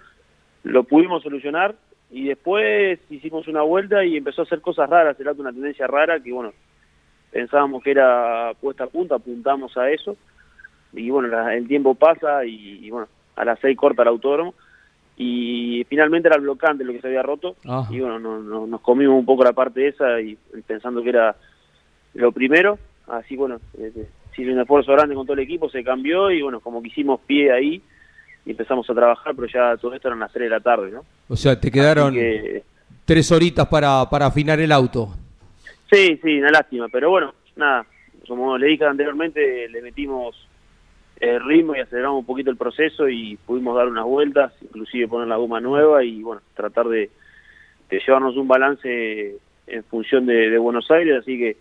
Lo 0.62 0.84
pudimos 0.84 1.22
solucionar 1.22 1.74
y 2.10 2.28
después 2.28 2.98
hicimos 3.10 3.48
una 3.48 3.62
vuelta 3.62 4.04
y 4.04 4.16
empezó 4.16 4.42
a 4.42 4.44
hacer 4.44 4.60
cosas 4.60 4.88
raras, 4.88 5.18
el 5.18 5.28
auto 5.28 5.42
una 5.42 5.52
tendencia 5.52 5.86
rara 5.86 6.20
que 6.20 6.32
bueno, 6.32 6.52
pensábamos 7.30 7.82
que 7.82 7.90
era 7.90 8.52
puesta 8.60 8.84
a 8.84 8.88
punta, 8.88 9.16
apuntamos 9.16 9.76
a 9.76 9.90
eso. 9.90 10.16
Y 10.92 11.10
bueno, 11.10 11.28
la- 11.28 11.54
el 11.54 11.66
tiempo 11.68 11.94
pasa 11.94 12.44
y, 12.44 12.86
y, 12.86 12.90
bueno, 12.90 13.08
a 13.34 13.44
las 13.44 13.58
seis 13.60 13.76
corta 13.76 14.02
el 14.02 14.08
autódromo. 14.08 14.54
Y 15.18 15.84
finalmente 15.88 16.28
era 16.28 16.36
el 16.36 16.42
blocante 16.42 16.84
lo 16.84 16.92
que 16.92 17.00
se 17.00 17.06
había 17.08 17.22
roto. 17.22 17.56
Ajá. 17.66 17.92
y 17.92 18.00
bueno, 18.00 18.18
no- 18.18 18.38
no- 18.40 18.66
nos 18.66 18.80
comimos 18.82 19.18
un 19.18 19.24
poco 19.26 19.44
la 19.44 19.52
parte 19.52 19.88
esa 19.88 20.20
y 20.20 20.36
pensando 20.66 21.02
que 21.02 21.08
era 21.10 21.34
lo 22.14 22.32
primero, 22.32 22.78
así 23.08 23.36
bueno, 23.36 23.56
eh, 23.78 23.92
eh, 23.94 24.08
un 24.50 24.60
esfuerzo 24.60 24.92
grande 24.92 25.14
con 25.14 25.26
todo 25.26 25.34
el 25.34 25.40
equipo, 25.44 25.68
se 25.70 25.82
cambió 25.82 26.30
y 26.30 26.42
bueno, 26.42 26.60
como 26.60 26.80
que 26.82 26.88
hicimos 26.88 27.20
pie 27.26 27.50
ahí 27.52 27.82
y 28.46 28.52
empezamos 28.52 28.88
a 28.88 28.94
trabajar, 28.94 29.34
pero 29.34 29.48
ya 29.48 29.76
todo 29.76 29.92
esto 29.94 30.08
eran 30.08 30.20
las 30.20 30.32
3 30.32 30.44
de 30.44 30.50
la 30.50 30.60
tarde, 30.60 30.90
¿no? 30.92 31.04
O 31.28 31.36
sea, 31.36 31.60
te 31.60 31.70
quedaron 31.70 32.14
que- 32.14 32.62
tres 33.04 33.30
horitas 33.32 33.66
para, 33.68 34.08
para 34.08 34.26
afinar 34.26 34.58
el 34.60 34.72
auto. 34.72 35.08
Sí, 35.92 36.18
sí, 36.22 36.38
una 36.38 36.50
lástima, 36.50 36.88
pero 36.88 37.10
bueno, 37.10 37.34
nada, 37.56 37.84
como 38.26 38.56
le 38.56 38.68
dije 38.68 38.84
anteriormente, 38.84 39.68
le 39.68 39.82
metimos 39.82 40.34
el 41.20 41.42
ritmo 41.44 41.74
y 41.74 41.80
aceleramos 41.80 42.20
un 42.20 42.26
poquito 42.26 42.50
el 42.50 42.56
proceso 42.56 43.08
y 43.08 43.36
pudimos 43.46 43.76
dar 43.76 43.88
unas 43.88 44.04
vueltas, 44.04 44.52
inclusive 44.62 45.08
poner 45.08 45.28
la 45.28 45.36
goma 45.36 45.60
nueva 45.60 46.04
y 46.04 46.22
bueno, 46.22 46.42
tratar 46.54 46.86
de, 46.88 47.10
de 47.88 48.00
llevarnos 48.06 48.36
un 48.36 48.48
balance 48.48 49.36
en 49.66 49.84
función 49.84 50.26
de, 50.26 50.50
de 50.50 50.58
Buenos 50.58 50.90
Aires, 50.90 51.18
así 51.20 51.38
que 51.38 51.56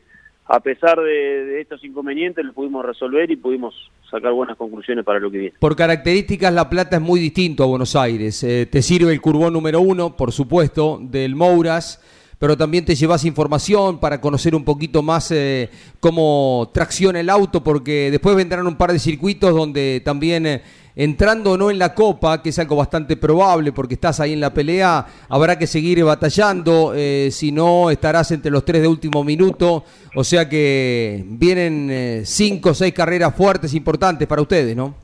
a 0.47 0.59
pesar 0.59 0.99
de, 0.99 1.59
estos 1.59 1.83
inconvenientes 1.83 2.45
lo 2.45 2.53
pudimos 2.53 2.85
resolver 2.85 3.29
y 3.31 3.35
pudimos 3.35 3.73
sacar 4.09 4.31
buenas 4.31 4.57
conclusiones 4.57 5.03
para 5.03 5.19
lo 5.19 5.31
que 5.31 5.37
viene. 5.37 5.55
Por 5.59 5.75
características, 5.75 6.53
La 6.53 6.69
Plata 6.69 6.97
es 6.97 7.01
muy 7.01 7.19
distinto 7.19 7.63
a 7.63 7.67
Buenos 7.67 7.95
Aires. 7.95 8.43
Eh, 8.43 8.67
te 8.69 8.81
sirve 8.81 9.11
el 9.11 9.21
curbón 9.21 9.53
número 9.53 9.81
uno, 9.81 10.15
por 10.15 10.31
supuesto, 10.31 10.99
del 11.01 11.35
Mouras, 11.35 11.99
pero 12.39 12.57
también 12.57 12.85
te 12.85 12.95
llevas 12.95 13.25
información 13.25 13.99
para 13.99 14.19
conocer 14.19 14.55
un 14.55 14.63
poquito 14.63 15.01
más 15.01 15.31
eh, 15.31 15.69
cómo 15.99 16.69
tracciona 16.73 17.19
el 17.19 17.29
auto, 17.29 17.63
porque 17.63 18.11
después 18.11 18.35
vendrán 18.35 18.67
un 18.67 18.75
par 18.75 18.91
de 18.91 18.99
circuitos 18.99 19.53
donde 19.53 20.01
también, 20.03 20.45
eh, 20.45 20.61
entrando 20.95 21.51
o 21.51 21.57
no 21.57 21.71
en 21.71 21.79
la 21.79 21.93
Copa, 21.93 22.41
que 22.41 22.49
es 22.49 22.59
algo 22.59 22.75
bastante 22.75 23.17
probable 23.17 23.71
porque 23.71 23.95
estás 23.95 24.19
ahí 24.19 24.33
en 24.33 24.39
la 24.39 24.53
pelea, 24.53 25.05
habrá 25.29 25.57
que 25.57 25.67
seguir 25.67 26.03
batallando, 26.03 26.93
eh, 26.95 27.29
si 27.31 27.51
no 27.51 27.89
estarás 27.89 28.31
entre 28.31 28.51
los 28.51 28.65
tres 28.65 28.81
de 28.81 28.87
último 28.87 29.23
minuto, 29.23 29.83
o 30.15 30.23
sea 30.23 30.47
que 30.47 31.23
vienen 31.25 31.89
eh, 31.91 32.21
cinco 32.25 32.69
o 32.69 32.73
seis 32.73 32.93
carreras 32.93 33.35
fuertes, 33.35 33.73
importantes 33.73 34.27
para 34.27 34.41
ustedes, 34.41 34.75
¿no? 34.75 34.95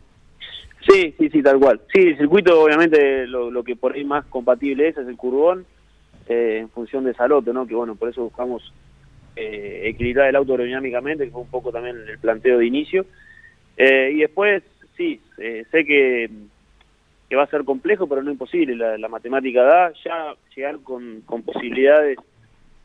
Sí, 0.89 1.13
sí, 1.19 1.29
sí, 1.29 1.43
tal 1.43 1.59
cual. 1.59 1.79
Sí, 1.93 1.99
el 2.01 2.17
circuito 2.17 2.59
obviamente 2.59 3.27
lo, 3.27 3.51
lo 3.51 3.63
que 3.63 3.75
por 3.75 3.93
ahí 3.93 4.03
más 4.03 4.25
compatible 4.25 4.87
es 4.87 4.97
es 4.97 5.07
el 5.07 5.15
curbón 5.15 5.65
eh, 6.31 6.59
en 6.59 6.69
función 6.69 7.03
de 7.03 7.13
Salote, 7.13 7.53
¿no? 7.53 7.67
Que 7.67 7.75
bueno, 7.75 7.95
por 7.95 8.09
eso 8.09 8.23
buscamos 8.23 8.73
eh, 9.35 9.83
equilibrar 9.85 10.27
el 10.29 10.35
auto 10.35 10.53
aerodinámicamente, 10.53 11.25
que 11.25 11.31
fue 11.31 11.41
un 11.41 11.49
poco 11.49 11.71
también 11.71 11.97
el 12.07 12.19
planteo 12.19 12.57
de 12.57 12.65
inicio. 12.65 13.05
Eh, 13.77 14.11
y 14.13 14.19
después, 14.19 14.63
sí, 14.97 15.21
eh, 15.37 15.65
sé 15.71 15.85
que, 15.85 16.29
que 17.29 17.35
va 17.35 17.43
a 17.43 17.47
ser 17.47 17.63
complejo, 17.63 18.07
pero 18.07 18.21
no 18.21 18.31
imposible. 18.31 18.75
La, 18.75 18.97
la 18.97 19.07
matemática 19.07 19.63
da, 19.63 19.93
ya 20.03 20.35
llegar 20.55 20.79
con, 20.79 21.21
con 21.21 21.43
posibilidades 21.43 22.17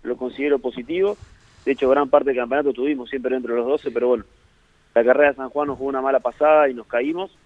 lo 0.03 0.17
considero 0.17 0.59
positivo. 0.61 1.17
De 1.65 1.73
hecho, 1.73 1.89
gran 1.91 2.09
parte 2.09 2.31
del 2.31 2.39
campeonato 2.39 2.73
tuvimos 2.73 3.11
siempre 3.11 3.35
dentro 3.35 3.53
de 3.53 3.61
los 3.61 3.69
12, 3.69 3.91
pero 3.91 4.09
bueno, 4.09 4.25
la 4.95 5.05
carrera 5.05 5.31
de 5.31 5.37
San 5.37 5.51
Juan 5.51 5.67
nos 5.67 5.79
jugó 5.79 5.91
una 5.91 6.01
mala 6.01 6.21
pasada 6.21 6.69
y 6.69 6.75
nos 6.75 6.87
caímos. 6.87 7.37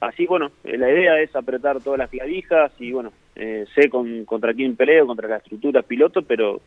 Así, 0.00 0.26
bueno, 0.26 0.52
la 0.62 0.88
idea 0.88 1.20
es 1.20 1.34
apretar 1.34 1.80
todas 1.80 1.98
las 1.98 2.08
clavijas 2.08 2.70
y, 2.78 2.92
bueno, 2.92 3.12
eh, 3.38 3.64
sé 3.74 3.88
con, 3.88 4.24
contra 4.24 4.52
quién 4.52 4.76
peleo, 4.76 5.06
contra 5.06 5.28
las 5.28 5.42
estructuras 5.42 5.84
piloto, 5.84 6.22
pero 6.22 6.60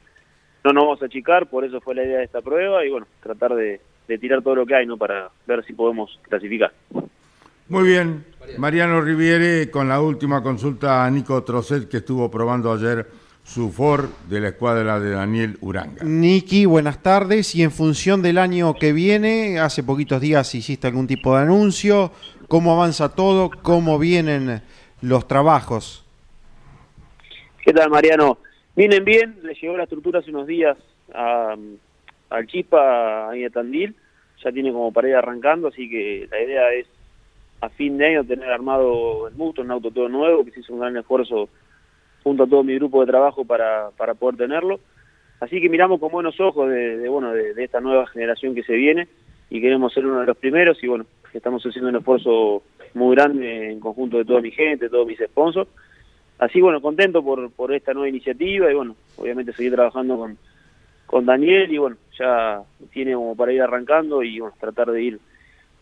no 0.63 0.73
nos 0.73 0.83
vamos 0.83 1.01
a 1.01 1.05
achicar, 1.05 1.47
por 1.47 1.65
eso 1.65 1.81
fue 1.81 1.95
la 1.95 2.03
idea 2.03 2.19
de 2.19 2.23
esta 2.23 2.41
prueba 2.41 2.85
y, 2.85 2.89
bueno, 2.89 3.07
tratar 3.21 3.53
de, 3.55 3.81
de 4.07 4.17
tirar 4.17 4.41
todo 4.41 4.55
lo 4.55 4.65
que 4.65 4.75
hay, 4.75 4.85
¿no? 4.85 4.97
Para 4.97 5.29
ver 5.45 5.63
si 5.65 5.73
podemos 5.73 6.19
clasificar. 6.23 6.71
Muy 7.67 7.87
bien, 7.87 8.25
Mariano 8.57 9.01
Riviere 9.01 9.71
con 9.71 9.87
la 9.87 10.01
última 10.01 10.43
consulta 10.43 11.05
a 11.05 11.09
Nico 11.09 11.43
Trocet 11.43 11.87
que 11.87 11.97
estuvo 11.97 12.29
probando 12.29 12.73
ayer 12.73 13.07
su 13.43 13.71
Ford 13.71 14.09
de 14.29 14.39
la 14.39 14.49
escuadra 14.49 14.99
de 14.99 15.11
Daniel 15.11 15.57
Uranga. 15.61 16.03
Niki, 16.03 16.65
buenas 16.65 17.01
tardes. 17.01 17.55
Y 17.55 17.63
en 17.63 17.71
función 17.71 18.21
del 18.21 18.37
año 18.37 18.73
que 18.75 18.93
viene, 18.93 19.59
hace 19.59 19.83
poquitos 19.83 20.21
días 20.21 20.53
hiciste 20.53 20.87
algún 20.87 21.07
tipo 21.07 21.35
de 21.35 21.43
anuncio. 21.43 22.11
¿Cómo 22.47 22.73
avanza 22.73 23.09
todo? 23.09 23.49
¿Cómo 23.49 23.97
vienen 23.99 24.61
los 25.01 25.27
trabajos? 25.27 26.05
¿Qué 27.63 27.73
tal, 27.73 27.91
Mariano? 27.91 28.39
Vienen 28.75 29.05
bien, 29.05 29.37
le 29.43 29.53
llegó 29.53 29.77
la 29.77 29.83
estructura 29.83 30.19
hace 30.19 30.31
unos 30.31 30.47
días 30.47 30.75
a, 31.13 31.55
al 32.31 32.47
Chispa, 32.47 33.29
ahí 33.29 33.45
a 33.45 33.51
Tandil, 33.51 33.95
ya 34.43 34.51
tiene 34.51 34.71
como 34.71 34.91
pared 34.91 35.13
arrancando, 35.13 35.67
así 35.67 35.87
que 35.87 36.27
la 36.31 36.41
idea 36.41 36.73
es 36.73 36.87
a 37.61 37.69
fin 37.69 37.99
de 37.99 38.07
año 38.07 38.23
tener 38.23 38.49
armado 38.49 39.27
el 39.27 39.35
Musto, 39.35 39.61
un 39.61 39.69
auto 39.69 39.91
todo 39.91 40.09
nuevo, 40.09 40.43
que 40.43 40.49
se 40.49 40.61
hizo 40.61 40.73
un 40.73 40.79
gran 40.79 40.97
esfuerzo 40.97 41.49
junto 42.23 42.43
a 42.43 42.47
todo 42.47 42.63
mi 42.63 42.73
grupo 42.75 43.01
de 43.01 43.11
trabajo 43.11 43.45
para, 43.45 43.91
para 43.95 44.15
poder 44.15 44.37
tenerlo. 44.37 44.79
Así 45.39 45.61
que 45.61 45.69
miramos 45.69 45.99
con 45.99 46.11
buenos 46.11 46.39
ojos 46.39 46.67
de, 46.67 47.07
bueno 47.09 47.31
de, 47.31 47.53
de, 47.53 47.63
esta 47.63 47.79
nueva 47.79 48.07
generación 48.07 48.55
que 48.55 48.63
se 48.63 48.73
viene 48.73 49.07
y 49.51 49.61
queremos 49.61 49.93
ser 49.93 50.07
uno 50.07 50.21
de 50.21 50.25
los 50.25 50.37
primeros 50.37 50.83
y 50.83 50.87
bueno, 50.87 51.05
estamos 51.31 51.63
haciendo 51.63 51.89
un 51.89 51.97
esfuerzo 51.97 52.63
muy 52.95 53.15
grande 53.15 53.71
en 53.71 53.79
conjunto 53.79 54.17
de 54.17 54.25
toda 54.25 54.41
mi 54.41 54.49
gente, 54.49 54.89
todos 54.89 55.05
mis 55.05 55.19
sponsors. 55.19 55.69
Así 56.41 56.59
bueno, 56.59 56.81
contento 56.81 57.23
por, 57.23 57.51
por 57.51 57.71
esta 57.71 57.93
nueva 57.93 58.09
iniciativa 58.09 58.71
y 58.71 58.73
bueno, 58.73 58.95
obviamente 59.15 59.53
seguir 59.53 59.73
trabajando 59.73 60.17
con, 60.17 60.39
con 61.05 61.23
Daniel 61.23 61.71
y 61.71 61.77
bueno, 61.77 61.97
ya 62.17 62.63
tiene 62.91 63.13
como 63.13 63.35
para 63.35 63.53
ir 63.53 63.61
arrancando 63.61 64.23
y 64.23 64.39
bueno, 64.39 64.55
tratar 64.59 64.89
de 64.89 65.03
ir 65.03 65.19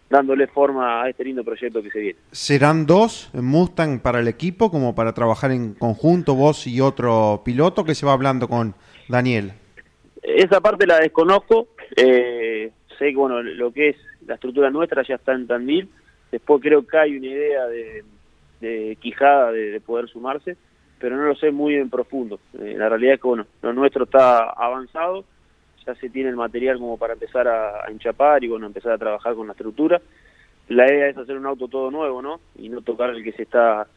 dándole 0.10 0.48
forma 0.48 1.02
a 1.02 1.10
este 1.10 1.24
lindo 1.24 1.46
proyecto 1.46 1.82
que 1.82 1.90
se 1.92 2.00
viene. 2.00 2.20
¿Serán 2.34 2.86
dos 2.86 3.30
Mustang 3.34 4.02
para 4.02 4.20
el 4.20 4.28
equipo 4.28 4.70
como 4.70 4.94
para 4.94 5.14
trabajar 5.14 5.52
en 5.52 5.76
conjunto 5.76 6.36
vos 6.36 6.68
y 6.68 6.82
otro 6.82 7.42
piloto 7.46 7.86
que 7.86 7.96
se 7.96 8.06
va 8.06 8.12
hablando 8.12 8.50
con 8.50 8.76
Daniel? 9.08 9.54
Esa 10.22 10.60
parte 10.60 10.86
la 10.86 11.00
desconozco, 11.00 11.70
eh, 11.96 12.70
sé 12.98 13.12
que 13.12 13.16
bueno, 13.16 13.42
lo 13.42 13.72
que 13.72 13.90
es 13.90 13.96
la 14.28 14.34
estructura 14.34 14.70
nuestra 14.70 15.04
ya 15.08 15.16
está 15.16 15.32
en 15.32 15.48
Tandil, 15.48 15.88
después 16.34 16.62
creo 16.62 16.86
que 16.86 16.98
hay 16.98 17.16
una 17.16 17.28
idea 17.28 17.66
de, 17.68 18.04
de 18.62 18.98
Quijada 19.00 19.52
de, 19.52 19.72
de, 19.72 19.82
poder 19.82 20.08
sumarse, 20.10 20.58
pero 21.00 21.16
no 21.16 21.24
lo 21.24 21.36
sé 21.36 21.52
muy 21.52 21.76
en 21.76 21.90
profundo. 21.90 22.40
Eh, 22.60 22.76
la 22.78 22.90
realidad 22.90 23.16
es 23.16 23.22
que 23.22 23.28
bueno, 23.28 23.46
lo 23.62 23.74
nuestro 23.74 24.04
está 24.04 24.50
avanzado, 24.50 25.26
ya 25.86 25.96
se 25.96 26.10
tiene 26.10 26.30
el 26.30 26.36
material 26.36 26.78
como 26.78 26.98
para 26.98 27.14
empezar 27.14 27.48
a, 27.48 27.86
a, 27.86 27.92
enchapar 27.92 28.44
y 28.44 28.48
bueno, 28.48 28.68
empezar 28.68 28.94
a 28.94 28.98
trabajar 28.98 29.36
con 29.36 29.48
la 29.48 29.54
estructura. 29.54 30.02
La 30.68 30.86
idea 30.86 31.10
es 31.10 31.18
hacer 31.18 31.38
un 31.38 31.46
auto 31.46 31.68
todo 31.68 31.90
nuevo, 31.90 32.22
¿no? 32.22 32.40
Y 32.58 32.70
no 32.70 32.82
tocar 32.82 33.10
el 33.10 33.24
que 33.24 33.32
se 33.32 33.44
está 33.44 33.88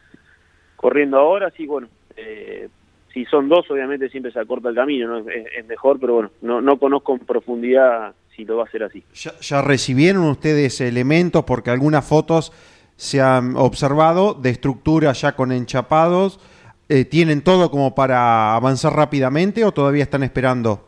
corriendo 0.75 1.17
ahora, 1.17 1.51
sí, 1.51 1.65
bueno, 1.65 1.87
eh, 2.17 2.67
si 3.13 3.25
son 3.25 3.47
dos, 3.47 3.69
obviamente 3.69 4.09
siempre 4.09 4.31
se 4.31 4.39
acorta 4.39 4.69
el 4.69 4.75
camino, 4.75 5.07
¿no? 5.07 5.29
Es, 5.29 5.45
es 5.55 5.65
mejor, 5.67 5.99
pero 5.99 6.15
bueno, 6.15 6.31
no, 6.41 6.61
no, 6.61 6.77
conozco 6.77 7.13
en 7.13 7.19
profundidad 7.19 8.15
si 8.35 8.43
lo 8.43 8.57
va 8.57 8.63
a 8.63 8.65
hacer 8.65 8.83
así. 8.83 9.03
¿Ya, 9.13 9.31
¿Ya, 9.39 9.61
recibieron 9.61 10.23
ustedes 10.23 10.81
elementos? 10.81 11.43
Porque 11.45 11.69
algunas 11.69 12.05
fotos 12.07 12.51
se 13.03 13.19
han 13.19 13.57
observado 13.57 14.33
de 14.33 14.49
estructura 14.49 15.11
ya 15.11 15.33
con 15.33 15.51
enchapados. 15.51 16.39
Eh, 16.87 17.03
¿Tienen 17.03 17.43
todo 17.43 17.69
como 17.69 17.93
para 17.93 18.55
avanzar 18.55 18.93
rápidamente 18.93 19.65
o 19.65 19.73
todavía 19.73 20.03
están 20.03 20.23
esperando? 20.23 20.87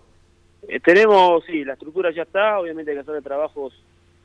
Eh, 0.70 0.80
tenemos, 0.80 1.44
sí, 1.46 1.66
la 1.66 1.74
estructura 1.74 2.12
ya 2.12 2.22
está, 2.22 2.58
obviamente 2.58 2.92
hay 2.92 2.98
que 2.98 3.02
hacer 3.02 3.22
trabajos 3.22 3.74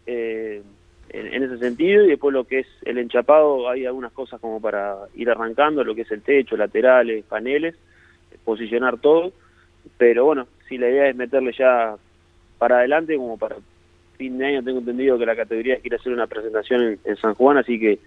eh, 0.07 0.63
en, 1.09 1.35
en, 1.35 1.43
ese 1.43 1.59
sentido 1.59 2.05
y 2.05 2.11
después 2.11 2.33
lo 2.33 2.45
que 2.45 2.61
es 2.61 2.67
el 2.83 2.99
enchapado, 2.99 3.69
hay 3.69 3.87
algunas 3.87 4.13
cosas 4.13 4.41
como 4.41 4.61
para 4.61 4.97
ir 5.17 5.29
arrancando, 5.29 5.83
lo 5.83 5.97
que 5.97 6.03
es 6.03 6.11
el 6.13 6.23
techo, 6.23 6.57
laterales, 6.57 7.25
paneles, 7.25 7.75
posicionar 8.45 8.99
todo, 8.99 9.33
pero 9.99 10.27
bueno, 10.27 10.47
sí, 10.69 10.79
la 10.79 10.89
idea 10.89 11.09
es 11.09 11.17
meterle 11.17 11.53
ya 11.59 11.97
para 12.57 12.79
adelante 12.79 13.17
como 13.17 13.37
para 13.37 13.57
fin 14.21 14.37
de 14.37 14.45
año 14.45 14.63
tengo 14.63 14.81
entendido 14.81 15.19
que 15.19 15.25
la 15.25 15.35
categoría 15.35 15.81
quiere 15.81 15.97
hacer 15.97 16.13
una 16.13 16.27
presentación 16.27 16.83
en, 16.83 16.99
en 17.05 17.17
San 17.17 17.33
Juan, 17.33 17.57
así 17.57 17.81
que 17.81 17.99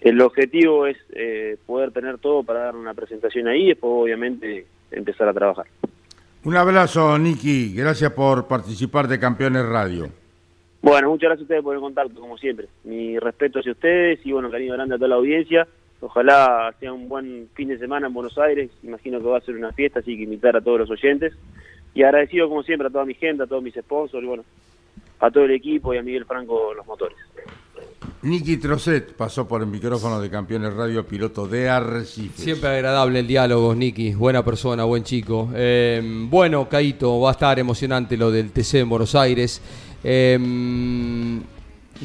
el 0.00 0.20
objetivo 0.20 0.88
es 0.88 0.96
eh, 1.14 1.56
poder 1.64 1.92
tener 1.92 2.18
todo 2.18 2.42
para 2.42 2.64
dar 2.64 2.76
una 2.76 2.92
presentación 2.92 3.46
ahí 3.46 3.62
y 3.62 3.68
después 3.68 3.92
obviamente 3.94 4.66
empezar 4.90 5.28
a 5.28 5.32
trabajar. 5.32 5.66
Un 6.42 6.56
abrazo, 6.56 7.16
Niki. 7.16 7.72
Gracias 7.72 8.10
por 8.12 8.48
participar 8.48 9.06
de 9.06 9.20
Campeones 9.20 9.64
Radio. 9.64 10.08
Bueno, 10.82 11.10
muchas 11.10 11.28
gracias 11.28 11.42
a 11.42 11.44
ustedes 11.44 11.62
por 11.62 11.74
el 11.76 11.80
contacto, 11.80 12.20
como 12.20 12.36
siempre. 12.36 12.66
Mi 12.82 13.16
respeto 13.18 13.60
hacia 13.60 13.72
ustedes 13.72 14.18
y 14.26 14.32
bueno, 14.32 14.50
cariño 14.50 14.74
grande 14.74 14.96
a 14.96 14.98
toda 14.98 15.08
la 15.08 15.14
audiencia. 15.14 15.68
Ojalá 16.00 16.74
sea 16.80 16.92
un 16.92 17.08
buen 17.08 17.48
fin 17.54 17.68
de 17.68 17.78
semana 17.78 18.08
en 18.08 18.12
Buenos 18.12 18.36
Aires. 18.36 18.70
Imagino 18.82 19.20
que 19.20 19.26
va 19.26 19.38
a 19.38 19.40
ser 19.40 19.54
una 19.54 19.72
fiesta, 19.72 20.00
así 20.00 20.16
que 20.16 20.24
invitar 20.24 20.56
a 20.56 20.60
todos 20.60 20.80
los 20.80 20.90
oyentes. 20.90 21.32
Y 21.94 22.02
agradecido, 22.02 22.48
como 22.48 22.64
siempre, 22.64 22.88
a 22.88 22.90
toda 22.90 23.06
mi 23.06 23.14
gente, 23.14 23.44
a 23.44 23.46
todos 23.46 23.62
mis 23.62 23.74
sponsors 23.74 24.22
y 24.22 24.26
bueno, 24.26 24.44
a 25.24 25.30
todo 25.30 25.44
el 25.44 25.52
equipo 25.52 25.94
y 25.94 25.98
a 25.98 26.02
Miguel 26.02 26.26
Franco 26.26 26.74
los 26.74 26.86
motores. 26.86 27.16
Niki 28.22 28.56
Trocet 28.56 29.14
pasó 29.14 29.46
por 29.46 29.60
el 29.60 29.66
micrófono 29.66 30.20
de 30.20 30.30
Campeones 30.30 30.72
Radio, 30.72 31.06
piloto 31.06 31.46
de 31.46 31.68
Arrecife. 31.68 32.42
Siempre 32.42 32.68
agradable 32.70 33.20
el 33.20 33.26
diálogo, 33.26 33.74
Niki. 33.74 34.14
Buena 34.14 34.44
persona, 34.44 34.84
buen 34.84 35.02
chico. 35.04 35.50
Eh, 35.54 36.02
bueno, 36.28 36.68
Caito, 36.68 37.20
va 37.20 37.30
a 37.30 37.32
estar 37.32 37.58
emocionante 37.58 38.16
lo 38.16 38.30
del 38.30 38.50
TC 38.50 38.74
en 38.80 38.88
Buenos 38.88 39.14
Aires. 39.14 39.60
Eh, 40.02 40.38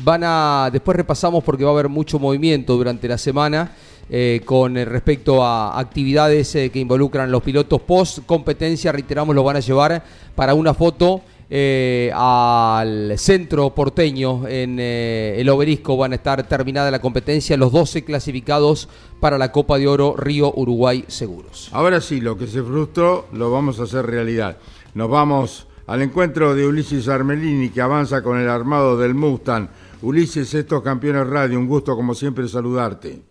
van 0.03 0.21
a. 0.23 0.69
Después 0.71 0.95
repasamos 0.97 1.43
porque 1.43 1.63
va 1.63 1.71
a 1.71 1.73
haber 1.73 1.89
mucho 1.89 2.19
movimiento 2.19 2.75
durante 2.75 3.07
la 3.07 3.17
semana. 3.17 3.71
eh, 4.09 4.41
con 4.43 4.75
respecto 4.75 5.43
a 5.43 5.79
actividades 5.79 6.55
eh, 6.55 6.69
que 6.71 6.79
involucran 6.79 7.31
los 7.31 7.43
pilotos 7.43 7.81
post 7.81 8.19
competencia, 8.25 8.91
reiteramos, 8.91 9.35
los 9.35 9.45
van 9.45 9.57
a 9.57 9.59
llevar 9.59 10.03
para 10.35 10.53
una 10.55 10.73
foto 10.73 11.21
eh, 11.49 12.11
al 12.13 13.17
centro 13.17 13.71
porteño 13.71 14.47
en 14.47 14.77
eh, 14.79 15.35
el 15.39 15.49
obelisco. 15.49 15.97
Van 15.97 16.11
a 16.11 16.15
estar 16.15 16.47
terminada 16.47 16.91
la 16.91 17.01
competencia 17.01 17.57
los 17.57 17.71
12 17.71 18.05
clasificados 18.05 18.87
para 19.19 19.37
la 19.37 19.51
Copa 19.51 19.77
de 19.77 19.87
Oro 19.87 20.15
Río 20.15 20.53
Uruguay 20.55 21.05
Seguros. 21.07 21.69
Ahora 21.73 22.01
sí, 22.01 22.21
lo 22.21 22.37
que 22.37 22.47
se 22.47 22.61
frustró 22.61 23.25
lo 23.33 23.51
vamos 23.51 23.79
a 23.79 23.83
hacer 23.83 24.05
realidad. 24.05 24.57
Nos 24.93 25.09
vamos 25.09 25.67
al 25.87 26.01
encuentro 26.03 26.53
de 26.53 26.67
Ulises 26.67 27.07
Armelini 27.07 27.69
que 27.69 27.81
avanza 27.81 28.21
con 28.21 28.39
el 28.39 28.47
armado 28.47 28.97
del 28.97 29.15
Mustang. 29.15 29.69
Ulises, 30.01 30.53
estos 30.53 30.81
campeones 30.83 31.27
radio, 31.27 31.59
un 31.59 31.67
gusto 31.67 31.95
como 31.95 32.13
siempre 32.13 32.47
saludarte. 32.47 33.21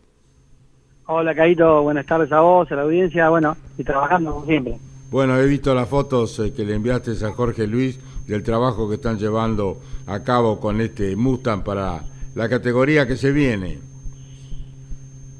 Hola, 1.07 1.35
Caito, 1.35 1.83
buenas 1.83 2.05
tardes 2.05 2.31
a 2.33 2.41
vos, 2.41 2.71
a 2.71 2.75
la 2.75 2.83
audiencia, 2.83 3.31
bueno, 3.31 3.57
y 3.79 3.85
trabajando 3.85 4.35
como 4.35 4.45
siempre. 4.45 4.77
Bueno, 5.11 5.39
he 5.39 5.47
visto 5.47 5.75
las 5.75 5.89
fotos 5.89 6.39
eh, 6.41 6.53
que 6.53 6.67
le 6.67 6.75
enviaste 6.75 7.13
a 7.25 7.33
Jorge 7.33 7.67
Luis 7.67 7.99
del 8.29 8.43
trabajo 8.43 8.89
que 8.89 8.97
están 8.97 9.19
llevando 9.19 9.81
a 10.07 10.23
cabo 10.23 10.61
con 10.61 10.81
este 10.81 11.17
Mustang 11.17 11.65
para 11.65 12.05
la 12.35 12.49
categoría 12.49 13.07
que 13.07 13.17
se 13.17 13.33
viene. 13.33 13.79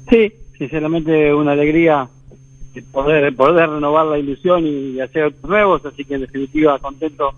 Sí, 0.09 0.33
sinceramente 0.57 1.33
una 1.33 1.51
alegría 1.51 2.09
de 2.73 2.81
poder, 2.81 3.35
poder 3.35 3.69
renovar 3.69 4.07
la 4.07 4.17
ilusión 4.17 4.65
y 4.65 4.99
hacer 4.99 5.25
otros 5.25 5.49
nuevos, 5.49 5.85
así 5.85 6.03
que 6.03 6.15
en 6.15 6.21
definitiva 6.21 6.79
contento 6.79 7.31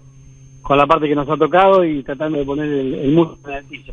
con 0.61 0.77
la 0.77 0.87
parte 0.87 1.07
que 1.07 1.15
nos 1.15 1.27
ha 1.29 1.35
tocado 1.37 1.83
y 1.83 2.01
tratando 2.03 2.37
de 2.39 2.45
poner 2.45 2.67
el, 2.71 2.93
el 2.93 3.11
Mustang 3.11 3.51
en 3.51 3.57
el 3.57 3.65
piso. 3.65 3.91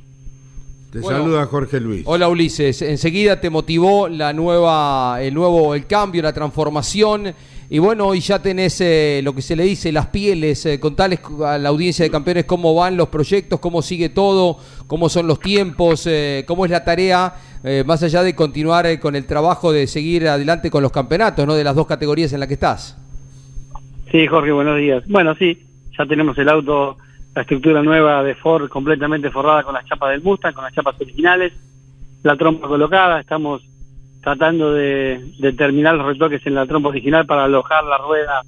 Te 0.92 1.00
Bueno. 1.00 1.18
saluda 1.18 1.46
Jorge 1.46 1.80
Luis. 1.80 2.02
Hola 2.06 2.28
Ulises, 2.28 2.80
enseguida 2.82 3.40
te 3.40 3.50
motivó 3.50 4.08
la 4.08 4.32
nueva, 4.32 5.18
el 5.20 5.34
nuevo, 5.34 5.74
el 5.74 5.86
cambio, 5.86 6.22
la 6.22 6.32
transformación. 6.32 7.34
Y 7.70 7.80
bueno, 7.80 8.06
hoy 8.06 8.20
ya 8.20 8.40
tenés 8.40 8.80
eh, 8.80 9.20
lo 9.22 9.34
que 9.34 9.42
se 9.42 9.54
le 9.54 9.64
dice, 9.64 9.92
las 9.92 10.06
pieles. 10.06 10.64
Eh, 10.64 10.80
contales 10.80 11.20
a 11.44 11.58
la 11.58 11.68
audiencia 11.68 12.02
de 12.02 12.10
campeones 12.10 12.46
cómo 12.46 12.74
van 12.74 12.96
los 12.96 13.08
proyectos, 13.08 13.60
cómo 13.60 13.82
sigue 13.82 14.08
todo, 14.08 14.58
cómo 14.86 15.08
son 15.10 15.26
los 15.26 15.38
tiempos, 15.38 16.06
eh, 16.06 16.44
cómo 16.48 16.64
es 16.64 16.70
la 16.70 16.82
tarea, 16.82 17.34
eh, 17.62 17.84
más 17.86 18.02
allá 18.02 18.22
de 18.22 18.34
continuar 18.34 18.86
eh, 18.86 18.98
con 18.98 19.14
el 19.14 19.26
trabajo 19.26 19.70
de 19.70 19.86
seguir 19.86 20.26
adelante 20.26 20.70
con 20.70 20.82
los 20.82 20.90
campeonatos, 20.90 21.46
¿no? 21.46 21.54
De 21.54 21.62
las 21.62 21.76
dos 21.76 21.86
categorías 21.86 22.32
en 22.32 22.40
las 22.40 22.48
que 22.48 22.54
estás. 22.54 22.96
Sí, 24.10 24.26
Jorge, 24.26 24.50
buenos 24.50 24.78
días. 24.78 25.06
Bueno, 25.06 25.34
sí, 25.34 25.62
ya 25.96 26.06
tenemos 26.06 26.38
el 26.38 26.48
auto, 26.48 26.96
la 27.34 27.42
estructura 27.42 27.82
nueva 27.82 28.22
de 28.24 28.34
Ford 28.34 28.70
completamente 28.70 29.30
forrada 29.30 29.62
con 29.62 29.74
las 29.74 29.84
chapas 29.84 30.10
del 30.10 30.22
Mustang, 30.22 30.54
con 30.54 30.64
las 30.64 30.72
chapas 30.72 30.98
originales, 30.98 31.52
la 32.22 32.34
trompa 32.36 32.66
colocada, 32.66 33.20
estamos 33.20 33.62
tratando 34.28 34.74
de, 34.74 35.32
de 35.38 35.52
terminar 35.54 35.94
los 35.94 36.06
retoques 36.06 36.46
en 36.46 36.54
la 36.54 36.66
trompa 36.66 36.90
original 36.90 37.24
para 37.24 37.44
alojar 37.44 37.82
la 37.84 37.96
rueda 37.96 38.42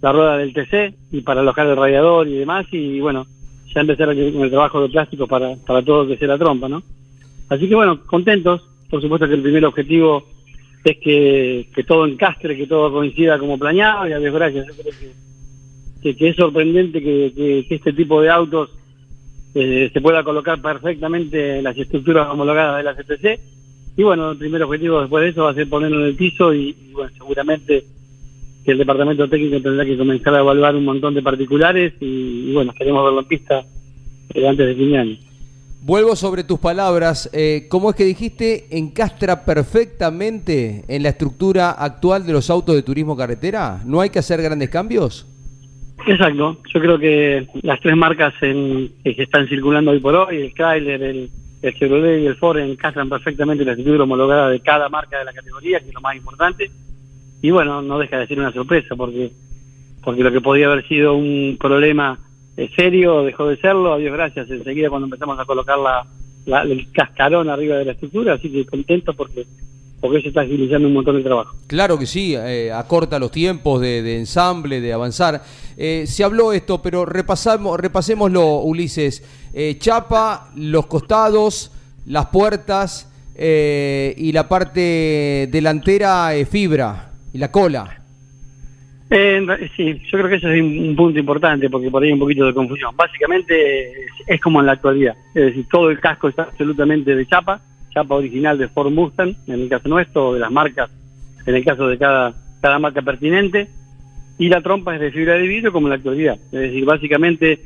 la 0.00 0.12
rueda 0.12 0.36
del 0.38 0.52
TC 0.52 0.94
y 1.10 1.22
para 1.22 1.40
alojar 1.40 1.66
el 1.66 1.76
radiador 1.76 2.28
y 2.28 2.34
demás. 2.38 2.64
Y 2.70 3.00
bueno, 3.00 3.26
ya 3.74 3.80
empezar 3.80 4.06
con 4.14 4.44
el 4.44 4.50
trabajo 4.50 4.82
de 4.82 4.88
plástico 4.90 5.26
para, 5.26 5.56
para 5.66 5.82
todo 5.82 6.04
lo 6.04 6.08
que 6.08 6.16
sea 6.16 6.28
la 6.28 6.38
trompa, 6.38 6.68
¿no? 6.68 6.80
Así 7.48 7.68
que 7.68 7.74
bueno, 7.74 8.00
contentos, 8.06 8.62
por 8.88 9.02
supuesto 9.02 9.26
que 9.26 9.34
el 9.34 9.42
primer 9.42 9.64
objetivo 9.64 10.24
es 10.84 10.96
que, 10.98 11.66
todo 11.88 12.06
encastre, 12.06 12.56
que 12.56 12.68
todo 12.68 12.92
coincida 12.92 13.36
como 13.38 13.58
planeado. 13.58 14.06
Y 14.06 14.12
a 14.12 14.18
Dios 14.20 14.32
gracias, 14.34 14.66
yo 14.68 14.74
creo 14.80 14.94
que, 16.02 16.16
que, 16.16 16.28
es 16.28 16.36
sorprendente 16.36 17.02
que, 17.02 17.32
que- 17.34 17.74
este 17.74 17.92
tipo 17.92 18.22
de 18.22 18.30
autos 18.30 18.70
eh, 19.56 19.90
se 19.92 20.00
pueda 20.00 20.22
colocar 20.22 20.62
perfectamente 20.62 21.58
en 21.58 21.64
las 21.64 21.76
estructuras 21.76 22.28
homologadas 22.28 22.76
de 22.76 22.82
la 22.84 22.94
CTC 22.94 23.40
y 23.96 24.02
bueno, 24.02 24.32
el 24.32 24.38
primer 24.38 24.62
objetivo 24.62 25.00
después 25.00 25.24
de 25.24 25.30
eso 25.30 25.44
va 25.44 25.50
a 25.50 25.54
ser 25.54 25.68
ponerlo 25.68 26.00
en 26.00 26.06
el 26.06 26.16
piso 26.16 26.52
y, 26.52 26.76
y, 26.88 26.92
bueno, 26.92 27.10
seguramente 27.16 27.84
que 28.64 28.72
el 28.72 28.78
departamento 28.78 29.28
técnico 29.28 29.60
tendrá 29.62 29.84
que 29.84 29.96
comenzar 29.96 30.34
a 30.34 30.40
evaluar 30.40 30.74
un 30.74 30.84
montón 30.84 31.14
de 31.14 31.22
particulares 31.22 31.94
y, 32.00 32.50
y 32.50 32.52
bueno, 32.52 32.72
queremos 32.76 33.04
verlo 33.04 33.20
en 33.20 33.26
pista 33.26 33.64
eh, 34.34 34.48
antes 34.48 34.66
de 34.66 34.74
fin 34.74 34.90
de 34.90 34.98
año. 34.98 35.16
Vuelvo 35.82 36.16
sobre 36.16 36.42
tus 36.42 36.58
palabras. 36.58 37.30
Eh, 37.32 37.66
¿Cómo 37.68 37.90
es 37.90 37.96
que 37.96 38.04
dijiste? 38.04 38.66
¿Encastra 38.76 39.44
perfectamente 39.44 40.82
en 40.88 41.04
la 41.04 41.10
estructura 41.10 41.70
actual 41.70 42.26
de 42.26 42.32
los 42.32 42.50
autos 42.50 42.74
de 42.74 42.82
turismo 42.82 43.16
carretera? 43.16 43.80
¿No 43.86 44.00
hay 44.00 44.10
que 44.10 44.18
hacer 44.18 44.42
grandes 44.42 44.68
cambios? 44.68 45.28
Exacto, 46.04 46.58
yo 46.74 46.80
creo 46.80 46.98
que 46.98 47.46
las 47.62 47.80
tres 47.80 47.96
marcas 47.96 48.34
en, 48.42 48.90
que 49.04 49.22
están 49.22 49.48
circulando 49.48 49.92
hoy 49.92 50.00
por 50.00 50.14
hoy, 50.14 50.38
el 50.38 50.54
Chrysler, 50.54 51.02
el, 51.02 51.30
el 51.62 51.74
Chevrolet 51.74 52.22
y 52.22 52.26
el 52.26 52.36
Ford, 52.36 52.58
encastran 52.58 53.08
perfectamente 53.08 53.64
la 53.64 53.72
estructura 53.72 54.04
homologada 54.04 54.48
de 54.50 54.60
cada 54.60 54.88
marca 54.88 55.18
de 55.18 55.24
la 55.24 55.32
categoría, 55.32 55.80
que 55.80 55.88
es 55.88 55.94
lo 55.94 56.00
más 56.00 56.16
importante. 56.16 56.70
Y 57.42 57.50
bueno, 57.50 57.82
no 57.82 57.98
deja 57.98 58.18
de 58.18 58.26
ser 58.26 58.38
una 58.38 58.52
sorpresa, 58.52 58.94
porque 58.96 59.30
porque 60.02 60.22
lo 60.22 60.30
que 60.30 60.40
podía 60.40 60.66
haber 60.66 60.86
sido 60.86 61.14
un 61.16 61.56
problema 61.58 62.18
eh, 62.56 62.70
serio 62.76 63.24
dejó 63.24 63.48
de 63.48 63.56
serlo, 63.56 63.92
a 63.94 63.98
Dios 63.98 64.12
gracias, 64.12 64.48
enseguida 64.50 64.88
cuando 64.88 65.06
empezamos 65.06 65.38
a 65.38 65.44
colocar 65.44 65.78
la, 65.78 66.06
la- 66.46 66.62
el 66.62 66.90
cascarón 66.92 67.48
arriba 67.50 67.76
de 67.76 67.84
la 67.86 67.92
estructura, 67.92 68.34
así 68.34 68.48
que 68.50 68.64
contento 68.66 69.12
porque 69.14 69.44
porque 70.00 70.20
se 70.22 70.28
está 70.28 70.42
agilizando 70.42 70.88
un 70.88 70.94
montón 70.94 71.16
de 71.16 71.22
trabajo. 71.22 71.56
Claro 71.66 71.98
que 71.98 72.06
sí, 72.06 72.34
eh, 72.36 72.70
acorta 72.72 73.18
los 73.18 73.30
tiempos 73.30 73.80
de, 73.80 74.02
de 74.02 74.18
ensamble, 74.18 74.80
de 74.80 74.92
avanzar. 74.92 75.42
Eh, 75.76 76.04
se 76.06 76.22
habló 76.24 76.52
esto, 76.52 76.80
pero 76.82 77.04
repasamos, 77.04 77.78
repasémoslo, 77.80 78.60
Ulises. 78.60 79.22
Eh, 79.54 79.76
chapa, 79.78 80.50
los 80.54 80.86
costados, 80.86 81.72
las 82.06 82.26
puertas 82.26 83.12
eh, 83.34 84.14
y 84.16 84.32
la 84.32 84.48
parte 84.48 85.48
delantera 85.50 86.34
eh, 86.34 86.46
fibra 86.46 87.10
y 87.32 87.38
la 87.38 87.50
cola. 87.50 88.02
Eh, 89.08 89.40
sí, 89.76 90.00
yo 90.10 90.18
creo 90.18 90.28
que 90.28 90.34
eso 90.36 90.48
es 90.50 90.60
un, 90.60 90.88
un 90.88 90.96
punto 90.96 91.18
importante 91.18 91.70
porque 91.70 91.90
por 91.90 92.02
ahí 92.02 92.08
hay 92.08 92.14
un 92.14 92.18
poquito 92.18 92.44
de 92.44 92.54
confusión. 92.54 92.94
Básicamente 92.96 93.90
es, 93.90 94.10
es 94.26 94.40
como 94.40 94.60
en 94.60 94.66
la 94.66 94.72
actualidad, 94.72 95.14
es 95.34 95.46
decir, 95.46 95.66
todo 95.70 95.90
el 95.90 96.00
casco 96.00 96.28
está 96.28 96.42
absolutamente 96.42 97.14
de 97.14 97.26
chapa, 97.26 97.60
chapa 97.96 98.14
original 98.14 98.58
de 98.58 98.68
Ford 98.68 98.92
Mustang, 98.92 99.34
en 99.46 99.62
el 99.62 99.68
caso 99.70 99.88
nuestro, 99.88 100.28
o 100.28 100.34
de 100.34 100.40
las 100.40 100.52
marcas, 100.52 100.90
en 101.46 101.54
el 101.54 101.64
caso 101.64 101.88
de 101.88 101.96
cada, 101.96 102.34
cada 102.60 102.78
marca 102.78 103.00
pertinente, 103.00 103.68
y 104.38 104.50
la 104.50 104.60
trompa 104.60 104.94
es 104.94 105.00
de 105.00 105.12
fibra 105.12 105.32
de 105.34 105.48
vidrio 105.48 105.72
como 105.72 105.88
la 105.88 105.94
actualidad. 105.94 106.38
Es 106.52 106.60
decir, 106.60 106.84
básicamente 106.84 107.58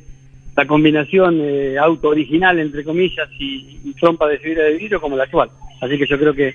la 0.57 0.67
combinación 0.69 1.41
eh, 1.41 1.77
auto 1.79 2.11
original, 2.11 2.61
entre 2.61 2.85
comillas, 2.85 3.29
y, 3.41 3.93
trompa 3.99 4.29
de 4.29 4.39
fibra 4.39 4.63
de 4.63 4.75
vidrio 4.77 5.01
como 5.01 5.17
la 5.17 5.25
actual. 5.25 5.51
Así 5.81 5.99
que 5.99 6.07
yo 6.07 6.17
creo 6.17 6.33
que, 6.33 6.55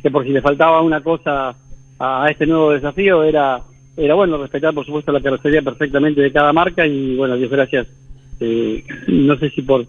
que 0.00 0.10
por 0.12 0.24
si 0.24 0.30
le 0.30 0.40
faltaba 0.40 0.80
una 0.80 1.00
cosa 1.00 1.56
a 1.98 2.28
este 2.30 2.46
nuevo 2.46 2.70
desafío 2.70 3.24
era 3.24 3.60
era 3.96 4.14
bueno 4.14 4.38
respetar 4.38 4.72
por 4.72 4.86
supuesto 4.86 5.12
la 5.12 5.20
carrocería 5.20 5.60
perfectamente 5.60 6.22
de 6.22 6.32
cada 6.32 6.50
marca 6.50 6.86
y 6.86 7.14
bueno 7.16 7.36
Dios 7.36 7.50
gracias 7.50 7.88
eh, 8.40 8.82
no 9.08 9.36
sé 9.36 9.50
si 9.50 9.60
por, 9.60 9.86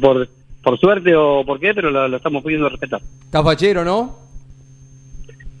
por 0.00 0.26
por 0.66 0.80
suerte 0.80 1.14
o 1.14 1.44
por 1.46 1.60
qué 1.60 1.72
pero 1.74 1.92
lo, 1.92 2.08
lo 2.08 2.16
estamos 2.16 2.42
pudiendo 2.42 2.68
respetar 2.68 3.00
¿Estás 3.24 3.44
fachero, 3.44 3.84
no? 3.84 4.16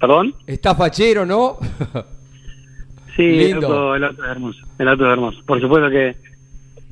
perdón 0.00 0.34
¿Estás 0.48 0.76
fachero, 0.76 1.24
no? 1.24 1.58
sí 3.16 3.22
el 3.22 3.38
Lindo. 3.38 3.66
auto, 3.68 3.94
el 3.94 4.02
auto 4.04 4.24
es 4.24 4.30
hermoso 4.30 4.66
el 4.80 4.88
auto 4.88 5.06
es 5.06 5.12
hermoso 5.12 5.38
por 5.46 5.60
supuesto 5.60 5.90
que 5.90 6.16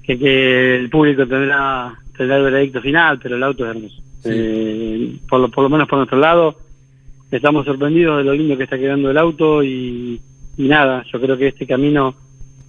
que, 0.05 0.17
que 0.17 0.77
el 0.77 0.91
público 0.91 1.27
tendrá 1.27 1.93
tendrá 2.17 2.37
el 2.37 2.45
veredicto 2.45 2.81
final 2.81 3.19
pero 3.21 3.35
el 3.37 3.43
auto 3.43 3.65
es 3.65 3.71
hermoso 3.77 3.97
Eh, 4.27 5.17
por 5.29 5.41
lo 5.41 5.49
por 5.51 5.65
lo 5.65 5.71
menos 5.71 5.89
por 5.89 5.99
nuestro 5.99 6.19
lado 6.19 6.55
estamos 7.33 7.67
sorprendidos 7.67 8.19
de 8.19 8.25
lo 8.25 8.33
lindo 8.33 8.57
que 8.57 8.63
está 8.65 8.79
quedando 8.79 9.11
el 9.11 9.19
auto 9.19 9.63
y, 9.65 10.21
y 10.57 10.69
nada, 10.69 11.05
yo 11.13 11.21
creo 11.21 11.37
que 11.37 11.49
este 11.49 11.67
camino 11.67 12.15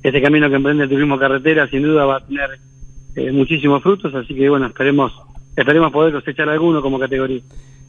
ese 0.01 0.21
camino 0.21 0.49
que 0.49 0.55
emprende 0.55 0.83
el 0.85 0.89
turismo 0.89 1.19
carretera 1.19 1.67
sin 1.69 1.83
duda 1.83 2.03
va 2.05 2.17
a 2.17 2.25
tener 2.25 2.49
eh, 3.15 3.31
muchísimos 3.31 3.81
frutos, 3.83 4.13
así 4.15 4.33
que 4.35 4.49
bueno, 4.49 4.65
esperemos, 4.65 5.13
esperemos 5.55 5.91
poder 5.91 6.13
cosechar 6.13 6.49
alguno 6.49 6.81
como 6.81 6.99
categoría. 6.99 7.41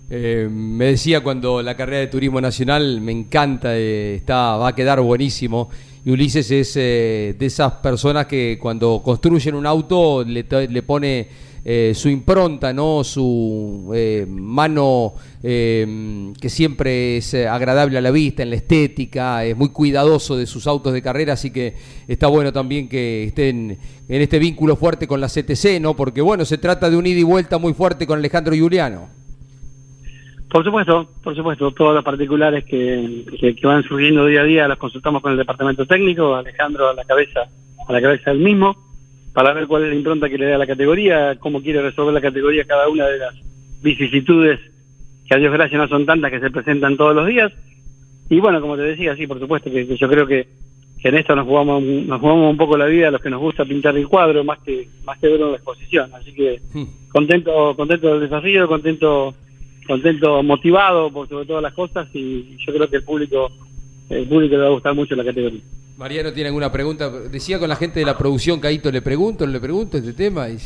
Eh, 0.09 0.49
me 0.51 0.87
decía 0.87 1.21
cuando 1.23 1.63
la 1.63 1.77
carrera 1.77 1.99
de 1.99 2.07
turismo 2.07 2.41
nacional 2.41 3.01
me 3.01 3.11
encanta, 3.13 3.77
eh, 3.77 4.15
está, 4.15 4.57
va 4.57 4.69
a 4.69 4.75
quedar 4.75 5.01
buenísimo. 5.01 5.69
Y 6.05 6.11
Ulises 6.11 6.49
es 6.53 6.77
eh, 6.77 7.35
de 7.37 7.47
esas 7.47 7.73
personas 7.75 8.27
que 8.27 8.59
cuando 8.61 9.03
construyen 9.05 9.57
un 9.57 9.67
auto 9.67 10.23
le, 10.25 10.47
le 10.69 10.83
pone 10.83 11.29
eh, 11.69 11.95
su 11.97 12.09
impronta, 12.09 12.73
no, 12.73 13.03
su 13.03 13.91
eh, 13.93 14.25
mano 14.29 15.15
eh, 15.43 16.33
que 16.41 16.49
siempre 16.49 17.17
es 17.17 17.35
eh, 17.35 17.49
agradable 17.49 17.99
a 17.99 18.01
la 18.01 18.13
vista, 18.13 18.45
en 18.45 18.51
la 18.51 18.57
estética, 18.57 19.45
es 19.45 19.57
muy 19.57 19.71
cuidadoso 19.71 20.37
de 20.37 20.47
sus 20.47 20.69
autos 20.69 20.93
de 20.93 21.03
carrera, 21.03 21.33
así 21.33 21.53
que 21.53 21.75
está 22.07 22.29
bueno 22.29 22.53
también 22.53 22.89
que 22.89 23.25
estén 23.25 23.79
en 24.09 24.23
este 24.23 24.39
vínculo 24.39 24.77
fuerte 24.77 25.09
con 25.09 25.21
la 25.21 25.27
CTC, 25.27 25.81
no, 25.81 25.95
porque 25.95 26.21
bueno, 26.21 26.45
se 26.45 26.57
trata 26.57 26.89
de 26.89 26.97
un 26.97 27.05
ida 27.05 27.19
y 27.19 27.25
vuelta 27.25 27.59
muy 27.59 27.75
fuerte 27.75 28.07
con 28.07 28.21
Alejandro 28.21 28.55
Giuliano. 28.55 29.09
Por 30.49 30.63
supuesto, 30.63 31.09
por 31.21 31.35
supuesto, 31.35 31.73
todos 31.73 31.97
los 31.97 32.05
particulares 32.05 32.65
que, 32.65 33.25
que, 33.41 33.67
van 33.67 33.83
surgiendo 33.83 34.25
día 34.27 34.43
a 34.43 34.45
día 34.45 34.69
los 34.69 34.79
consultamos 34.79 35.21
con 35.21 35.33
el 35.33 35.39
departamento 35.39 35.85
técnico, 35.85 36.37
Alejandro 36.37 36.91
a 36.91 36.95
la 36.95 37.03
cabeza, 37.03 37.41
a 37.89 37.93
la 37.93 38.01
cabeza 38.01 38.31
del 38.31 38.39
mismo, 38.39 38.86
para 39.37 39.53
ver 39.53 39.67
cuál 39.67 39.83
es 39.85 39.91
la 39.91 39.97
impronta 39.97 40.31
que 40.31 40.39
le 40.39 40.47
da 40.47 40.55
a 40.55 40.59
la 40.59 40.67
categoría, 40.67 41.37
cómo 41.39 41.61
quiere 41.61 41.83
resolver 41.83 42.15
la 42.15 42.23
categoría 42.23 42.65
cada 42.65 42.89
una 42.89 43.07
de 43.07 43.19
las 43.19 43.35
vicisitudes 43.83 44.59
que 45.29 45.35
a 45.35 45.39
Dios 45.39 45.53
gracias 45.53 45.79
no 45.79 45.87
son 45.89 46.07
tantas 46.07 46.31
que 46.31 46.41
se 46.41 46.51
presentan 46.51 46.97
todos 46.97 47.15
los 47.15 47.27
días. 47.27 47.53
Y 48.31 48.41
bueno, 48.41 48.63
como 48.63 48.77
te 48.77 48.85
decía, 48.85 49.15
sí, 49.15 49.27
por 49.27 49.39
supuesto 49.39 49.71
que, 49.71 49.87
que 49.87 49.95
yo 49.95 50.09
creo 50.09 50.27
que, 50.27 50.47
que 50.99 51.09
en 51.11 51.17
esto 51.17 51.37
nos 51.37 51.47
jugamos 51.47 51.83
nos 51.83 52.19
jugamos 52.19 52.51
un 52.51 52.57
poco 52.57 52.79
la 52.79 52.87
vida 52.87 53.09
a 53.09 53.11
los 53.11 53.21
que 53.21 53.29
nos 53.29 53.43
gusta 53.43 53.67
pintar 53.67 53.95
el 53.95 54.09
cuadro 54.09 54.43
más 54.43 54.59
que 54.61 54.89
más 55.05 55.19
que 55.19 55.29
verlo 55.29 55.49
en 55.49 55.53
la 55.53 55.59
exposición. 55.59 56.11
Así 56.15 56.33
que 56.33 56.63
contento 57.13 57.77
contento 57.77 58.13
del 58.13 58.21
desafío, 58.21 58.67
contento 58.67 59.35
contento, 59.87 60.43
motivado 60.45 61.11
por 61.11 61.29
sobre 61.29 61.45
todas 61.45 61.63
las 61.63 61.75
cosas 61.75 62.09
y 62.15 62.57
yo 62.57 62.73
creo 62.73 62.89
que 62.89 62.97
el 62.97 63.05
público 63.05 63.51
el 64.09 64.27
público 64.27 64.57
le 64.57 64.63
va 64.63 64.69
a 64.69 64.71
gustar 64.71 64.95
mucho 64.95 65.15
la 65.15 65.25
categoría. 65.25 65.61
Mariano 65.97 66.33
tiene 66.33 66.49
alguna 66.49 66.71
pregunta. 66.71 67.09
Decía 67.11 67.59
con 67.59 67.69
la 67.69 67.77
gente 67.77 68.01
de 68.01 68.07
la 68.07 68.19
producción, 68.19 68.61
Caíto, 68.61 68.91
le 68.91 69.01
pregunto, 69.03 69.47
no 69.47 69.53
le 69.53 69.61
pregunto 69.61 69.97
este 69.97 70.13
tema. 70.13 70.49
Y... 70.49 70.59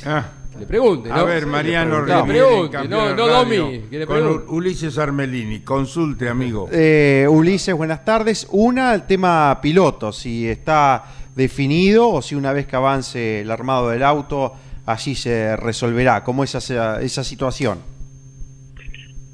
le 0.59 0.67
pregunte, 0.67 1.09
¿no? 1.09 1.15
Ah. 1.15 1.21
A 1.21 1.25
ver, 1.25 1.47
Mariano 1.47 2.05
le 2.05 2.23
pregunte, 2.25 2.89
no, 2.89 3.15
no 3.15 3.29
radio, 3.29 3.63
Domi, 3.65 3.81
que 3.89 3.99
le 4.01 4.07
con 4.07 4.17
pregunte. 4.17 4.45
U- 4.49 4.57
Ulises 4.57 4.99
Armelini. 4.99 5.61
Consulte, 5.61 6.29
amigo. 6.29 6.69
Eh, 6.73 7.27
Ulises, 7.31 7.75
buenas 7.77 8.05
tardes. 8.05 8.49
Una, 8.51 8.93
el 8.93 9.07
tema 9.07 9.61
piloto, 9.63 10.13
si 10.13 10.49
está 10.49 11.05
definido 11.37 12.09
o 12.11 12.23
si 12.23 12.35
una 12.35 12.53
vez 12.53 12.67
que 12.67 12.75
avance 12.75 13.43
el 13.43 13.51
armado 13.53 13.91
del 13.91 14.03
auto, 14.03 14.53
allí 14.85 15.15
se 15.15 15.57
resolverá. 15.57 16.25
¿Cómo 16.25 16.43
es 16.43 16.57
esa, 16.57 17.01
esa 17.01 17.23
situación? 17.23 17.79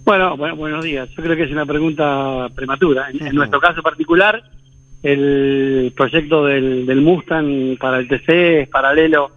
Bueno, 0.05 0.37
bueno, 0.37 0.55
buenos 0.57 0.85
días. 0.85 1.09
Yo 1.17 1.23
creo 1.23 1.35
que 1.35 1.45
es 1.45 1.51
una 1.51 1.65
pregunta 1.67 2.49
prematura. 2.55 3.09
En, 3.11 3.27
en 3.29 3.35
nuestro 3.35 3.59
caso 3.59 3.83
particular, 3.83 4.41
el 5.07 5.93
proyecto 5.95 6.47
del, 6.47 6.85
del 6.85 7.01
Mustang 7.01 7.77
para 7.79 8.01
el 8.01 8.09
TC 8.09 8.29
es 8.63 8.69
paralelo 8.69 9.31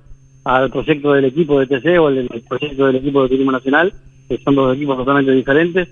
al 0.44 0.72
proyecto 0.72 1.14
del 1.14 1.26
equipo 1.26 1.60
de 1.60 1.68
TC 1.68 2.00
o 2.00 2.10
el, 2.10 2.28
el 2.34 2.42
proyecto 2.42 2.88
del 2.88 2.96
equipo 2.96 3.22
de 3.22 3.30
Turismo 3.30 3.52
Nacional, 3.52 3.94
que 4.28 4.40
son 4.40 4.56
dos 4.56 4.76
equipos 4.76 4.98
totalmente 4.98 5.32
diferentes, 5.32 5.88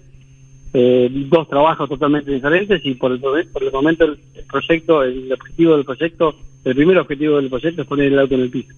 eh, 0.74 1.10
dos 1.30 1.48
trabajos 1.48 1.88
totalmente 1.88 2.32
diferentes 2.32 2.82
y 2.84 2.96
por 2.96 3.12
el, 3.12 3.20
por 3.20 3.72
momento 3.72 4.06
el, 4.06 4.18
proyecto, 4.50 5.04
el 5.04 5.32
objetivo 5.32 5.76
del 5.76 5.86
proyecto, 5.86 6.36
el 6.64 6.76
primer 6.76 6.98
objetivo 6.98 7.36
del 7.36 7.50
proyecto 7.50 7.84
es 7.84 7.88
poner 7.88 8.12
el 8.12 8.18
auto 8.18 8.34
en 8.34 8.42
el 8.42 8.50
piso. 8.50 8.74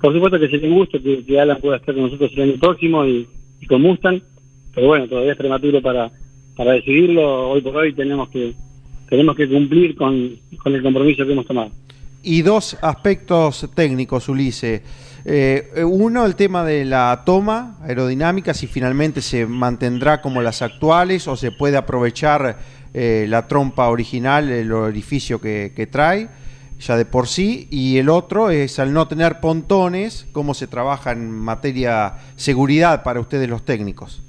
Por 0.00 0.14
supuesto 0.14 0.40
que 0.40 0.48
sería 0.48 0.70
un 0.70 0.76
gusto 0.76 1.02
que, 1.02 1.26
que 1.26 1.38
Alan 1.38 1.58
pueda 1.60 1.76
estar 1.76 1.94
con 1.94 2.04
nosotros 2.04 2.30
el 2.34 2.42
año 2.42 2.58
próximo 2.58 3.04
y, 3.04 3.28
y 3.60 3.66
con 3.66 3.82
Mustang, 3.82 4.22
pero 4.74 4.86
bueno, 4.86 5.08
todavía 5.08 5.32
es 5.32 5.38
prematuro 5.38 5.82
para, 5.82 6.10
para 6.56 6.72
decidirlo. 6.72 7.50
Hoy 7.50 7.60
por 7.60 7.76
hoy 7.76 7.92
tenemos 7.92 8.30
que 8.30 8.54
tenemos 9.08 9.36
que 9.36 9.48
cumplir 9.48 9.96
con, 9.96 10.36
con 10.62 10.74
el 10.74 10.82
compromiso 10.82 11.24
que 11.24 11.32
hemos 11.32 11.46
tomado. 11.46 11.70
Y 12.22 12.42
dos 12.42 12.76
aspectos 12.82 13.68
técnicos, 13.74 14.28
Ulises. 14.28 14.82
Eh, 15.24 15.84
uno, 15.84 16.26
el 16.26 16.36
tema 16.36 16.64
de 16.64 16.84
la 16.84 17.22
toma 17.24 17.76
aerodinámica, 17.82 18.54
si 18.54 18.66
finalmente 18.66 19.20
se 19.20 19.46
mantendrá 19.46 20.20
como 20.20 20.42
las 20.42 20.62
actuales 20.62 21.28
o 21.28 21.36
se 21.36 21.52
puede 21.52 21.76
aprovechar 21.76 22.58
eh, 22.94 23.26
la 23.28 23.46
trompa 23.46 23.88
original, 23.88 24.50
el 24.50 24.72
orificio 24.72 25.40
que, 25.40 25.72
que 25.74 25.86
trae 25.86 26.28
ya 26.80 26.96
de 26.96 27.04
por 27.04 27.28
sí. 27.28 27.68
Y 27.70 27.98
el 27.98 28.08
otro 28.08 28.50
es 28.50 28.78
al 28.78 28.92
no 28.92 29.08
tener 29.08 29.40
pontones, 29.40 30.26
cómo 30.32 30.54
se 30.54 30.66
trabaja 30.66 31.12
en 31.12 31.30
materia 31.30 32.14
seguridad 32.36 33.02
para 33.02 33.20
ustedes 33.20 33.48
los 33.48 33.64
técnicos. 33.64 34.22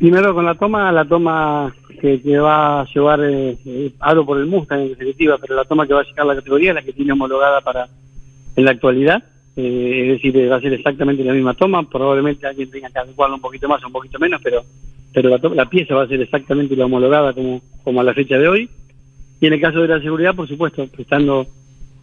Primero 0.00 0.32
con 0.32 0.46
la 0.46 0.54
toma, 0.54 0.90
la 0.90 1.04
toma 1.04 1.74
que, 2.00 2.22
que 2.22 2.38
va 2.38 2.80
a 2.80 2.86
llevar, 2.86 3.20
eh, 3.22 3.54
eh, 3.66 3.92
por 4.24 4.38
el 4.38 4.46
Mustang 4.46 4.80
en 4.80 4.88
definitiva, 4.88 5.36
pero 5.38 5.54
la 5.54 5.66
toma 5.66 5.86
que 5.86 5.92
va 5.92 6.00
a 6.00 6.04
llegar 6.04 6.24
la 6.24 6.36
categoría 6.36 6.70
es 6.70 6.76
la 6.76 6.82
que 6.82 6.94
tiene 6.94 7.12
homologada 7.12 7.60
para 7.60 7.86
en 8.56 8.64
la 8.64 8.70
actualidad, 8.70 9.22
eh, 9.56 10.04
es 10.04 10.08
decir, 10.14 10.34
eh, 10.38 10.48
va 10.48 10.56
a 10.56 10.60
ser 10.62 10.72
exactamente 10.72 11.22
la 11.22 11.34
misma 11.34 11.52
toma, 11.52 11.82
probablemente 11.82 12.46
alguien 12.46 12.70
tenga 12.70 12.88
que 12.88 12.98
adecuarla 12.98 13.36
un 13.36 13.42
poquito 13.42 13.68
más 13.68 13.84
o 13.84 13.88
un 13.88 13.92
poquito 13.92 14.18
menos, 14.18 14.40
pero 14.42 14.62
pero 15.12 15.28
la, 15.28 15.36
la 15.54 15.68
pieza 15.68 15.94
va 15.94 16.04
a 16.04 16.08
ser 16.08 16.22
exactamente 16.22 16.74
la 16.74 16.86
homologada 16.86 17.34
como, 17.34 17.60
como 17.84 18.00
a 18.00 18.04
la 18.04 18.14
fecha 18.14 18.38
de 18.38 18.48
hoy. 18.48 18.70
Y 19.38 19.46
en 19.48 19.52
el 19.52 19.60
caso 19.60 19.82
de 19.82 19.88
la 19.88 20.00
seguridad, 20.00 20.34
por 20.34 20.48
supuesto, 20.48 20.86
prestando 20.86 21.46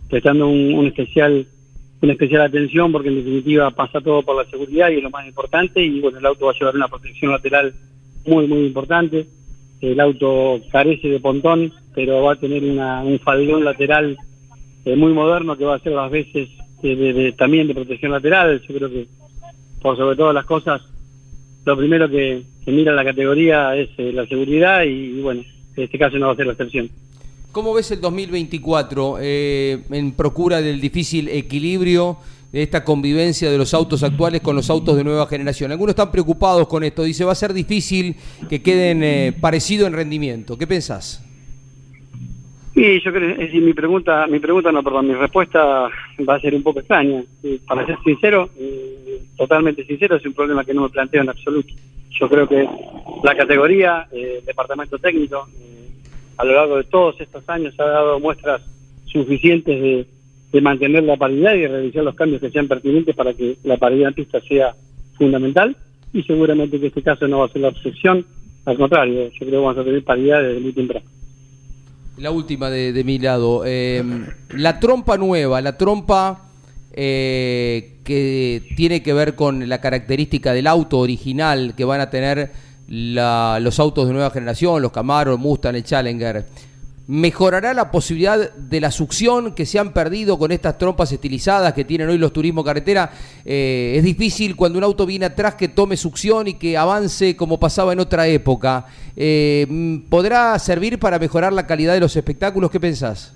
prestando 0.07 0.47
un 0.47 0.85
especial 0.85 1.47
una 2.01 2.13
especial 2.13 2.41
atención 2.41 2.91
porque 2.91 3.09
en 3.09 3.15
definitiva 3.15 3.71
pasa 3.71 3.99
todo 4.01 4.21
por 4.21 4.35
la 4.35 4.49
seguridad 4.49 4.89
y 4.91 4.97
es 4.97 5.03
lo 5.03 5.09
más 5.09 5.25
importante 5.27 5.83
y 5.83 5.99
bueno, 5.99 6.19
el 6.19 6.25
auto 6.25 6.45
va 6.45 6.51
a 6.51 6.55
llevar 6.59 6.75
una 6.75 6.87
protección 6.87 7.31
lateral 7.31 7.73
muy 8.25 8.47
muy 8.47 8.65
importante. 8.65 9.25
El 9.81 9.99
auto 9.99 10.59
carece 10.71 11.07
de 11.07 11.19
pontón, 11.19 11.71
pero 11.95 12.21
va 12.23 12.33
a 12.33 12.39
tener 12.39 12.63
una, 12.63 13.03
un 13.03 13.19
faldón 13.19 13.63
lateral 13.63 14.17
eh, 14.85 14.95
muy 14.95 15.13
moderno 15.13 15.55
que 15.57 15.65
va 15.65 15.75
a 15.75 15.79
ser 15.79 15.93
las 15.93 16.09
veces 16.11 16.49
de- 16.81 16.95
de- 16.95 17.31
también 17.33 17.67
de 17.67 17.75
protección 17.75 18.11
lateral. 18.11 18.61
Yo 18.67 18.75
creo 18.75 18.89
que 18.89 19.07
por 19.81 19.95
sobre 19.97 20.15
todas 20.15 20.33
las 20.33 20.45
cosas, 20.45 20.81
lo 21.65 21.77
primero 21.77 22.09
que, 22.09 22.41
que 22.65 22.71
mira 22.71 22.91
la 22.93 23.03
categoría 23.05 23.75
es 23.75 23.89
eh, 23.97 24.11
la 24.13 24.25
seguridad 24.25 24.83
y, 24.83 25.17
y 25.17 25.21
bueno, 25.21 25.41
en 25.75 25.83
este 25.83 25.97
caso 25.99 26.17
no 26.17 26.27
va 26.27 26.33
a 26.33 26.35
ser 26.35 26.47
la 26.47 26.53
excepción. 26.53 26.89
¿Cómo 27.57 27.73
ves 27.73 27.89
el 27.89 27.99
2024 27.99 29.17
eh, 29.19 29.79
en 29.89 30.11
procura 30.11 30.61
del 30.61 30.79
difícil 30.79 31.27
equilibrio 31.27 32.17
de 32.51 32.61
esta 32.61 32.83
convivencia 32.83 33.49
de 33.49 33.57
los 33.57 33.73
autos 33.73 34.03
actuales 34.03 34.41
con 34.41 34.55
los 34.55 34.69
autos 34.69 34.95
de 34.95 35.03
nueva 35.03 35.25
generación? 35.25 35.71
Algunos 35.71 35.93
están 35.93 36.11
preocupados 36.11 36.67
con 36.67 36.83
esto. 36.83 37.01
Dice, 37.01 37.25
va 37.25 37.31
a 37.31 37.35
ser 37.35 37.53
difícil 37.53 38.15
que 38.47 38.61
queden 38.61 39.01
eh, 39.01 39.33
parecidos 39.41 39.87
en 39.87 39.93
rendimiento. 39.93 40.55
¿Qué 40.55 40.67
pensás? 40.67 41.25
Y 42.75 43.01
yo 43.01 43.11
creo, 43.11 43.35
es 43.41 43.51
mi 43.55 43.73
pregunta, 43.73 44.27
mi 44.27 44.37
pregunta 44.37 44.71
no, 44.71 44.83
perdón, 44.83 45.07
mi 45.07 45.15
respuesta 45.15 45.89
va 46.29 46.35
a 46.35 46.39
ser 46.39 46.53
un 46.53 46.61
poco 46.61 46.81
extraña. 46.81 47.23
Para 47.67 47.87
ser 47.87 47.97
sincero, 48.05 48.51
eh, 48.59 49.19
totalmente 49.35 49.83
sincero, 49.83 50.17
es 50.17 50.25
un 50.27 50.33
problema 50.33 50.63
que 50.63 50.75
no 50.75 50.83
me 50.83 50.89
planteo 50.89 51.23
en 51.23 51.29
absoluto. 51.29 51.73
Yo 52.19 52.29
creo 52.29 52.47
que 52.47 52.69
la 53.23 53.35
categoría, 53.35 54.07
eh, 54.11 54.43
departamento 54.45 54.99
técnico, 54.99 55.47
eh, 55.59 55.76
a 56.37 56.45
lo 56.45 56.53
largo 56.53 56.77
de 56.77 56.83
todos 56.85 57.19
estos 57.19 57.47
años 57.49 57.73
ha 57.79 57.85
dado 57.85 58.19
muestras 58.19 58.61
suficientes 59.05 59.81
de, 59.81 60.07
mantener 60.61 61.03
la 61.03 61.17
paridad 61.17 61.53
y 61.53 61.61
de 61.61 61.67
realizar 61.67 62.03
los 62.03 62.15
cambios 62.15 62.41
que 62.41 62.49
sean 62.49 62.67
pertinentes 62.67 63.15
para 63.15 63.31
que 63.31 63.57
la 63.63 63.77
paridad 63.77 64.11
pista 64.13 64.41
sea 64.41 64.75
fundamental. 65.15 65.75
Y 66.13 66.23
seguramente 66.23 66.79
que 66.79 66.87
este 66.87 67.03
caso 67.03 67.27
no 67.27 67.39
va 67.39 67.45
a 67.45 67.49
ser 67.49 67.61
la 67.61 67.67
excepción. 67.67 68.25
Al 68.65 68.75
contrario, 68.75 69.29
yo 69.29 69.37
creo 69.37 69.51
que 69.51 69.57
vamos 69.57 69.77
a 69.77 69.83
tener 69.83 70.03
paridad 70.03 70.41
desde 70.41 70.59
muy 70.59 70.73
temprano. 70.73 71.05
La 72.17 72.31
última 72.31 72.71
de, 72.71 72.91
de 72.91 73.03
mi 73.03 73.19
lado. 73.19 73.63
Eh, 73.67 74.03
la 74.55 74.79
trompa 74.79 75.15
nueva, 75.17 75.61
la 75.61 75.77
trompa 75.77 76.47
eh, 76.99 77.97
que 78.03 78.63
tiene 78.75 79.03
que 79.03 79.13
ver 79.13 79.35
con 79.35 79.69
la 79.69 79.79
característica 79.79 80.51
del 80.53 80.65
auto 80.65 80.97
original 80.97 81.75
que 81.77 81.85
van 81.85 82.01
a 82.01 82.09
tener 82.09 82.49
la- 82.89 83.59
los 83.61 83.79
autos 83.79 84.07
de 84.07 84.13
nueva 84.13 84.29
generación, 84.31 84.81
los 84.81 84.91
Camaro, 84.91 85.37
Mustang, 85.37 85.75
el 85.75 85.83
Challenger. 85.83 86.45
¿Mejorará 87.09 87.73
la 87.73 87.89
posibilidad 87.89 88.51
de 88.53 88.81
la 88.81 88.91
succión 88.91 89.55
que 89.55 89.65
se 89.65 89.79
han 89.79 89.93
perdido 89.93 90.37
con 90.37 90.51
estas 90.51 90.77
trompas 90.77 91.09
estilizadas 91.09 91.71
que 91.73 91.85
tienen 91.85 92.09
hoy 92.09 92.17
los 92.17 92.33
turismo 92.33 92.65
carretera? 92.65 93.11
Eh, 93.45 93.93
es 93.97 94.03
difícil 94.03 94.57
cuando 94.57 94.77
un 94.77 94.83
auto 94.83 95.05
viene 95.05 95.25
atrás 95.25 95.55
que 95.55 95.69
tome 95.69 95.95
succión 95.95 96.49
y 96.49 96.55
que 96.55 96.75
avance 96.75 97.37
como 97.37 97.61
pasaba 97.61 97.93
en 97.93 97.99
otra 98.01 98.27
época. 98.27 98.87
Eh, 99.15 100.01
¿Podrá 100.09 100.59
servir 100.59 100.99
para 100.99 101.17
mejorar 101.17 101.53
la 101.53 101.65
calidad 101.65 101.93
de 101.93 102.01
los 102.01 102.13
espectáculos? 102.17 102.69
¿Qué 102.69 102.79
pensás? 102.81 103.33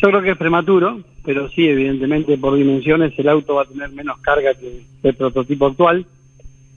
Yo 0.00 0.08
creo 0.08 0.22
que 0.22 0.30
es 0.30 0.38
prematuro, 0.38 1.02
pero 1.26 1.50
sí, 1.50 1.66
evidentemente 1.68 2.38
por 2.38 2.56
dimensiones 2.56 3.12
el 3.18 3.28
auto 3.28 3.56
va 3.56 3.62
a 3.62 3.66
tener 3.66 3.90
menos 3.90 4.18
carga 4.20 4.54
que 4.54 4.82
el 5.02 5.14
prototipo 5.14 5.66
actual 5.66 6.06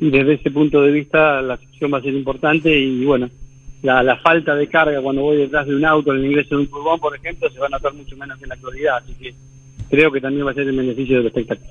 y 0.02 0.10
desde 0.10 0.34
ese 0.34 0.50
punto 0.50 0.82
de 0.82 0.92
vista 0.92 1.42
la 1.44 1.58
sección 1.58 1.94
va 1.94 2.00
a 2.00 2.02
ser 2.02 2.14
importante 2.14 2.76
y 2.76 3.06
bueno, 3.06 3.30
la, 3.84 4.02
la 4.02 4.18
falta 4.18 4.56
de 4.56 4.68
carga 4.68 5.00
cuando 5.00 5.22
voy 5.22 5.38
detrás 5.38 5.68
de 5.68 5.76
un 5.76 5.86
auto 5.86 6.12
en 6.12 6.20
el 6.20 6.26
ingreso 6.26 6.56
de 6.56 6.62
un 6.64 6.68
furgón, 6.68 7.00
por 7.00 7.16
ejemplo, 7.16 7.50
se 7.52 7.60
va 7.60 7.68
a 7.68 7.70
notar 7.70 7.94
mucho 7.94 8.18
menos 8.18 8.38
que 8.40 8.46
en 8.46 8.50
la 8.50 8.56
actualidad. 8.56 8.98
Así 8.98 9.14
que 9.14 9.34
creo 9.92 10.12
que 10.12 10.20
también 10.20 10.46
va 10.46 10.52
a 10.52 10.54
ser 10.56 10.68
el 10.68 10.76
beneficio 10.76 11.18
del 11.18 11.28
espectáculo. 11.28 11.70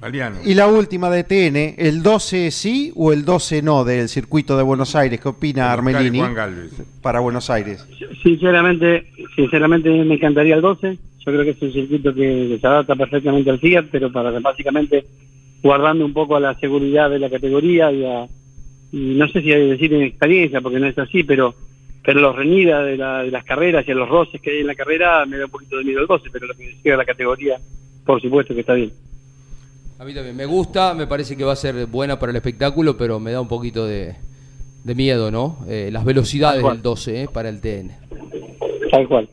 Mariano. 0.00 0.38
Y 0.44 0.54
la 0.54 0.68
última 0.68 1.10
de 1.10 1.24
TN, 1.24 1.74
¿el 1.76 2.02
12 2.02 2.52
sí 2.52 2.92
o 2.94 3.12
el 3.12 3.24
12 3.24 3.62
no 3.62 3.84
del 3.84 4.08
circuito 4.08 4.56
de 4.56 4.62
Buenos 4.62 4.94
Aires? 4.94 5.20
¿Qué 5.20 5.28
opina 5.28 5.72
Armelini 5.72 6.22
para 7.02 7.18
Buenos 7.18 7.50
Aires? 7.50 7.86
Sinceramente, 8.22 9.06
sinceramente 9.34 9.90
me 9.90 10.14
encantaría 10.14 10.54
el 10.54 10.62
12. 10.62 10.98
Yo 11.24 11.32
creo 11.32 11.44
que 11.44 11.50
es 11.50 11.62
un 11.62 11.72
circuito 11.72 12.14
que, 12.14 12.48
que 12.48 12.58
se 12.60 12.66
adapta 12.66 12.94
perfectamente 12.94 13.50
al 13.50 13.58
Fiat, 13.60 13.86
pero 13.90 14.10
para 14.10 14.30
básicamente 14.40 15.04
guardando 15.62 16.04
un 16.04 16.12
poco 16.12 16.36
a 16.36 16.40
la 16.40 16.58
seguridad 16.58 17.08
de 17.10 17.18
la 17.18 17.30
categoría 17.30 17.90
y, 17.92 18.04
a, 18.04 18.26
y 18.92 19.14
no 19.14 19.26
sé 19.28 19.40
si 19.42 19.52
hay 19.52 19.60
que 19.62 19.72
decir 19.72 19.94
en 19.94 20.02
experiencia, 20.02 20.60
porque 20.60 20.80
no 20.80 20.86
es 20.86 20.98
así, 20.98 21.22
pero 21.22 21.54
pero 22.04 22.20
los 22.20 22.34
reñidas 22.34 22.84
de, 22.84 22.96
la- 22.96 23.22
de 23.22 23.30
las 23.30 23.44
carreras 23.44 23.86
y 23.86 23.92
a 23.92 23.94
los 23.94 24.08
roces 24.08 24.40
que 24.40 24.50
hay 24.50 24.58
en 24.62 24.66
la 24.66 24.74
carrera 24.74 25.24
me 25.24 25.38
da 25.38 25.44
un 25.44 25.52
poquito 25.52 25.76
de 25.78 25.84
miedo 25.84 26.00
el 26.00 26.08
12, 26.08 26.30
pero 26.32 26.46
lo 26.48 26.54
que 26.54 26.66
decía 26.66 26.96
la 26.96 27.04
categoría, 27.04 27.60
por 28.04 28.20
supuesto 28.20 28.52
que 28.54 28.60
está 28.62 28.74
bien. 28.74 28.90
A 30.00 30.04
mí 30.04 30.12
también 30.12 30.34
me 30.34 30.46
gusta, 30.46 30.94
me 30.94 31.06
parece 31.06 31.36
que 31.36 31.44
va 31.44 31.52
a 31.52 31.56
ser 31.56 31.86
buena 31.86 32.18
para 32.18 32.30
el 32.30 32.36
espectáculo, 32.36 32.96
pero 32.96 33.20
me 33.20 33.30
da 33.30 33.40
un 33.40 33.46
poquito 33.46 33.86
de, 33.86 34.16
de 34.82 34.94
miedo, 34.96 35.30
¿no? 35.30 35.58
Eh, 35.68 35.90
las 35.92 36.04
velocidades 36.04 36.64
del 36.64 36.82
12 36.82 37.22
eh, 37.22 37.28
para 37.32 37.48
el 37.48 37.60
TN. 37.60 37.92
Tal 38.90 39.06
cual. 39.06 39.28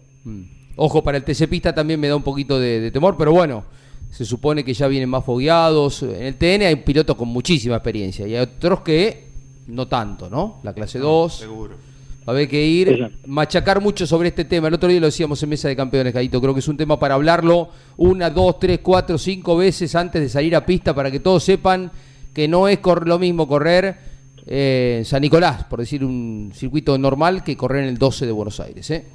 Ojo, 0.76 1.04
para 1.04 1.18
el 1.18 1.24
TC 1.24 1.48
Pista 1.50 1.74
también 1.74 2.00
me 2.00 2.08
da 2.08 2.16
un 2.16 2.22
poquito 2.24 2.60
de, 2.60 2.80
de 2.82 2.92
temor, 2.92 3.16
pero 3.18 3.32
bueno, 3.32 3.64
se 4.10 4.26
supone 4.26 4.64
que 4.64 4.74
ya 4.74 4.88
vienen 4.88 5.10
más 5.10 5.24
fogueados. 5.24 6.04
En 6.04 6.24
el 6.24 6.36
TN 6.36 6.64
hay 6.64 6.76
pilotos 6.78 7.16
con 7.16 7.28
muchísima 7.28 7.76
experiencia 7.76 8.28
y 8.28 8.36
hay 8.36 8.42
otros 8.42 8.82
que 8.82 9.30
no 9.68 9.88
tanto, 9.88 10.30
¿no? 10.30 10.60
La 10.64 10.74
clase 10.74 11.00
2. 11.00 11.34
Seguro. 11.34 11.90
Va 12.28 12.34
a 12.34 12.36
haber 12.36 12.48
que 12.48 12.64
ir, 12.64 12.90
Exacto. 12.90 13.18
machacar 13.28 13.82
mucho 13.82 14.06
sobre 14.06 14.30
este 14.30 14.46
tema. 14.46 14.68
El 14.68 14.76
otro 14.76 14.90
día 14.90 15.00
lo 15.00 15.08
decíamos 15.08 15.42
en 15.42 15.50
Mesa 15.50 15.68
de 15.68 15.76
Campeones, 15.76 16.14
Caíto. 16.14 16.40
Creo 16.42 16.54
que 16.54 16.60
es 16.60 16.68
un 16.68 16.78
tema 16.78 17.00
para 17.00 17.16
hablarlo 17.16 17.70
una, 17.98 18.30
dos, 18.30 18.60
tres, 18.60 18.80
cuatro, 18.84 19.18
cinco 19.18 19.58
veces 19.58 19.96
antes 19.96 20.22
de 20.22 20.30
salir 20.30 20.56
a 20.56 20.66
pista 20.66 20.94
para 20.94 21.10
que 21.10 21.20
todos 21.20 21.44
sepan 21.44 21.92
que 22.34 22.48
no 22.48 22.68
es 22.68 22.80
lo 23.06 23.18
mismo 23.18 23.48
correr 23.48 23.98
eh, 24.46 24.98
en 25.00 25.06
San 25.06 25.22
Nicolás, 25.22 25.64
por 25.64 25.80
decir 25.80 26.04
un 26.04 26.52
circuito 26.54 26.98
normal, 26.98 27.44
que 27.44 27.58
correr 27.58 27.84
en 27.84 27.90
el 27.90 27.98
12 27.98 28.26
de 28.26 28.32
Buenos 28.32 28.60
Aires. 28.60 28.90
¿eh? 28.92 29.06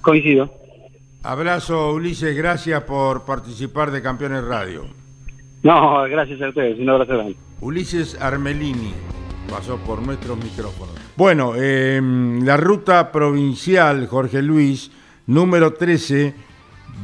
Coincido. 0.00 0.63
Abrazo, 1.24 1.94
Ulises, 1.94 2.36
gracias 2.36 2.82
por 2.82 3.24
participar 3.24 3.90
de 3.90 4.02
Campeones 4.02 4.44
Radio. 4.44 4.84
No, 5.62 6.02
gracias 6.02 6.42
a 6.42 6.50
ustedes, 6.50 6.78
un 6.78 6.90
abrazo 6.90 7.14
grande. 7.14 7.36
Ulises 7.62 8.20
Armelini 8.20 8.92
pasó 9.48 9.78
por 9.78 10.02
nuestros 10.02 10.36
micrófonos. 10.36 10.94
Bueno, 11.16 11.54
eh, 11.56 11.98
la 12.42 12.58
ruta 12.58 13.10
provincial 13.10 14.06
Jorge 14.06 14.42
Luis, 14.42 14.90
número 15.26 15.72
13, 15.72 16.34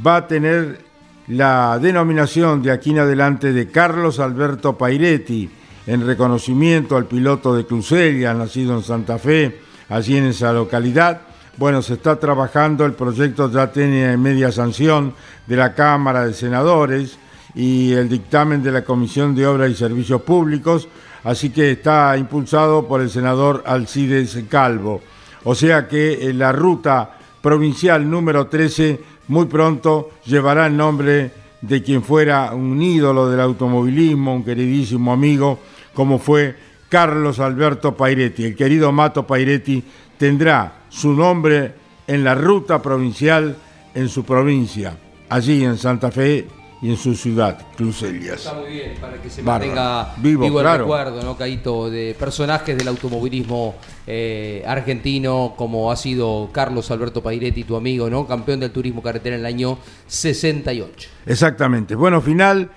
va 0.06 0.16
a 0.16 0.26
tener 0.26 0.80
la 1.28 1.78
denominación 1.78 2.62
de 2.62 2.72
aquí 2.72 2.90
en 2.90 2.98
adelante 2.98 3.54
de 3.54 3.70
Carlos 3.70 4.20
Alberto 4.20 4.76
Pairetti, 4.76 5.48
en 5.86 6.06
reconocimiento 6.06 6.98
al 6.98 7.06
piloto 7.06 7.56
de 7.56 7.64
Crucelia, 7.64 8.34
nacido 8.34 8.74
en 8.76 8.82
Santa 8.82 9.18
Fe, 9.18 9.60
allí 9.88 10.18
en 10.18 10.26
esa 10.26 10.52
localidad. 10.52 11.22
Bueno, 11.60 11.82
se 11.82 11.92
está 11.92 12.16
trabajando, 12.16 12.86
el 12.86 12.94
proyecto 12.94 13.50
ya 13.50 13.70
tiene 13.70 14.16
media 14.16 14.50
sanción 14.50 15.12
de 15.46 15.56
la 15.56 15.74
Cámara 15.74 16.24
de 16.24 16.32
Senadores 16.32 17.18
y 17.54 17.92
el 17.92 18.08
dictamen 18.08 18.62
de 18.62 18.72
la 18.72 18.82
Comisión 18.82 19.34
de 19.34 19.46
Obras 19.46 19.70
y 19.70 19.74
Servicios 19.74 20.22
Públicos, 20.22 20.88
así 21.22 21.50
que 21.50 21.72
está 21.72 22.16
impulsado 22.16 22.88
por 22.88 23.02
el 23.02 23.10
senador 23.10 23.62
Alcides 23.66 24.38
Calvo. 24.48 25.02
O 25.44 25.54
sea 25.54 25.86
que 25.86 26.30
eh, 26.30 26.32
la 26.32 26.50
ruta 26.50 27.18
provincial 27.42 28.08
número 28.08 28.46
13 28.46 28.98
muy 29.28 29.44
pronto 29.44 30.12
llevará 30.24 30.66
el 30.66 30.78
nombre 30.78 31.30
de 31.60 31.82
quien 31.82 32.02
fuera 32.02 32.54
un 32.54 32.80
ídolo 32.80 33.28
del 33.28 33.40
automovilismo, 33.40 34.34
un 34.34 34.44
queridísimo 34.44 35.12
amigo, 35.12 35.58
como 35.92 36.18
fue 36.18 36.56
Carlos 36.88 37.38
Alberto 37.38 37.94
Pairetti. 37.94 38.46
El 38.46 38.56
querido 38.56 38.92
Mato 38.92 39.26
Pairetti 39.26 39.84
tendrá 40.16 40.79
su 40.90 41.14
nombre 41.14 41.74
en 42.06 42.22
la 42.22 42.34
ruta 42.34 42.82
provincial 42.82 43.56
en 43.94 44.08
su 44.08 44.24
provincia, 44.24 44.96
allí 45.28 45.64
en 45.64 45.78
Santa 45.78 46.10
Fe 46.10 46.46
y 46.82 46.88
en 46.88 46.96
su 46.96 47.14
ciudad, 47.14 47.58
Crucelias. 47.76 48.46
Está 48.46 48.54
muy 48.54 48.70
bien, 48.70 48.94
para 49.00 49.20
que 49.20 49.28
se 49.28 49.42
Bárbaro. 49.42 49.74
mantenga 49.74 50.14
Vivo, 50.16 50.44
vivo, 50.44 50.60
claro. 50.60 50.74
el 50.74 50.80
recuerdo, 50.80 51.22
¿no, 51.22 51.36
Caito? 51.36 51.90
De 51.90 52.16
personajes 52.18 52.76
del 52.76 52.88
automovilismo 52.88 53.74
eh, 54.06 54.64
argentino, 54.66 55.54
como 55.56 55.92
ha 55.92 55.96
sido 55.96 56.48
Carlos 56.52 56.90
Alberto 56.90 57.22
Pairetti, 57.22 57.64
tu 57.64 57.76
amigo, 57.76 58.08
¿no? 58.08 58.26
Campeón 58.26 58.60
del 58.60 58.70
turismo 58.70 59.02
carretera 59.02 59.36
en 59.36 59.40
el 59.40 59.46
año 59.46 59.78
68. 60.06 61.10
Exactamente. 61.26 61.94
Bueno, 61.94 62.20
final, 62.22 62.70